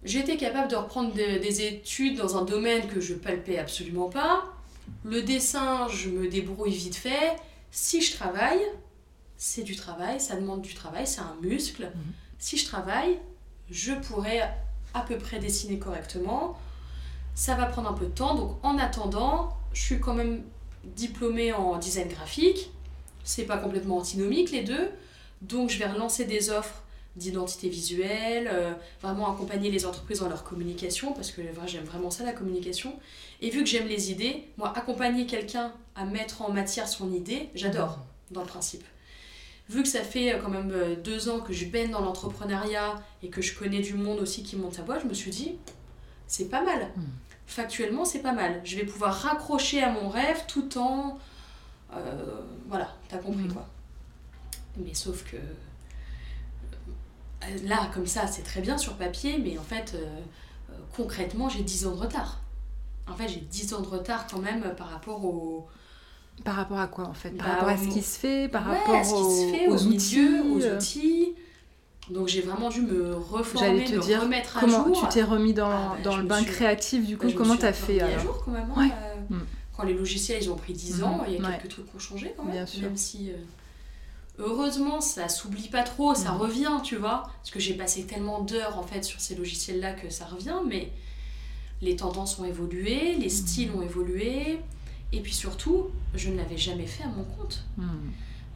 j'étais 0.04 0.38
capable 0.38 0.70
de 0.70 0.76
reprendre 0.76 1.14
des 1.14 1.62
études 1.62 2.18
dans 2.18 2.38
un 2.38 2.46
domaine 2.46 2.88
que 2.88 3.00
je 3.00 3.14
palpais 3.14 3.58
absolument 3.58 4.10
pas 4.10 4.44
le 5.04 5.22
dessin, 5.22 5.88
je 5.88 6.10
me 6.10 6.28
débrouille 6.28 6.74
vite 6.74 6.96
fait. 6.96 7.36
Si 7.72 8.02
je 8.02 8.14
travaille, 8.14 8.62
c'est 9.38 9.64
du 9.64 9.76
travail, 9.76 10.20
ça 10.20 10.36
demande 10.36 10.62
du 10.62 10.74
travail, 10.74 11.06
c'est 11.06 11.22
un 11.22 11.36
muscle. 11.42 11.84
Mhm. 11.84 12.14
Si 12.40 12.58
je 12.58 12.66
travaille, 12.66 13.20
je 13.70 13.94
pourrais 13.94 14.42
à 14.94 15.02
peu 15.02 15.18
près 15.18 15.40
dessiner 15.40 15.80
correctement. 15.80 16.58
Ça 17.38 17.54
va 17.54 17.68
prendre 17.68 17.88
un 17.88 17.94
peu 17.94 18.06
de 18.06 18.12
temps, 18.12 18.34
donc 18.34 18.58
en 18.64 18.80
attendant, 18.80 19.56
je 19.72 19.80
suis 19.80 20.00
quand 20.00 20.16
même 20.16 20.42
diplômée 20.84 21.54
en 21.54 21.78
design 21.78 22.08
graphique. 22.08 22.72
C'est 23.24 23.44
pas 23.44 23.58
complètement 23.58 23.98
antinomique 23.98 24.50
les 24.50 24.64
deux, 24.64 24.90
donc 25.44 25.70
je 25.70 25.78
vais 25.78 25.86
relancer 25.86 26.26
des 26.26 26.50
offres 26.50 26.82
d'identité 27.16 27.70
visuelle, 27.70 28.50
euh, 28.52 28.74
vraiment 29.04 29.32
accompagner 29.32 29.70
les 29.70 29.86
entreprises 29.86 30.22
dans 30.22 30.30
leur 30.30 30.44
communication, 30.44 31.14
parce 31.14 31.30
que 31.30 31.44
j'aime 31.68 31.84
vraiment 31.84 32.10
ça, 32.10 32.24
la 32.24 32.34
communication. 32.34 32.96
Et 33.40 33.52
vu 33.52 33.60
que 33.60 33.70
j'aime 33.70 33.88
les 33.88 34.12
idées, 34.12 34.44
moi, 34.58 34.76
accompagner 34.76 35.28
quelqu'un 35.28 35.72
à 35.96 36.06
mettre 36.06 36.42
en 36.42 36.52
matière 36.52 36.88
son 36.88 37.14
idée, 37.14 37.50
j'adore, 37.54 38.00
mmh. 38.00 38.34
dans 38.34 38.42
le 38.42 38.48
principe. 38.48 38.84
Vu 39.70 39.84
que 39.84 39.90
ça 39.90 40.02
fait 40.02 40.34
euh, 40.34 40.40
quand 40.42 40.50
même 40.50 40.72
euh, 40.72 40.96
deux 40.96 41.30
ans 41.30 41.42
que 41.42 41.54
je 41.54 41.66
baigne 41.66 41.92
dans 41.92 42.02
l'entrepreneuriat 42.02 42.96
et 43.22 43.30
que 43.30 43.44
je 43.44 43.54
connais 43.54 43.82
du 43.82 43.94
monde 43.94 44.22
aussi 44.22 44.42
qui 44.42 44.56
monte 44.56 44.80
à 44.80 44.82
boîte, 44.82 45.04
je 45.04 45.08
me 45.08 45.14
suis 45.14 45.30
dit, 45.30 45.56
c'est 46.26 46.50
pas 46.50 46.64
mal. 46.64 46.92
Factuellement, 47.48 48.06
c'est 48.06 48.22
pas 48.22 48.34
mal. 48.34 48.62
Je 48.64 48.76
vais 48.76 48.86
pouvoir 48.86 49.14
raccrocher 49.16 49.82
à 49.82 49.92
mon 49.92 50.10
rêve 50.10 50.44
tout 50.48 50.78
en... 50.78 51.18
voilà, 52.68 52.94
t'as 53.10 53.18
compris 53.18 53.46
mmh. 53.46 53.54
quoi. 53.54 53.68
Mais 54.78 54.94
sauf 54.94 55.24
que 55.24 55.38
là, 57.64 57.90
comme 57.94 58.08
ça, 58.08 58.28
c'est 58.28 58.44
très 58.44 58.62
bien 58.62 58.78
sur 58.78 58.94
papier, 58.94 59.38
mais 59.44 59.58
en 59.58 59.64
fait, 59.64 59.94
euh, 59.96 60.06
euh, 60.72 60.74
concrètement, 60.96 61.50
j'ai 61.50 61.64
10 61.64 61.88
ans 61.88 61.96
de 61.96 62.02
retard. 62.02 62.42
En 63.08 63.16
fait, 63.16 63.28
j'ai 63.28 63.40
10 63.40 63.74
ans 63.74 63.82
de 63.82 63.88
retard 63.88 64.28
quand 64.28 64.40
même 64.40 64.74
par 64.76 64.90
rapport 64.90 65.24
au... 65.24 65.68
Par 66.44 66.56
rapport 66.56 66.80
à 66.80 66.88
quoi 66.88 67.06
en 67.06 67.16
fait? 67.16 67.32
Par 67.32 67.48
bah, 67.48 67.54
rapport 67.54 67.70
à 67.70 67.78
ce 67.78 67.88
qui 67.88 68.02
se 68.02 68.20
fait, 68.20 68.48
par 68.48 68.64
rapport 68.64 68.94
à 68.94 69.04
ce 69.04 69.14
qui 69.14 69.24
se 69.24 69.52
fait, 69.52 69.68
aux, 69.68 69.88
outils, 69.88 70.40
aux 70.42 70.62
euh. 70.62 70.76
outils. 70.76 71.36
Donc 72.10 72.28
j'ai 72.28 72.42
vraiment 72.42 72.70
dû 72.70 72.82
me 72.82 73.16
reformer, 73.16 73.84
te 73.84 73.96
me 73.96 74.02
dire, 74.02 74.22
remettre 74.22 74.58
à 74.58 74.68
jour. 74.68 74.84
Comment 74.84 75.02
tu 75.02 75.08
t'es 75.10 75.24
remis 75.24 75.54
dans, 75.54 75.70
ah, 75.70 75.96
bah, 75.96 76.02
dans 76.04 76.18
le 76.18 76.24
bain 76.24 76.44
créatif 76.44 77.06
du 77.06 77.18
coup 77.18 77.32
Comment 77.36 77.58
t'as 77.58 77.74
fait 77.74 78.02
à 78.02 78.18
jour 78.20 78.42
quand 78.44 78.52
même. 78.52 78.72
Hein, 78.76 78.90
mm. 79.30 79.40
Quand 79.76 79.84
les 79.84 79.94
logiciels 79.94 80.42
ils 80.42 80.50
ont 80.50 80.56
pris 80.56 80.74
10 80.74 81.04
ans, 81.04 81.24
il 81.28 81.34
y 81.34 81.38
a 81.38 81.52
quelques 81.52 81.70
trucs 81.70 81.90
qui 81.90 81.96
ont 81.96 82.00
changé 82.00 82.34
quand 82.36 82.44
même. 82.44 82.54
Bien 82.54 82.66
sûr. 82.66 82.84
Même 82.84 82.98
si 82.98 83.32
heureusement, 84.40 85.02
ça 85.02 85.30
s'oublie 85.30 85.68
pas 85.70 85.84
trop, 85.84 86.16
ça 86.16 86.32
mm. 86.32 86.38
revient, 86.38 86.78
tu 86.84 86.96
vois. 86.96 87.24
Parce 87.38 87.52
que 87.52 87.60
j'ai 87.60 87.74
passé 87.74 88.06
tellement 88.06 88.42
d'heures 88.42 88.78
en 88.78 88.84
fait 88.84 89.04
sur 89.04 89.20
ces 89.20 89.36
logiciels-là 89.36 89.94
que 89.94 90.10
ça 90.10 90.26
revient, 90.26 90.62
mais 90.66 90.92
les 91.82 91.96
tendances 91.96 92.40
ont 92.40 92.46
évolué, 92.46 93.16
les 93.16 93.28
mm. 93.28 93.30
styles 93.30 93.72
ont 93.76 93.82
évolué, 93.82 94.60
et 95.12 95.20
puis 95.22 95.34
surtout, 95.34 95.90
je 96.16 96.30
ne 96.30 96.38
l'avais 96.38 96.58
jamais 96.58 96.88
fait 96.88 97.04
à 97.04 97.08
mon 97.08 97.24
compte. 97.24 97.64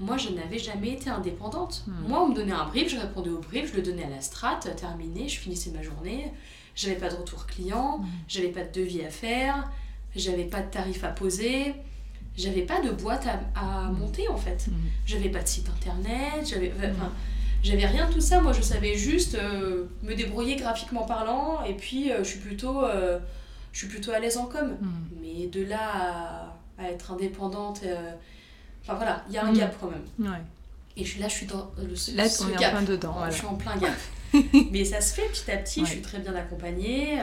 Moi, 0.02 0.18
je 0.18 0.30
n'avais 0.30 0.60
jamais 0.60 0.94
été 0.94 1.10
indépendante. 1.10 1.86
Moi, 2.08 2.24
on 2.24 2.30
me 2.30 2.36
donnait 2.36 2.52
un 2.52 2.66
brief, 2.66 2.90
je 2.90 2.98
répondais 2.98 3.30
au 3.30 3.40
brief, 3.40 3.72
je 3.72 3.78
le 3.78 3.84
donnais 3.84 4.04
à 4.04 4.10
la 4.10 4.22
strat, 4.22 4.60
terminé, 4.76 5.30
je 5.30 5.40
finissais 5.40 5.72
ma 5.72 5.82
journée. 5.82 6.32
J'avais 6.76 6.96
pas 6.96 7.10
de 7.10 7.16
retour 7.16 7.46
client, 7.46 8.02
j'avais 8.28 8.50
pas 8.50 8.64
de 8.64 8.72
devis 8.72 9.04
à 9.04 9.10
faire, 9.10 9.70
j'avais 10.16 10.46
pas 10.46 10.62
de 10.62 10.70
tarif 10.70 11.04
à 11.04 11.10
poser 11.10 11.76
j'avais 12.38 12.62
pas 12.62 12.82
de 12.82 12.92
boîte 12.92 13.28
à, 13.28 13.60
à 13.60 13.90
mm. 13.90 13.98
monter 13.98 14.28
en 14.28 14.38
fait. 14.38 14.68
Mm. 14.68 14.74
J'avais 15.06 15.30
pas 15.30 15.42
de 15.42 15.48
site 15.48 15.70
internet, 15.70 16.48
j'avais 16.48 16.72
enfin 16.78 17.12
j'avais 17.64 17.86
rien 17.86 18.08
de 18.08 18.14
tout 18.14 18.22
ça. 18.22 18.42
Moi, 18.42 18.54
je 18.54 18.62
savais 18.62 18.96
juste 18.96 19.36
euh, 19.36 19.86
me 20.02 20.16
débrouiller 20.16 20.56
graphiquement 20.56 21.06
parlant 21.06 21.64
et 21.64 21.76
puis 21.76 22.12
euh, 22.12 22.20
je 22.20 22.30
suis 22.30 22.40
plutôt 22.40 22.84
euh, 22.84 23.20
je 23.72 23.80
suis 23.80 23.88
plutôt 23.88 24.12
à 24.12 24.20
l'aise 24.20 24.38
en 24.38 24.46
com. 24.46 24.78
Mais 25.22 25.48
de 25.48 25.64
là 25.64 26.58
à, 26.80 26.90
être 26.90 27.12
indépendante 27.12 27.84
enfin 28.82 28.96
voilà, 28.96 29.24
il 29.28 29.34
y 29.34 29.38
a 29.38 29.46
un 29.46 29.54
gap 29.54 29.76
quand 29.80 29.90
même. 29.90 30.32
Ouais. 30.32 30.42
Et 30.98 31.06
je, 31.06 31.20
là, 31.20 31.28
je 31.28 31.34
suis 31.34 31.46
dans 31.46 31.72
le 31.78 32.16
là, 32.16 32.26
on 32.42 32.50
est 32.50 32.66
en 32.66 32.70
plein 32.70 32.82
dedans. 32.84 33.16
Je 33.30 33.36
suis 33.36 33.46
en 33.46 33.56
plein 33.56 33.78
gap. 33.78 33.94
Mais 34.72 34.86
ça 34.86 35.02
se 35.02 35.14
fait 35.14 35.28
petit 35.28 35.52
à 35.52 35.58
petit, 35.58 35.82
je 35.86 35.92
suis 35.92 36.02
très 36.02 36.20
bien 36.20 36.36
accompagnée. 36.36 37.20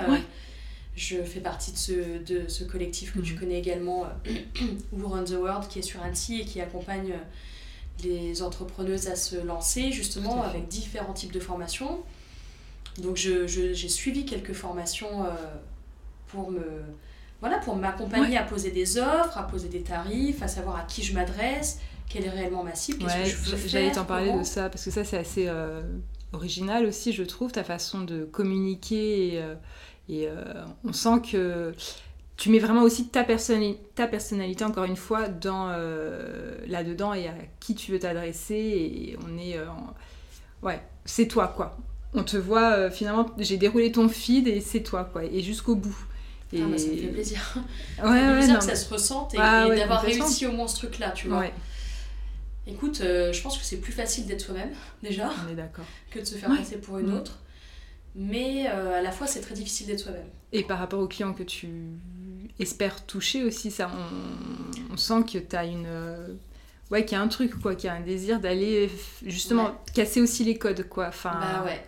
Je 0.98 1.22
fais 1.22 1.38
partie 1.38 1.70
de 1.70 1.76
ce, 1.76 2.18
de 2.24 2.48
ce 2.48 2.64
collectif 2.64 3.14
que 3.14 3.20
tu 3.20 3.34
mhm. 3.34 3.38
connais 3.38 3.58
également, 3.58 4.06
Who 4.92 5.06
Run 5.06 5.22
the 5.22 5.30
World, 5.30 5.68
qui 5.68 5.78
est 5.78 5.82
sur 5.82 6.02
Annecy 6.02 6.40
et 6.40 6.44
qui 6.44 6.60
accompagne 6.60 7.12
euh, 7.12 8.02
les 8.02 8.42
entrepreneuses 8.42 9.06
à 9.06 9.14
se 9.14 9.36
lancer, 9.36 9.92
justement, 9.92 10.42
avec 10.42 10.66
différents 10.66 11.12
types 11.12 11.30
de 11.30 11.38
formations. 11.38 12.02
Donc, 12.98 13.14
j'ai 13.14 13.46
je, 13.46 13.72
j'ai 13.72 13.88
suivi 13.88 14.24
quelques 14.24 14.54
formations 14.54 15.24
euh, 15.24 15.28
pour 16.26 16.50
me 16.50 16.64
voilà 17.40 17.58
pour 17.58 17.76
m'accompagner 17.76 18.36
à 18.36 18.42
poser 18.42 18.70
des 18.70 18.98
offres, 18.98 19.38
à 19.38 19.44
poser 19.44 19.68
des 19.68 19.82
tarifs, 19.82 20.42
à 20.42 20.48
savoir 20.48 20.76
à 20.76 20.82
qui 20.82 21.02
je 21.02 21.14
m'adresse, 21.14 21.78
quelle 22.08 22.24
est 22.24 22.30
réellement 22.30 22.64
ma 22.64 22.74
cible, 22.74 22.98
qu'est-ce 22.98 23.16
que 23.16 23.50
je 23.50 23.56
veux 23.56 23.68
J'allais 23.68 23.92
t'en 23.92 24.04
parler 24.04 24.32
de 24.32 24.42
ça 24.42 24.68
parce 24.68 24.84
que 24.84 24.90
ça 24.90 25.04
c'est 25.04 25.18
assez 25.18 25.46
euh, 25.48 25.82
original 26.32 26.86
aussi, 26.86 27.12
je 27.12 27.22
trouve, 27.22 27.52
ta 27.52 27.64
façon 27.64 28.00
de 28.00 28.24
communiquer 28.24 29.34
et, 29.34 29.42
et 30.08 30.26
euh, 30.26 30.64
on 30.84 30.92
sent 30.92 31.20
que 31.30 31.74
tu 32.36 32.50
mets 32.50 32.58
vraiment 32.58 32.82
aussi 32.82 33.08
ta, 33.08 33.24
personnalité, 33.24 33.80
ta 33.94 34.06
personnalité 34.06 34.64
encore 34.64 34.84
une 34.84 34.96
fois, 34.96 35.28
dans 35.28 35.68
euh, 35.70 36.56
là-dedans 36.66 37.12
et 37.12 37.28
à 37.28 37.34
qui 37.60 37.74
tu 37.74 37.92
veux 37.92 37.98
t'adresser. 37.98 38.54
Et 38.54 39.18
on 39.26 39.38
est. 39.38 39.58
Euh, 39.58 39.66
ouais, 40.62 40.80
c'est 41.04 41.26
toi, 41.26 41.52
quoi. 41.54 41.76
On 42.14 42.22
te 42.22 42.38
voit, 42.38 42.90
finalement, 42.90 43.26
j'ai 43.36 43.58
déroulé 43.58 43.92
ton 43.92 44.08
feed 44.08 44.48
et 44.48 44.60
c'est 44.60 44.82
toi, 44.82 45.04
quoi. 45.04 45.24
Et 45.24 45.42
jusqu'au 45.42 45.74
bout. 45.74 46.06
Et... 46.52 46.62
Ah, 46.62 46.66
bah, 46.66 46.78
ça 46.78 46.88
me 46.88 46.96
fait 46.96 47.08
plaisir. 47.08 47.40
Ouais, 48.02 48.08
ouais, 48.08 48.32
plaisir 48.38 48.58
que 48.58 48.64
ça 48.64 48.76
se 48.76 48.92
ressente 48.92 49.34
et, 49.34 49.38
ah 49.38 49.68
d'avoir 49.68 50.02
réussi 50.02 50.46
au 50.46 50.52
moins 50.52 50.68
ce 50.68 50.76
truc-là, 50.76 51.10
tu 51.10 51.28
vois. 51.28 51.46
Écoute, 52.66 53.00
je 53.02 53.42
pense 53.42 53.58
que 53.58 53.64
c'est 53.64 53.78
plus 53.78 53.92
facile 53.92 54.26
d'être 54.26 54.42
soi-même, 54.42 54.72
déjà. 55.02 55.30
On 55.46 55.52
est 55.52 55.56
d'accord. 55.56 55.86
Que 56.10 56.20
de 56.20 56.24
se 56.24 56.34
faire 56.34 56.54
passer 56.54 56.76
pour 56.76 56.98
une 56.98 57.10
mm. 57.10 57.16
autre 57.16 57.38
mais 58.18 58.68
euh, 58.68 58.98
à 58.98 59.02
la 59.02 59.12
fois 59.12 59.26
c'est 59.26 59.40
très 59.40 59.54
difficile 59.54 59.86
d'être 59.86 60.00
soi-même. 60.00 60.26
Et 60.52 60.64
par 60.64 60.78
rapport 60.78 61.00
aux 61.00 61.06
clients 61.06 61.32
que 61.32 61.44
tu 61.44 61.68
espères 62.58 63.06
toucher 63.06 63.44
aussi, 63.44 63.70
ça, 63.70 63.90
on, 64.90 64.96
sent 64.96 65.22
que 65.32 65.38
tu 65.38 65.56
as 65.56 65.64
une. 65.64 65.86
Euh, 65.86 66.34
ouais, 66.90 67.04
qu'il 67.04 67.16
y 67.16 67.20
a 67.20 67.22
un 67.22 67.28
truc, 67.28 67.60
quoi, 67.60 67.74
qu'il 67.74 67.86
y 67.86 67.90
a 67.90 67.94
un 67.94 68.00
désir 68.00 68.40
d'aller 68.40 68.90
justement 69.24 69.80
casser 69.94 70.20
aussi 70.20 70.42
les 70.44 70.58
codes, 70.58 70.88
quoi. 70.88 71.08
Enfin... 71.08 71.38
Bah 71.40 71.64
ouais. 71.64 71.80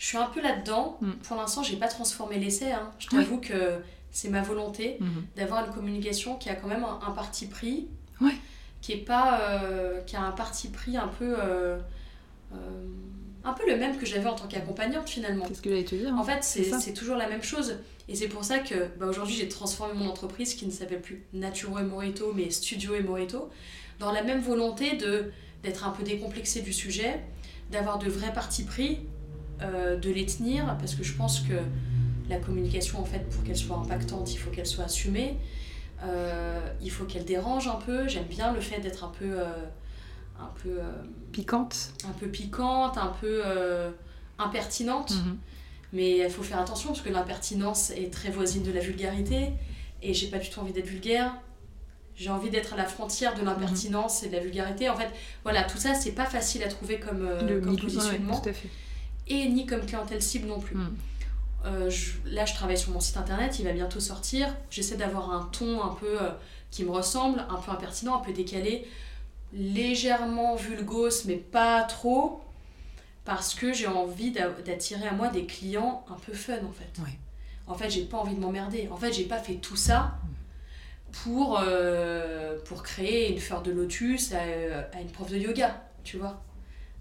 Je 0.00 0.06
suis 0.06 0.16
un 0.16 0.26
peu 0.26 0.40
là-dedans. 0.40 0.98
Mm. 1.00 1.12
Pour 1.22 1.36
l'instant, 1.36 1.62
j'ai 1.62 1.76
pas 1.76 1.86
transformé 1.86 2.38
l'essai. 2.38 2.72
Hein. 2.72 2.90
Je 2.98 3.06
t'avoue 3.06 3.38
que 3.38 3.78
c'est 4.10 4.30
ma 4.30 4.42
volonté 4.42 4.98
mm-hmm. 5.00 5.36
d'avoir 5.36 5.64
une 5.66 5.72
communication 5.72 6.36
qui 6.36 6.48
a 6.48 6.56
quand 6.56 6.68
même 6.68 6.84
un, 6.84 7.10
parti 7.12 7.46
pris. 7.46 7.86
Ouais. 8.20 8.34
Qui 8.80 8.92
est 8.92 9.04
pas. 9.04 9.40
Euh, 9.42 10.00
qui 10.00 10.16
a 10.16 10.22
un 10.22 10.32
parti 10.32 10.68
pris 10.68 10.96
un 10.96 11.08
peu 11.08 11.36
un 13.44 13.52
peu 13.52 13.66
le 13.66 13.76
même 13.76 13.96
que 13.96 14.06
j'avais 14.06 14.28
en 14.28 14.34
tant 14.34 14.46
qu'accompagnante 14.46 15.08
finalement. 15.08 15.44
Qu'est-ce 15.46 15.62
que 15.62 15.70
j'allais 15.70 15.84
te 15.84 15.94
dire 15.94 16.14
En 16.14 16.24
fait, 16.24 16.42
c'est 16.42 16.94
toujours 16.94 17.16
la 17.16 17.28
même 17.28 17.42
chose. 17.42 17.76
Et 18.08 18.16
c'est 18.16 18.28
pour 18.28 18.44
ça 18.44 18.58
que 18.58 18.88
bah, 18.98 19.06
aujourd'hui, 19.06 19.36
j'ai 19.36 19.48
transformé 19.48 19.94
mon 19.94 20.08
entreprise 20.08 20.54
qui 20.54 20.66
ne 20.66 20.70
s'appelle 20.70 21.00
plus 21.00 21.22
Naturo 21.32 21.78
et 21.78 21.84
Morito, 21.84 22.32
mais 22.34 22.50
Studio 22.50 22.94
et 22.94 23.02
Morito, 23.02 23.50
dans 23.98 24.12
la 24.12 24.22
même 24.22 24.40
volonté 24.40 24.96
de 24.96 25.30
d'être 25.62 25.86
un 25.86 25.90
peu 25.90 26.02
décomplexé 26.02 26.62
du 26.62 26.72
sujet, 26.72 27.20
d'avoir 27.70 27.98
de 27.98 28.08
vrais 28.08 28.32
partis 28.32 28.64
pris, 28.64 29.00
de 29.60 30.10
les 30.10 30.26
tenir 30.26 30.76
parce 30.78 30.94
que 30.94 31.02
je 31.02 31.12
pense 31.14 31.40
que 31.40 31.54
la 32.28 32.36
communication, 32.36 33.00
en 33.00 33.04
fait, 33.04 33.28
pour 33.30 33.42
qu'elle 33.44 33.56
soit 33.56 33.76
impactante, 33.76 34.32
il 34.32 34.38
faut 34.38 34.50
qu'elle 34.50 34.66
soit 34.66 34.84
assumée. 34.84 35.36
il 36.80 36.90
faut 36.90 37.04
qu'elle 37.04 37.24
dérange 37.24 37.68
un 37.68 37.76
peu. 37.76 38.08
J'aime 38.08 38.24
bien 38.24 38.52
le 38.52 38.60
fait 38.60 38.80
d'être 38.80 39.04
un 39.04 39.12
peu. 39.18 39.40
un 40.38 40.50
peu. 40.62 40.78
piquante. 41.32 41.92
Un 42.08 42.12
peu 42.12 42.28
piquante, 42.28 42.96
un 42.98 43.12
peu 43.20 43.42
impertinente. 44.38 45.12
Mhm. 45.12 45.38
Mais 45.92 46.18
il 46.18 46.30
faut 46.30 46.42
faire 46.42 46.60
attention 46.60 46.90
parce 46.90 47.02
que 47.02 47.10
l'impertinence 47.10 47.90
est 47.90 48.12
très 48.12 48.30
voisine 48.30 48.62
de 48.62 48.70
la 48.70 48.80
vulgarité 48.80 49.52
et 50.02 50.14
j'ai 50.14 50.28
pas 50.28 50.38
du 50.38 50.48
tout 50.48 50.60
envie 50.60 50.72
d'être 50.72 50.86
vulgaire. 50.86 51.34
J'ai 52.16 52.30
envie 52.30 52.50
d'être 52.50 52.74
à 52.74 52.76
la 52.76 52.84
frontière 52.84 53.34
de 53.34 53.42
l'impertinence 53.42 54.22
et 54.22 54.28
de 54.28 54.32
la 54.32 54.40
vulgarité. 54.40 54.90
En 54.90 54.96
fait, 54.96 55.08
voilà, 55.42 55.62
tout 55.62 55.78
ça, 55.78 55.94
c'est 55.94 56.12
pas 56.12 56.26
facile 56.26 56.62
à 56.62 56.68
trouver 56.68 57.00
comme, 57.00 57.22
euh, 57.22 57.60
positionnement. 57.76 58.42
Et 59.30 59.48
ni 59.48 59.64
comme 59.64 59.86
clientèle 59.86 60.20
cible 60.20 60.48
non 60.48 60.60
plus. 60.60 60.76
Mm. 60.76 60.96
Euh, 61.66 61.90
là, 62.26 62.44
je 62.44 62.54
travaille 62.54 62.78
sur 62.78 62.90
mon 62.92 63.00
site 63.00 63.16
internet, 63.16 63.58
il 63.58 63.64
va 63.64 63.72
bientôt 63.72 64.00
sortir. 64.00 64.54
J'essaie 64.70 64.96
d'avoir 64.96 65.30
un 65.30 65.48
ton 65.52 65.82
un 65.82 65.94
peu 65.94 66.20
euh, 66.20 66.30
qui 66.70 66.84
me 66.84 66.90
ressemble, 66.90 67.44
un 67.48 67.56
peu 67.56 67.70
impertinent, 67.70 68.16
un 68.16 68.24
peu 68.24 68.32
décalé, 68.32 68.86
légèrement 69.52 70.56
vulgose, 70.56 71.24
mais 71.26 71.36
pas 71.36 71.82
trop 71.82 72.42
parce 73.24 73.54
que 73.54 73.72
j'ai 73.72 73.86
envie 73.86 74.32
d'attirer 74.32 75.06
à 75.06 75.12
moi 75.12 75.28
des 75.28 75.44
clients 75.44 76.04
un 76.10 76.14
peu 76.14 76.32
fun 76.32 76.54
en 76.66 76.72
fait. 76.72 77.00
En 77.66 77.74
fait, 77.74 77.90
j'ai 77.90 78.04
pas 78.04 78.16
envie 78.16 78.34
de 78.34 78.40
m'emmerder. 78.40 78.88
En 78.90 78.96
fait, 78.96 79.12
j'ai 79.12 79.24
pas 79.24 79.38
fait 79.38 79.54
tout 79.54 79.76
ça 79.76 80.18
pour, 81.12 81.60
euh, 81.60 82.58
pour 82.64 82.82
créer 82.82 83.32
une 83.32 83.38
fleur 83.38 83.62
de 83.62 83.70
lotus 83.70 84.32
à, 84.32 84.40
à, 84.96 85.00
une 85.00 85.10
prof 85.10 85.30
de 85.30 85.36
yoga, 85.36 85.80
tu 86.02 86.16
vois. 86.16 86.42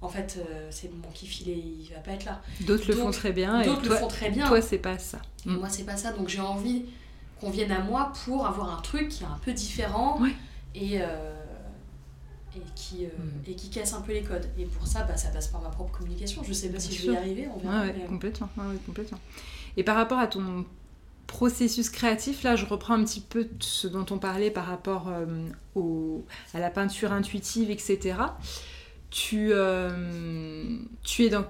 En 0.02 0.08
fait, 0.08 0.38
euh, 0.40 0.68
c'est 0.72 0.90
mon 0.94 1.12
kiff, 1.12 1.42
il, 1.42 1.50
est, 1.50 1.58
il 1.58 1.90
va 1.94 2.00
pas 2.00 2.12
être 2.12 2.26
là. 2.26 2.42
D'autres 2.62 2.88
le 2.88 2.96
font 2.96 3.12
très 3.12 3.34
bien. 3.34 3.62
D'autres 3.64 3.90
le 3.90 3.96
font 3.96 4.08
très 4.08 4.30
bien. 4.30 4.48
Toi, 4.48 4.62
c'est 4.62 4.78
pas 4.78 4.98
ça. 4.98 5.20
Mm. 5.46 5.56
Moi, 5.56 5.70
c'est 5.70 5.84
pas 5.84 5.98
ça. 5.98 6.14
Donc, 6.14 6.30
j'ai 6.30 6.40
envie 6.40 6.86
qu'on 7.42 7.50
vienne 7.50 7.72
à 7.72 7.80
moi 7.80 8.14
pour 8.24 8.48
avoir 8.48 8.78
un 8.78 8.82
truc 8.82 9.10
qui 9.10 9.24
est 9.24 9.28
un 9.28 9.40
peu 9.44 9.52
différent. 9.52 10.22
Et, 10.74 11.02
euh, 11.02 11.34
et 12.56 12.62
qui, 12.76 13.06
euh, 13.06 13.10
mm. 13.10 13.52
et 13.52 13.56
qui 13.56 13.70
casse 13.70 13.94
un 13.94 14.00
peu 14.00 14.14
les 14.14 14.24
codes. 14.24 14.48
Et 14.58 14.66
pour 14.66 14.88
ça, 14.88 15.04
bah, 15.04 15.18
ça 15.18 15.30
passe 15.30 15.50
par 15.50 15.62
ma 15.62 15.70
propre 15.70 15.98
communication. 15.98 16.44
Je 16.44 16.54
sais 16.54 16.70
pas 16.70 16.80
si 16.80 16.96
je 16.96 17.08
vais 17.08 17.14
y 17.14 17.18
arriver, 17.18 17.50
on 17.54 17.60
verra. 17.60 17.82
Ouais, 17.82 18.06
complètement, 18.08 18.50
complètement. 18.86 19.20
Et 19.76 19.84
par 19.84 19.98
rapport 19.98 20.20
à 20.20 20.28
ton 20.28 20.66
processus 21.28 21.90
créatif, 21.90 22.44
là, 22.44 22.56
je 22.56 22.66
reprends 22.66 22.94
un 22.94 23.04
petit 23.04 23.22
peu 23.22 23.50
ce 23.60 23.88
dont 23.88 24.06
on 24.12 24.18
parlait 24.18 24.50
par 24.50 24.66
rapport 24.66 25.12
au, 25.76 26.26
à 26.54 26.60
la 26.60 26.70
peinture 26.70 27.12
intuitive, 27.12 27.70
etc. 27.70 28.16
Tu, 29.10 29.50
euh, 29.52 30.78
tu 31.04 31.24
es 31.24 31.30
dans 31.30 31.46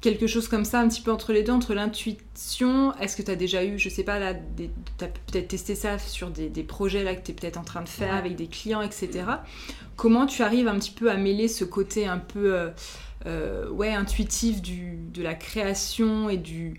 quelque 0.00 0.26
chose 0.26 0.48
comme 0.48 0.64
ça, 0.64 0.80
un 0.80 0.88
petit 0.88 1.02
peu 1.02 1.12
entre 1.12 1.32
les 1.32 1.42
deux, 1.42 1.52
entre 1.52 1.74
l'intuition. 1.74 2.94
Est-ce 2.96 3.16
que 3.16 3.22
tu 3.22 3.30
as 3.30 3.36
déjà 3.36 3.64
eu, 3.64 3.78
je 3.78 3.88
sais 3.88 4.02
pas, 4.04 4.18
là, 4.18 4.34
tu 4.34 5.04
as 5.04 5.08
peut-être 5.08 5.48
testé 5.48 5.74
ça 5.74 5.98
sur 5.98 6.30
des, 6.30 6.48
des 6.48 6.62
projets 6.62 7.04
là, 7.04 7.14
que 7.14 7.24
tu 7.24 7.32
es 7.32 7.34
peut-être 7.34 7.58
en 7.58 7.64
train 7.64 7.82
de 7.82 7.88
faire 7.88 8.14
avec 8.14 8.36
des 8.36 8.46
clients, 8.46 8.82
etc. 8.82 9.24
Comment 9.96 10.26
tu 10.26 10.42
arrives 10.42 10.68
un 10.68 10.78
petit 10.78 10.92
peu 10.92 11.10
à 11.10 11.16
mêler 11.16 11.48
ce 11.48 11.64
côté 11.64 12.06
un 12.06 12.18
peu 12.18 12.54
euh, 12.54 12.70
euh, 13.26 13.68
ouais, 13.68 13.92
intuitif 13.92 14.62
du, 14.62 14.96
de 15.12 15.22
la 15.22 15.34
création 15.34 16.30
et 16.30 16.38
du, 16.38 16.78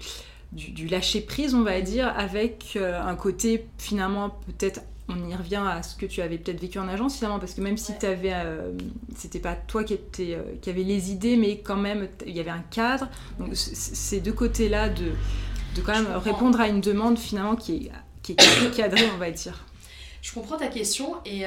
du, 0.52 0.88
lâcher 0.88 1.22
prise, 1.22 1.54
on 1.54 1.62
va 1.62 1.80
dire, 1.82 2.12
avec 2.18 2.74
euh, 2.76 3.00
un 3.00 3.16
côté 3.16 3.68
finalement 3.78 4.30
peut-être 4.48 4.82
on 5.10 5.30
y 5.30 5.36
revient 5.36 5.64
à 5.66 5.84
ce 5.84 5.96
que 5.96 6.06
tu 6.06 6.22
avais 6.22 6.38
peut-être 6.38 6.60
vécu 6.60 6.80
en 6.80 6.88
agence 6.88 7.18
finalement 7.18 7.40
parce 7.40 7.54
que 7.54 7.62
même 7.62 7.78
si 7.78 7.98
tu 7.98 8.06
avais 8.06 8.34
c'était 9.16 9.40
pas 9.40 9.56
toi 9.56 9.84
qui 9.84 9.94
était 9.94 10.38
qui 10.62 10.70
avait 10.70 10.84
les 10.84 11.12
idées 11.12 11.38
mais 11.38 11.60
quand 11.60 11.76
même 11.76 12.08
il 12.26 12.36
y 12.36 12.40
avait 12.40 12.52
un 12.52 12.64
cadre 12.70 13.10
donc 13.40 13.50
ces 13.56 14.22
deux 14.22 14.32
côtés 14.32 14.70
là 14.70 14.90
de 14.90 15.12
de 15.76 15.82
quand 15.82 15.94
même 15.94 16.12
répondre 16.18 16.62
à 16.62 16.68
une 16.68 16.82
demande 16.82 17.18
finalement 17.18 17.56
qui 17.56 17.88
est 17.88 17.92
qui 18.22 18.34
est 18.34 18.76
cadrée 18.76 19.10
on 19.14 19.18
va 19.18 19.32
dire 19.32 19.66
je 20.22 20.32
comprends 20.34 20.58
ta 20.58 20.68
question 20.68 21.16
et 21.26 21.46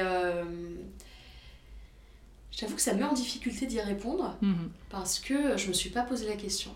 J'avoue 2.57 2.75
que 2.75 2.81
ça 2.81 2.93
me 2.93 2.99
met 2.99 3.05
en 3.05 3.13
difficulté 3.13 3.65
d'y 3.65 3.81
répondre 3.81 4.37
mhm. 4.41 4.69
parce 4.89 5.19
que 5.19 5.57
je 5.57 5.67
me 5.67 5.73
suis 5.73 5.89
pas 5.89 6.03
posé 6.03 6.25
la 6.27 6.35
question. 6.35 6.71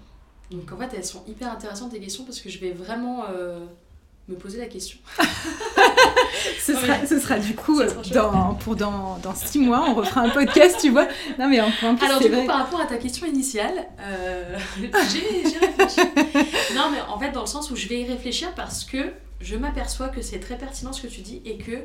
Donc 0.52 0.72
en 0.72 0.78
fait, 0.78 0.94
elles 0.94 1.06
sont 1.06 1.24
hyper 1.28 1.52
intéressantes 1.52 1.92
tes 1.92 2.00
questions 2.00 2.26
parce 2.26 2.42
que 2.42 2.50
je 2.50 2.60
vais 2.60 2.72
vraiment 2.72 3.26
euh, 3.30 3.66
me 4.30 4.36
poser 4.36 4.60
la 4.60 4.68
question. 4.68 4.98
ce, 6.60 6.74
sera, 6.74 7.06
ce, 7.06 7.20
sera, 7.20 7.40
du 7.40 7.56
coup, 7.56 7.82
dans, 8.14 8.54
pour 8.56 8.76
dans, 8.76 9.18
dans 9.18 9.34
six 9.34 9.60
mois, 9.60 9.86
on 9.90 9.96
refera 9.96 10.22
un 10.22 10.30
podcast, 10.30 10.78
tu 10.80 10.92
vois. 10.92 11.08
Non, 11.40 11.50
mais 11.50 11.60
en, 11.60 11.72
plus, 11.72 12.06
Alors, 12.06 12.20
du 12.20 12.30
coup, 12.30 12.46
par 12.46 12.60
rapport 12.60 12.80
à 12.80 12.86
ta 12.86 12.98
question 12.98 13.26
initiale, 13.26 13.88
euh, 14.00 14.58
j'ai 14.82 15.58
réfléchi. 15.58 16.02
non, 16.76 16.92
mais 16.92 17.02
en 17.08 17.20
fait, 17.20 17.32
dans 17.32 17.42
le 17.42 17.48
sens 17.48 17.72
où 17.72 17.76
je 17.76 17.88
vais 17.88 18.02
y 18.02 18.06
réfléchir 18.06 18.54
parce 18.56 18.86
que 18.86 19.12
je 19.42 19.56
m'aperçois 19.56 20.10
que 20.10 20.22
c'est 20.22 20.40
très 20.40 20.58
pertinent 20.58 20.94
ce 20.94 21.02
que 21.02 21.08
tu 21.08 21.22
dis 21.22 21.42
et 21.46 21.58
que 21.58 21.84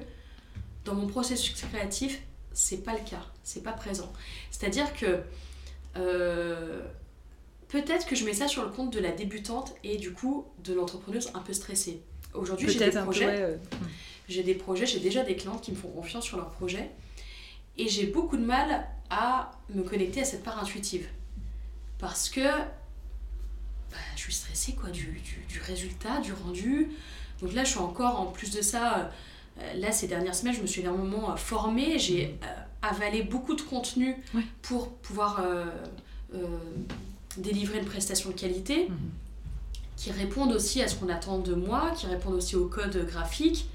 dans 0.85 0.95
mon 0.95 1.07
processus 1.07 1.55
créatif, 1.63 2.21
c'est 2.53 2.85
pas 2.85 2.93
le 2.93 2.99
cas, 2.99 3.25
c'est 3.43 3.63
pas 3.63 3.73
présent. 3.73 4.13
C'est-à-dire 4.51 4.95
que 4.95 5.21
euh, 5.97 6.83
peut-être 7.69 8.07
que 8.07 8.17
je 8.17 8.25
mets 8.25 8.35
ça 8.35 8.49
sur 8.49 8.63
le 8.63 8.71
compte 8.71 8.93
de 8.93 9.01
la 9.01 9.13
débutante 9.13 9.75
et 9.83 9.97
du 9.97 10.13
coup 10.13 10.45
de 10.63 10.75
l'entrepreneuse 10.75 11.31
un 11.35 11.41
peu 11.41 11.53
stressée. 11.53 12.03
Aujourd'hui, 12.35 12.69
j'ai 12.69 12.79
des 12.79 12.91
projets. 12.91 13.43
Euh, 13.43 13.57
j'ai 14.29 14.43
des 14.43 14.55
projets, 14.55 14.87
j'ai 14.87 15.01
déjà 15.01 15.23
des 15.23 15.37
clientes 15.37 15.61
qui 15.61 15.71
me 15.71 15.77
font 15.77 15.89
confiance 15.89 16.25
sur 16.25 16.39
leurs 16.39 16.51
projets 16.51 16.91
et 17.77 17.89
j'ai 17.89 18.07
beaucoup 18.07 18.37
de 18.39 18.45
mal 18.45 18.87
à 19.11 19.51
me 19.75 19.83
connecter 19.83 20.23
à 20.23 20.25
cette 20.25 20.43
part 20.43 20.59
intuitive 20.59 21.07
parce 21.99 22.31
que 22.31 22.41
bah, 22.41 23.99
je 24.17 24.23
suis 24.23 24.33
stressée 24.33 24.73
quoi 24.73 24.89
du, 24.89 25.21
du, 25.49 25.61
résultat, 25.61 26.21
du 26.21 26.33
rendu. 26.33 26.89
Donc 27.43 27.53
là, 27.53 27.65
je 27.65 27.71
suis 27.71 27.81
encore 27.81 28.19
en 28.19 28.27
plus 28.27 28.51
de 28.51 28.63
ça 28.63 29.11
euh, 29.59 29.75
là, 29.75 29.93
ces 29.93 30.09
dernières 30.09 30.35
semaines, 30.35 30.55
je 30.55 30.63
me 30.63 30.67
suis 30.67 30.81
énormément 30.81 31.33
euh, 31.33 31.37
formée, 31.37 31.99
j'ai 31.99 32.39
avalé 32.81 33.23
beaucoup 33.23 33.55
de 33.55 33.63
contenu 33.63 34.17
pour 34.63 34.95
pouvoir 34.97 35.43
délivrer 37.37 37.79
une 37.79 37.87
prestation 37.87 38.31
de 38.31 38.35
qualité 38.35 38.89
mmh. 38.89 38.95
Qui 39.97 40.11
répondent 40.11 40.53
aussi 40.53 40.83
à 40.83 40.89
ce 40.89 40.97
qu'on 40.97 41.09
attend 41.09 41.39
de 41.39 41.55
moi, 41.55 41.93
qui 41.97 42.07
répondent 42.07 42.35
aussi 42.35 42.57
au 42.57 42.67
code 42.67 43.07
graphique. 43.07 43.69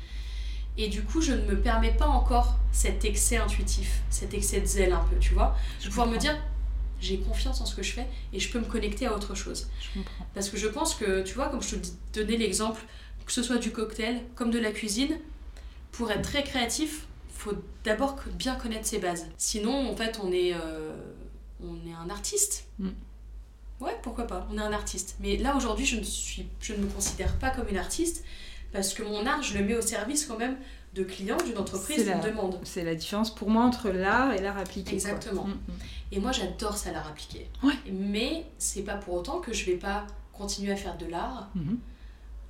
Et 0.78 0.88
du 0.88 1.04
coup, 1.04 1.22
je 1.22 1.34
ne 1.34 1.42
me 1.46 1.60
permets 1.60 1.94
pas 1.94 2.08
encore 2.08 2.58
cet 2.72 3.04
excès 3.06 3.38
intuitif, 3.38 4.02
cet 4.10 4.34
excès 4.34 4.62
de 4.62 4.66
zèle 4.66 4.94
un 4.94 5.04
peu, 5.10 5.18
tu 5.20 5.34
vois. 5.34 5.56
Je 5.82 5.90
pouvoir 5.90 6.08
me 6.08 6.18
dire, 6.18 6.38
j'ai 7.02 7.18
confiance 7.20 7.62
en 7.62 7.66
ce 7.66 7.76
que 7.76 7.84
je 7.84 7.92
fais 7.92 8.08
et 8.34 8.40
je 8.40 8.52
peux 8.52 8.60
me 8.60 8.66
connecter 8.66 9.06
à 9.06 9.16
autre 9.16 9.36
chose. 9.36 9.70
Parce 10.34 10.50
que 10.50 10.58
je 10.58 10.68
pense 10.68 10.96
que, 10.96 11.24
tu 11.24 11.34
vois, 11.34 11.50
comme 11.50 11.62
je 11.62 11.76
te 11.76 12.20
donnais 12.20 12.38
l'exemple, 12.38 12.82
que 13.26 13.32
ce 13.32 13.44
soit 13.44 13.58
du 13.58 13.72
cocktail 13.72 14.22
comme 14.36 14.52
de 14.52 14.60
la 14.60 14.72
cuisine, 14.72 15.18
pour 15.92 16.12
être 16.12 16.22
très 16.22 16.44
créatif, 16.44 17.08
faut 17.34 17.54
d'abord 17.84 18.16
bien 18.34 18.56
connaître 18.56 18.86
ses 18.86 19.00
bases. 19.00 19.28
Sinon, 19.38 19.90
en 19.90 19.96
fait, 19.96 20.20
on 20.24 20.32
est, 20.32 20.54
euh, 20.54 20.94
on 21.64 21.76
est 21.88 21.94
un 21.94 22.10
artiste. 22.10 22.68
Mm. 22.80 22.90
Ouais, 23.82 23.96
pourquoi 24.02 24.28
pas, 24.28 24.48
on 24.52 24.58
est 24.58 24.62
un 24.62 24.74
artiste. 24.74 25.16
Mais 25.20 25.38
là, 25.38 25.56
aujourd'hui, 25.56 25.86
je, 25.86 25.98
ne 25.98 26.04
suis, 26.04 26.48
je 26.60 26.74
ne 26.74 26.80
me 26.80 26.88
considère 26.88 27.34
pas 27.38 27.50
comme 27.50 27.68
une 27.70 27.78
artiste 27.78 28.24
parce 28.72 28.94
que 28.94 29.04
mon 29.04 29.26
art, 29.26 29.42
je 29.42 29.58
le 29.58 29.64
mets 29.64 29.76
au 29.76 29.82
service 29.82 30.26
quand 30.26 30.38
même 30.38 30.58
de 30.94 31.04
clients, 31.04 31.38
d'une 31.38 31.58
entreprise, 31.58 32.06
d'une 32.06 32.20
demande. 32.22 32.60
C'est 32.64 32.84
la 32.84 32.96
différence 32.96 33.34
pour 33.34 33.50
moi 33.50 33.64
entre 33.64 33.90
l'art 33.90 34.34
et 34.34 34.42
l'art 34.42 34.58
appliqué. 34.58 34.94
Exactement. 34.94 35.46
Mm, 35.46 35.52
mm. 35.52 35.74
Et 36.12 36.20
moi, 36.20 36.32
j'adore 36.32 36.78
ça, 36.78 36.92
l'art 36.92 37.08
appliqué. 37.08 37.48
Ouais. 37.64 37.74
Mais 37.92 38.46
c'est 38.58 38.82
pas 38.82 38.96
pour 38.96 39.14
autant 39.16 39.40
que 39.40 39.54
je 39.54 39.66
vais 39.66 39.78
pas 39.78 40.06
continuer 40.34 40.72
à 40.72 40.76
faire 40.76 40.98
de 40.98 41.06
l'art. 41.06 41.50
Mm-hmm. 41.56 41.78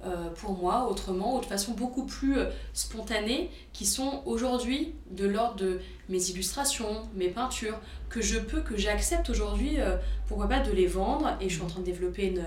Euh, 0.06 0.30
pour 0.30 0.58
moi 0.58 0.88
autrement 0.90 1.36
ou 1.36 1.42
de 1.42 1.46
façon 1.46 1.74
beaucoup 1.74 2.06
plus 2.06 2.38
euh, 2.38 2.50
spontanée 2.72 3.52
qui 3.74 3.86
sont 3.86 4.24
aujourd'hui 4.26 4.96
de 5.12 5.28
l'ordre 5.28 5.58
de 5.58 5.82
mes 6.08 6.30
illustrations, 6.30 7.10
mes 7.16 7.28
peintures 7.28 7.78
que 8.08 8.22
je 8.22 8.40
peux, 8.40 8.62
que 8.62 8.78
j'accepte 8.78 9.30
aujourd'hui, 9.30 9.82
euh, 9.82 9.98
pourquoi 10.30 10.48
pas 10.48 10.62
de 10.62 10.72
les 10.72 10.88
vendre 10.88 11.36
et 11.42 11.50
je 11.50 11.56
suis 11.56 11.64
en 11.64 11.68
train 11.68 11.82
de 11.82 11.86
développer 11.86 12.28
une, 12.28 12.46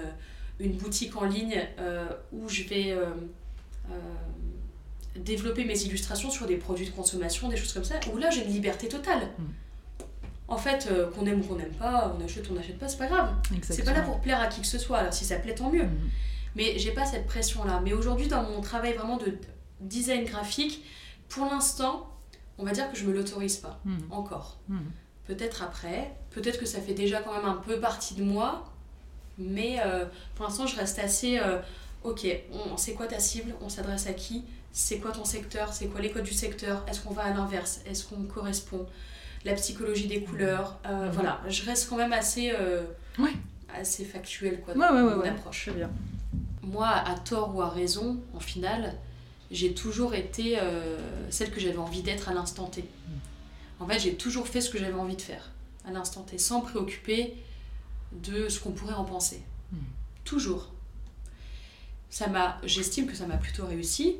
une 0.60 0.72
boutique 0.78 1.14
en 1.14 1.26
ligne 1.26 1.68
où 2.32 2.48
je 2.48 2.62
vais 2.62 2.96
développer 5.14 5.66
mes 5.66 5.78
illustrations 5.82 6.30
sur 6.30 6.46
des 6.46 6.56
produits 6.56 6.86
de 6.86 6.92
consommation, 6.92 7.50
des 7.50 7.58
choses 7.58 7.74
comme 7.74 7.84
ça, 7.84 7.96
où 8.14 8.16
là 8.16 8.30
j'ai 8.30 8.46
une 8.46 8.52
liberté 8.52 8.88
totale. 8.88 9.28
Mm. 9.38 9.42
En 10.48 10.56
fait, 10.56 10.88
qu'on 11.14 11.26
aime 11.26 11.40
ou 11.40 11.44
qu'on 11.44 11.56
n'aime 11.56 11.74
pas, 11.74 12.16
on 12.18 12.24
achète 12.24 12.48
ou 12.48 12.52
on 12.52 12.54
n'achète 12.54 12.78
pas, 12.78 12.88
c'est 12.88 12.96
pas 12.96 13.08
grave. 13.08 13.34
C'est 13.62 13.84
pas 13.84 13.92
là 13.92 14.00
pour 14.00 14.20
plaire 14.20 14.40
à 14.40 14.46
qui 14.46 14.62
que 14.62 14.66
ce 14.66 14.78
soit. 14.78 14.98
Alors 14.98 15.12
si 15.12 15.26
ça 15.26 15.36
plaît, 15.36 15.54
tant 15.54 15.70
mieux. 15.70 15.84
Mm. 15.84 16.10
Mais 16.56 16.78
j'ai 16.78 16.92
pas 16.92 17.04
cette 17.04 17.26
pression-là. 17.26 17.80
Mais 17.84 17.92
aujourd'hui, 17.92 18.28
dans 18.28 18.42
mon 18.42 18.60
travail 18.60 18.92
vraiment 18.94 19.16
de 19.16 19.34
design 19.80 20.24
graphique, 20.24 20.84
pour 21.28 21.46
l'instant, 21.46 22.10
on 22.58 22.64
va 22.64 22.72
dire 22.72 22.90
que 22.90 22.96
je 22.96 23.04
me 23.04 23.12
l'autorise 23.12 23.56
pas. 23.56 23.80
Hmm. 23.84 23.98
Encore. 24.10 24.58
Hmm. 24.68 24.80
Peut-être 25.26 25.62
après. 25.62 26.14
Peut-être 26.30 26.58
que 26.58 26.66
ça 26.66 26.80
fait 26.80 26.94
déjà 26.94 27.20
quand 27.20 27.34
même 27.34 27.46
un 27.46 27.56
peu 27.56 27.80
partie 27.80 28.14
de 28.14 28.22
moi. 28.22 28.64
Mais 29.38 29.78
euh, 29.84 30.04
pour 30.34 30.44
l'instant, 30.44 30.66
je 30.66 30.76
reste 30.76 30.98
assez. 30.98 31.38
Euh, 31.38 31.58
ok, 32.04 32.26
on 32.52 32.76
sait 32.76 32.92
quoi 32.92 33.06
ta 33.06 33.18
cible? 33.18 33.54
On 33.62 33.68
s'adresse 33.68 34.06
à 34.06 34.12
qui? 34.12 34.44
C'est 34.72 34.98
quoi 34.98 35.12
ton 35.12 35.24
secteur? 35.24 35.72
C'est 35.72 35.86
quoi 35.86 36.00
les 36.00 36.10
codes 36.10 36.24
du 36.24 36.34
secteur? 36.34 36.84
Est-ce 36.88 37.00
qu'on 37.00 37.14
va 37.14 37.22
à 37.22 37.30
l'inverse? 37.30 37.80
Est-ce 37.86 38.04
qu'on 38.04 38.24
correspond? 38.24 38.86
La 39.44 39.54
psychologie 39.54 40.06
des 40.06 40.22
couleurs. 40.22 40.78
Euh, 40.86 41.08
hmm. 41.08 41.12
Voilà, 41.12 41.40
je 41.48 41.64
reste 41.64 41.88
quand 41.88 41.96
même 41.96 42.12
assez. 42.12 42.52
Ouais 43.18 43.32
assez 43.78 44.04
factuel 44.04 44.60
quoi, 44.60 44.74
Ouais, 44.74 45.02
mon 45.02 45.20
approche. 45.22 45.66
Très 45.66 45.76
bien. 45.76 45.90
Moi, 46.62 46.88
à 46.88 47.14
tort 47.16 47.54
ou 47.54 47.62
à 47.62 47.68
raison, 47.68 48.20
en 48.34 48.40
final, 48.40 48.94
j'ai 49.50 49.74
toujours 49.74 50.14
été 50.14 50.58
euh, 50.58 50.96
celle 51.30 51.50
que 51.50 51.60
j'avais 51.60 51.78
envie 51.78 52.02
d'être 52.02 52.28
à 52.28 52.34
l'instant 52.34 52.66
T. 52.66 52.84
En 53.80 53.86
fait, 53.86 53.98
j'ai 53.98 54.14
toujours 54.14 54.46
fait 54.46 54.60
ce 54.60 54.70
que 54.70 54.78
j'avais 54.78 54.94
envie 54.94 55.16
de 55.16 55.22
faire 55.22 55.50
à 55.84 55.90
l'instant 55.90 56.22
T, 56.22 56.38
sans 56.38 56.60
préoccuper 56.60 57.34
de 58.12 58.48
ce 58.48 58.60
qu'on 58.60 58.70
pourrait 58.70 58.94
en 58.94 59.04
penser. 59.04 59.42
Mm. 59.72 59.76
Toujours. 60.24 60.70
Ça 62.10 62.28
m'a, 62.28 62.58
j'estime 62.64 63.06
que 63.06 63.16
ça 63.16 63.26
m'a 63.26 63.36
plutôt 63.36 63.66
réussi. 63.66 64.16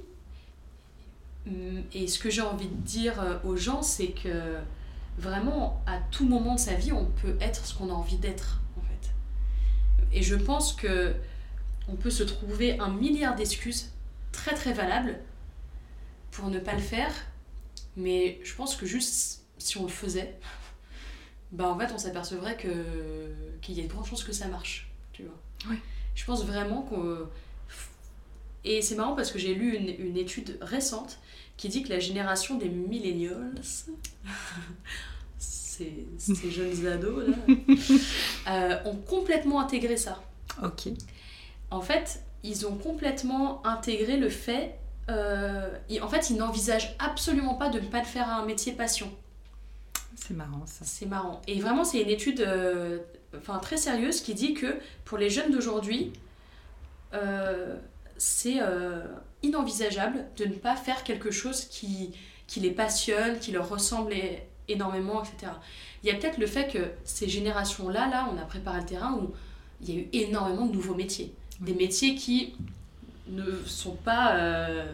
Hum, 1.47 1.82
Et 1.93 2.07
ce 2.09 2.18
que 2.18 2.30
j'ai 2.30 2.43
envie 2.43 2.68
de 2.68 2.74
dire 2.74 3.20
euh, 3.20 3.38
aux 3.45 3.57
gens, 3.57 3.82
c'est 3.82 4.09
que 4.09 4.57
vraiment, 5.18 5.82
à 5.86 5.99
tout 6.11 6.26
moment 6.26 6.55
de 6.55 6.61
sa 6.61 6.74
vie, 6.74 6.93
on 6.93 7.07
peut 7.07 7.36
être 7.40 7.64
ce 7.66 7.74
qu'on 7.74 7.90
a 7.90 7.93
envie 7.93 8.16
d'être, 8.16 8.61
en 8.76 8.80
fait. 8.80 9.11
Et 10.12 10.22
je 10.22 10.34
pense 10.34 10.72
que 10.72 11.14
on 11.89 11.97
peut 11.97 12.11
se 12.11 12.22
trouver 12.22 12.78
un 12.78 12.91
milliard 12.91 13.35
d'excuses 13.35 13.91
très 14.30 14.55
très 14.55 14.72
valables 14.72 15.18
pour 16.30 16.49
ne 16.49 16.59
pas 16.59 16.74
le 16.74 16.80
faire, 16.80 17.12
mais 17.97 18.41
je 18.45 18.55
pense 18.55 18.76
que 18.76 18.87
juste 18.87 19.43
si 19.59 19.78
on 19.78 19.83
le 19.83 19.89
faisait, 19.89 20.39
bah 21.53 21.68
en 21.68 21.78
fait 21.78 21.93
on 21.93 21.99
s'apercevrait 21.99 22.57
que 22.57 23.35
qu'il 23.61 23.76
y 23.76 23.80
a 23.80 23.85
de 23.85 23.89
grandes 23.89 24.07
chances 24.07 24.24
que 24.24 24.33
ça 24.33 24.49
marche, 24.49 24.91
tu 25.12 25.22
vois. 25.22 25.76
Je 26.14 26.24
pense 26.24 26.45
vraiment 26.45 26.83
qu'on 26.83 27.28
et 28.64 28.80
c'est 28.80 28.95
marrant 28.95 29.14
parce 29.14 29.33
que 29.33 29.39
j'ai 29.39 29.55
lu 29.55 29.76
une, 29.76 29.89
une 30.07 30.16
étude 30.16 30.57
récente 30.61 31.18
qui 31.57 31.68
dit 31.68 31.83
que 31.83 31.89
la 31.89 31.99
génération 31.99 32.57
des 32.59 32.68
millennials, 32.68 33.55
ces, 35.39 36.07
ces 36.18 36.51
jeunes 36.51 36.87
ados 36.87 37.28
là, 37.28 37.37
euh, 38.49 38.91
ont 38.91 38.97
complètement 38.97 39.61
intégré 39.61 39.97
ça. 39.97 40.22
Ok. 40.62 40.89
En 41.73 41.81
fait, 41.81 42.23
ils 42.43 42.66
ont 42.66 42.77
complètement 42.77 43.66
intégré 43.66 44.18
le 44.18 44.29
fait. 44.29 44.79
euh, 45.09 45.70
en 46.01 46.09
fait, 46.09 46.31
ils 46.31 46.37
n'envisagent 46.37 46.95
absolument 46.99 47.55
pas 47.55 47.70
de 47.70 47.81
ne 47.81 47.87
pas 47.87 48.01
le 48.01 48.07
faire 48.07 48.29
un 48.29 48.45
métier 48.45 48.73
passion. 48.73 49.11
C'est 50.14 50.35
marrant 50.35 50.64
ça. 50.66 50.85
C'est 50.85 51.07
marrant. 51.07 51.41
Et 51.49 51.59
vraiment, 51.61 51.85
c'est 51.85 52.01
une 52.03 52.11
étude 52.11 52.43
euh, 52.43 52.99
enfin, 53.37 53.59
très 53.59 53.79
sérieuse 53.79 54.20
qui 54.20 54.35
dit 54.35 54.53
que 54.55 54.79
pour 55.05 55.16
les 55.16 55.31
jeunes 55.31 55.51
d'aujourd'hui, 55.51 56.12
euh, 57.14 57.77
c'est 58.18 58.61
inenvisageable 59.43 60.27
de 60.37 60.45
ne 60.45 60.55
pas 60.55 60.77
faire 60.77 61.03
quelque 61.03 61.31
chose 61.31 61.64
qui, 61.64 62.12
qui 62.47 62.61
les 62.61 62.70
passionne, 62.70 63.39
qui 63.39 63.51
leur 63.51 63.68
ressemble 63.68 64.14
énormément, 64.68 65.23
etc. 65.23 65.53
Il 66.03 66.11
y 66.11 66.12
a 66.12 66.16
peut-être 66.16 66.39
le 66.39 66.47
fait 66.47 66.70
que 66.70 66.91
ces 67.05 67.29
générations-là, 67.29 68.09
là, 68.09 68.29
on 68.33 68.39
a 68.39 68.45
préparé 68.45 68.81
le 68.81 68.87
terrain 68.87 69.14
où 69.14 69.33
il 69.81 69.91
y 69.91 69.99
a 69.99 70.01
eu 70.01 70.09
énormément 70.12 70.66
de 70.66 70.73
nouveaux 70.73 70.95
métiers. 70.95 71.35
Des 71.62 71.74
métiers 71.74 72.14
qui 72.14 72.54
ne 73.28 73.44
sont 73.66 73.94
pas... 73.94 74.34
euh, 74.36 74.84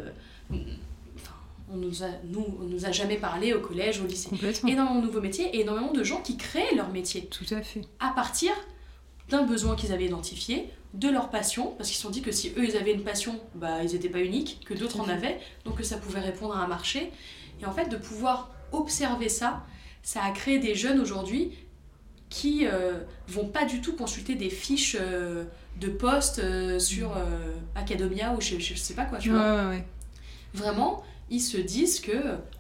enfin, 0.50 1.34
on 1.72 1.76
nous 1.76 2.02
a, 2.02 2.08
nous, 2.24 2.46
on 2.60 2.64
nous 2.64 2.86
a 2.86 2.92
jamais 2.92 3.16
parlé 3.16 3.54
au 3.54 3.60
collège, 3.60 4.00
au 4.00 4.06
lycée 4.06 4.30
énormément 4.66 5.00
de 5.00 5.06
nouveaux 5.06 5.20
métiers 5.20 5.46
et 5.56 5.60
énormément 5.60 5.92
de 5.92 6.02
gens 6.04 6.20
qui 6.20 6.36
créent 6.36 6.74
leur 6.76 6.90
métier 6.90 7.26
Tout 7.26 7.52
à 7.54 7.62
fait. 7.62 7.82
à 8.00 8.10
partir 8.10 8.52
d'un 9.28 9.42
besoin 9.42 9.76
qu'ils 9.76 9.92
avaient 9.92 10.06
identifié, 10.06 10.70
de 10.94 11.08
leur 11.08 11.28
passion, 11.28 11.74
parce 11.76 11.90
qu'ils 11.90 11.96
se 11.96 12.02
sont 12.02 12.10
dit 12.10 12.22
que 12.22 12.32
si 12.32 12.48
eux 12.56 12.64
ils 12.64 12.76
avaient 12.76 12.94
une 12.94 13.02
passion, 13.02 13.38
bah 13.54 13.82
ils 13.82 13.92
n'étaient 13.92 14.08
pas 14.08 14.20
uniques, 14.20 14.60
que 14.64 14.72
d'autres 14.72 15.00
en 15.00 15.08
avaient, 15.08 15.38
donc 15.66 15.76
que 15.76 15.82
ça 15.82 15.98
pouvait 15.98 16.20
répondre 16.20 16.56
à 16.56 16.60
un 16.60 16.66
marché. 16.66 17.12
Et 17.60 17.66
en 17.66 17.72
fait, 17.72 17.88
de 17.88 17.96
pouvoir 17.96 18.50
observer 18.72 19.28
ça, 19.28 19.64
ça 20.02 20.22
a 20.22 20.30
créé 20.30 20.58
des 20.58 20.74
jeunes 20.74 21.00
aujourd'hui 21.00 21.52
qui 22.30 22.66
euh, 22.66 23.00
vont 23.26 23.48
pas 23.48 23.64
du 23.64 23.80
tout 23.80 23.94
consulter 23.96 24.34
des 24.34 24.50
fiches 24.50 24.96
euh, 24.98 25.44
de 25.80 25.88
poste 25.88 26.38
euh, 26.40 26.78
sur 26.78 27.16
euh, 27.16 27.52
Academia 27.74 28.34
ou 28.34 28.40
je, 28.40 28.58
je 28.58 28.74
sais 28.74 28.94
pas 28.94 29.04
quoi, 29.04 29.18
tu 29.18 29.30
Ouais, 29.32 29.38
vois. 29.38 29.54
ouais, 29.64 29.68
ouais. 29.76 29.84
Vraiment, 30.54 31.04
ils 31.30 31.40
se 31.40 31.56
disent 31.58 32.00
que 32.00 32.12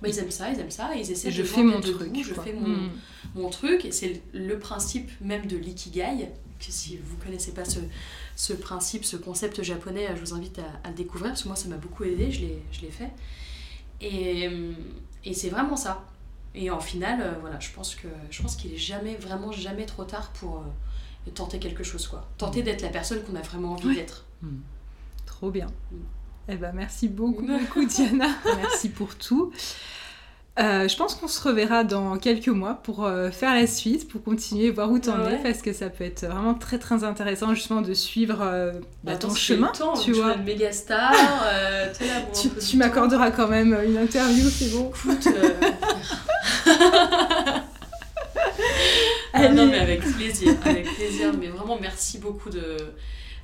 bah, 0.02 0.08
ils 0.08 0.18
aiment 0.18 0.30
ça, 0.30 0.50
ils 0.50 0.60
aiment 0.60 0.70
ça, 0.70 0.90
ils 0.94 1.10
essaient 1.10 1.30
Je 1.30 1.42
de 1.42 1.46
fais 1.46 1.62
voir 1.62 1.74
mon 1.74 1.80
truc. 1.80 2.10
je 2.22 2.34
fais 2.34 2.52
mon, 2.52 2.68
Mm. 2.68 2.90
mon 3.34 3.50
truc, 3.50 3.84
et 3.84 3.92
c'est 3.92 4.20
le 4.32 4.58
principe 4.58 5.10
même 5.20 5.46
de 5.46 5.56
l'ikigai, 5.56 6.28
que 6.60 6.66
si 6.70 6.96
vous 6.98 7.16
connaissez 7.16 7.52
pas 7.52 7.64
ce, 7.64 7.78
ce 8.36 8.52
principe, 8.52 9.04
ce 9.04 9.16
concept 9.16 9.62
japonais, 9.62 10.08
je 10.16 10.20
vous 10.20 10.34
invite 10.34 10.58
à, 10.58 10.86
à 10.86 10.90
le 10.90 10.94
découvrir, 10.96 11.30
parce 11.30 11.42
que 11.42 11.48
moi 11.48 11.56
ça 11.56 11.68
m'a 11.68 11.76
beaucoup 11.76 12.04
aidé, 12.04 12.30
je 12.30 12.40
l'ai 12.82 12.90
fait. 12.90 13.10
Et, 14.00 14.48
et 15.24 15.34
c'est 15.34 15.48
vraiment 15.50 15.76
ça. 15.76 16.04
Et 16.54 16.70
en 16.70 16.80
final, 16.80 17.20
euh, 17.20 17.32
voilà, 17.40 17.60
je 17.60 17.70
pense 17.70 17.94
que 17.94 18.08
je 18.30 18.42
pense 18.42 18.56
qu'il 18.56 18.72
est 18.72 18.76
jamais, 18.78 19.14
vraiment 19.16 19.52
jamais 19.52 19.86
trop 19.86 20.04
tard 20.04 20.30
pour 20.32 20.56
euh, 20.56 20.62
tenter 21.34 21.58
quelque 21.58 21.84
chose, 21.84 22.06
quoi. 22.08 22.26
Tenter 22.38 22.62
d'être 22.62 22.82
la 22.82 22.88
personne 22.88 23.22
qu'on 23.22 23.36
a 23.36 23.42
vraiment 23.42 23.72
envie 23.72 23.88
Ouais. 23.88 23.94
d'être. 23.96 24.24
Trop 25.26 25.50
bien. 25.50 25.66
Mm. 25.92 25.96
Eh 26.50 26.56
ben, 26.56 26.72
merci 26.74 27.08
beaucoup, 27.08 27.46
beaucoup 27.46 27.84
Diana. 27.84 28.28
merci 28.56 28.88
pour 28.88 29.14
tout. 29.16 29.52
Euh, 30.58 30.88
je 30.88 30.96
pense 30.96 31.14
qu'on 31.14 31.28
se 31.28 31.40
reverra 31.46 31.84
dans 31.84 32.18
quelques 32.18 32.48
mois 32.48 32.74
pour 32.82 33.04
euh, 33.04 33.30
faire 33.30 33.54
la 33.54 33.68
suite, 33.68 34.08
pour 34.08 34.24
continuer, 34.24 34.70
voir 34.72 34.90
où 34.90 34.98
t'en 34.98 35.20
Ouais. 35.20 35.34
es, 35.34 35.36
parce 35.38 35.62
que 35.62 35.72
ça 35.72 35.88
peut 35.88 36.02
être 36.02 36.26
vraiment 36.26 36.54
très 36.54 36.80
très 36.80 37.04
intéressant 37.04 37.54
justement 37.54 37.80
de 37.80 37.94
suivre 37.94 38.38
euh, 38.42 38.72
bah, 39.04 39.16
ton 39.16 39.32
chemin. 39.32 39.68
temps, 39.68 39.92
tu 39.96 40.10
vois. 40.14 40.34
une 40.34 40.42
méga 40.42 40.72
star, 40.72 41.12
euh, 41.44 41.92
Tu, 42.68 42.76
m'accorderas 42.76 43.30
quand 43.30 43.46
même 43.46 43.76
une 43.86 43.98
interview, 43.98 44.48
c'est 44.48 44.70
bon. 44.72 44.90
Écoute, 44.90 45.28
Ah 49.38 49.48
non, 49.48 49.66
mais 49.66 49.78
avec 49.78 50.00
plaisir, 50.00 50.54
avec 50.64 50.84
plaisir. 50.94 51.32
Mais 51.38 51.48
vraiment, 51.48 51.78
merci 51.80 52.18
beaucoup 52.18 52.50
de, 52.50 52.76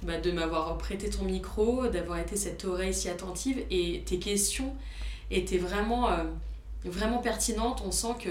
bah, 0.02 0.18
de 0.20 0.30
m'avoir 0.32 0.76
prêté 0.78 1.08
ton 1.10 1.24
micro, 1.24 1.86
d'avoir 1.88 2.18
été 2.18 2.36
cette 2.36 2.64
oreille 2.64 2.94
si 2.94 3.08
attentive. 3.08 3.62
Et 3.70 4.02
tes 4.06 4.18
questions 4.18 4.74
étaient 5.30 5.58
vraiment, 5.58 6.10
euh, 6.10 6.24
vraiment 6.84 7.18
pertinentes. 7.18 7.82
On 7.86 7.90
sent 7.92 8.14
que 8.22 8.30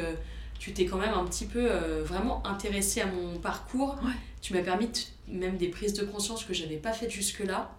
tu 0.60 0.72
t'es 0.74 0.86
quand 0.86 0.98
même 0.98 1.14
un 1.14 1.26
petit 1.26 1.46
peu 1.46 1.66
euh, 1.70 2.04
vraiment 2.06 2.46
intéressée 2.48 3.02
à 3.02 3.08
mon 3.08 3.38
parcours. 3.40 3.96
Ouais. 4.04 4.12
Tu 4.42 4.54
m'as 4.54 4.62
permis 4.62 4.90
même 5.28 5.58
des 5.58 5.68
prises 5.70 5.94
de 5.94 6.04
conscience 6.04 6.44
que 6.44 6.54
je 6.54 6.64
n'avais 6.64 6.78
pas 6.78 6.92
faites 6.94 7.12
jusque-là. 7.12 7.72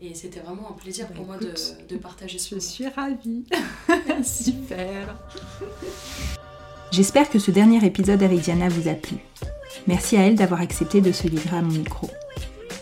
Et 0.00 0.14
c'était 0.14 0.38
vraiment 0.40 0.70
un 0.70 0.74
plaisir 0.74 1.06
Bah, 1.08 1.14
pour 1.16 1.26
moi 1.26 1.36
de, 1.38 1.52
de 1.88 1.96
partager 1.96 2.38
ce 2.38 2.50
Je 2.50 2.54
moment. 2.54 2.68
suis 2.68 2.88
ravie. 2.88 3.44
Super. 4.24 5.16
J'espère 6.90 7.28
que 7.28 7.38
ce 7.38 7.50
dernier 7.50 7.84
épisode 7.84 8.22
avec 8.22 8.40
Diana 8.40 8.68
vous 8.68 8.88
a 8.88 8.94
plu. 8.94 9.16
Merci 9.86 10.16
à 10.16 10.22
elle 10.22 10.36
d'avoir 10.36 10.60
accepté 10.60 11.00
de 11.00 11.12
se 11.12 11.28
livrer 11.28 11.56
à 11.56 11.62
mon 11.62 11.72
micro. 11.72 12.10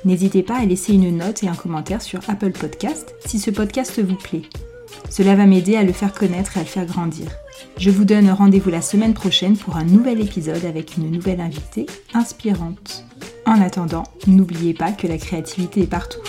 N'hésitez 0.05 0.43
pas 0.43 0.57
à 0.57 0.65
laisser 0.65 0.95
une 0.95 1.17
note 1.17 1.43
et 1.43 1.49
un 1.49 1.55
commentaire 1.55 2.01
sur 2.01 2.21
Apple 2.29 2.53
Podcast 2.53 3.15
si 3.27 3.41
ce 3.41 3.51
podcast 3.51 4.01
vous 4.01 4.15
plaît. 4.15 4.43
Cela 5.11 5.35
va 5.35 5.47
m'aider 5.47 5.77
à 5.77 5.83
le 5.83 5.93
faire 5.93 6.13
connaître 6.13 6.57
et 6.57 6.61
à 6.61 6.63
le 6.63 6.69
faire 6.69 6.87
grandir. 6.87 7.29
Je 7.79 7.91
vous 7.91 8.05
donne 8.05 8.31
rendez-vous 8.31 8.71
la 8.71 8.83
semaine 8.83 9.15
prochaine 9.15 9.57
pour 9.57 9.77
un 9.77 9.85
nouvel 9.85 10.21
épisode 10.21 10.65
avec 10.65 10.97
une 10.97 11.11
nouvelle 11.11 11.41
invitée 11.41 11.87
inspirante. 12.15 13.05
En 13.45 13.61
attendant, 13.61 14.05
n'oubliez 14.27 14.75
pas 14.75 14.93
que 14.93 15.07
la 15.07 15.19
créativité 15.19 15.83
est 15.83 15.87
partout. 15.87 16.21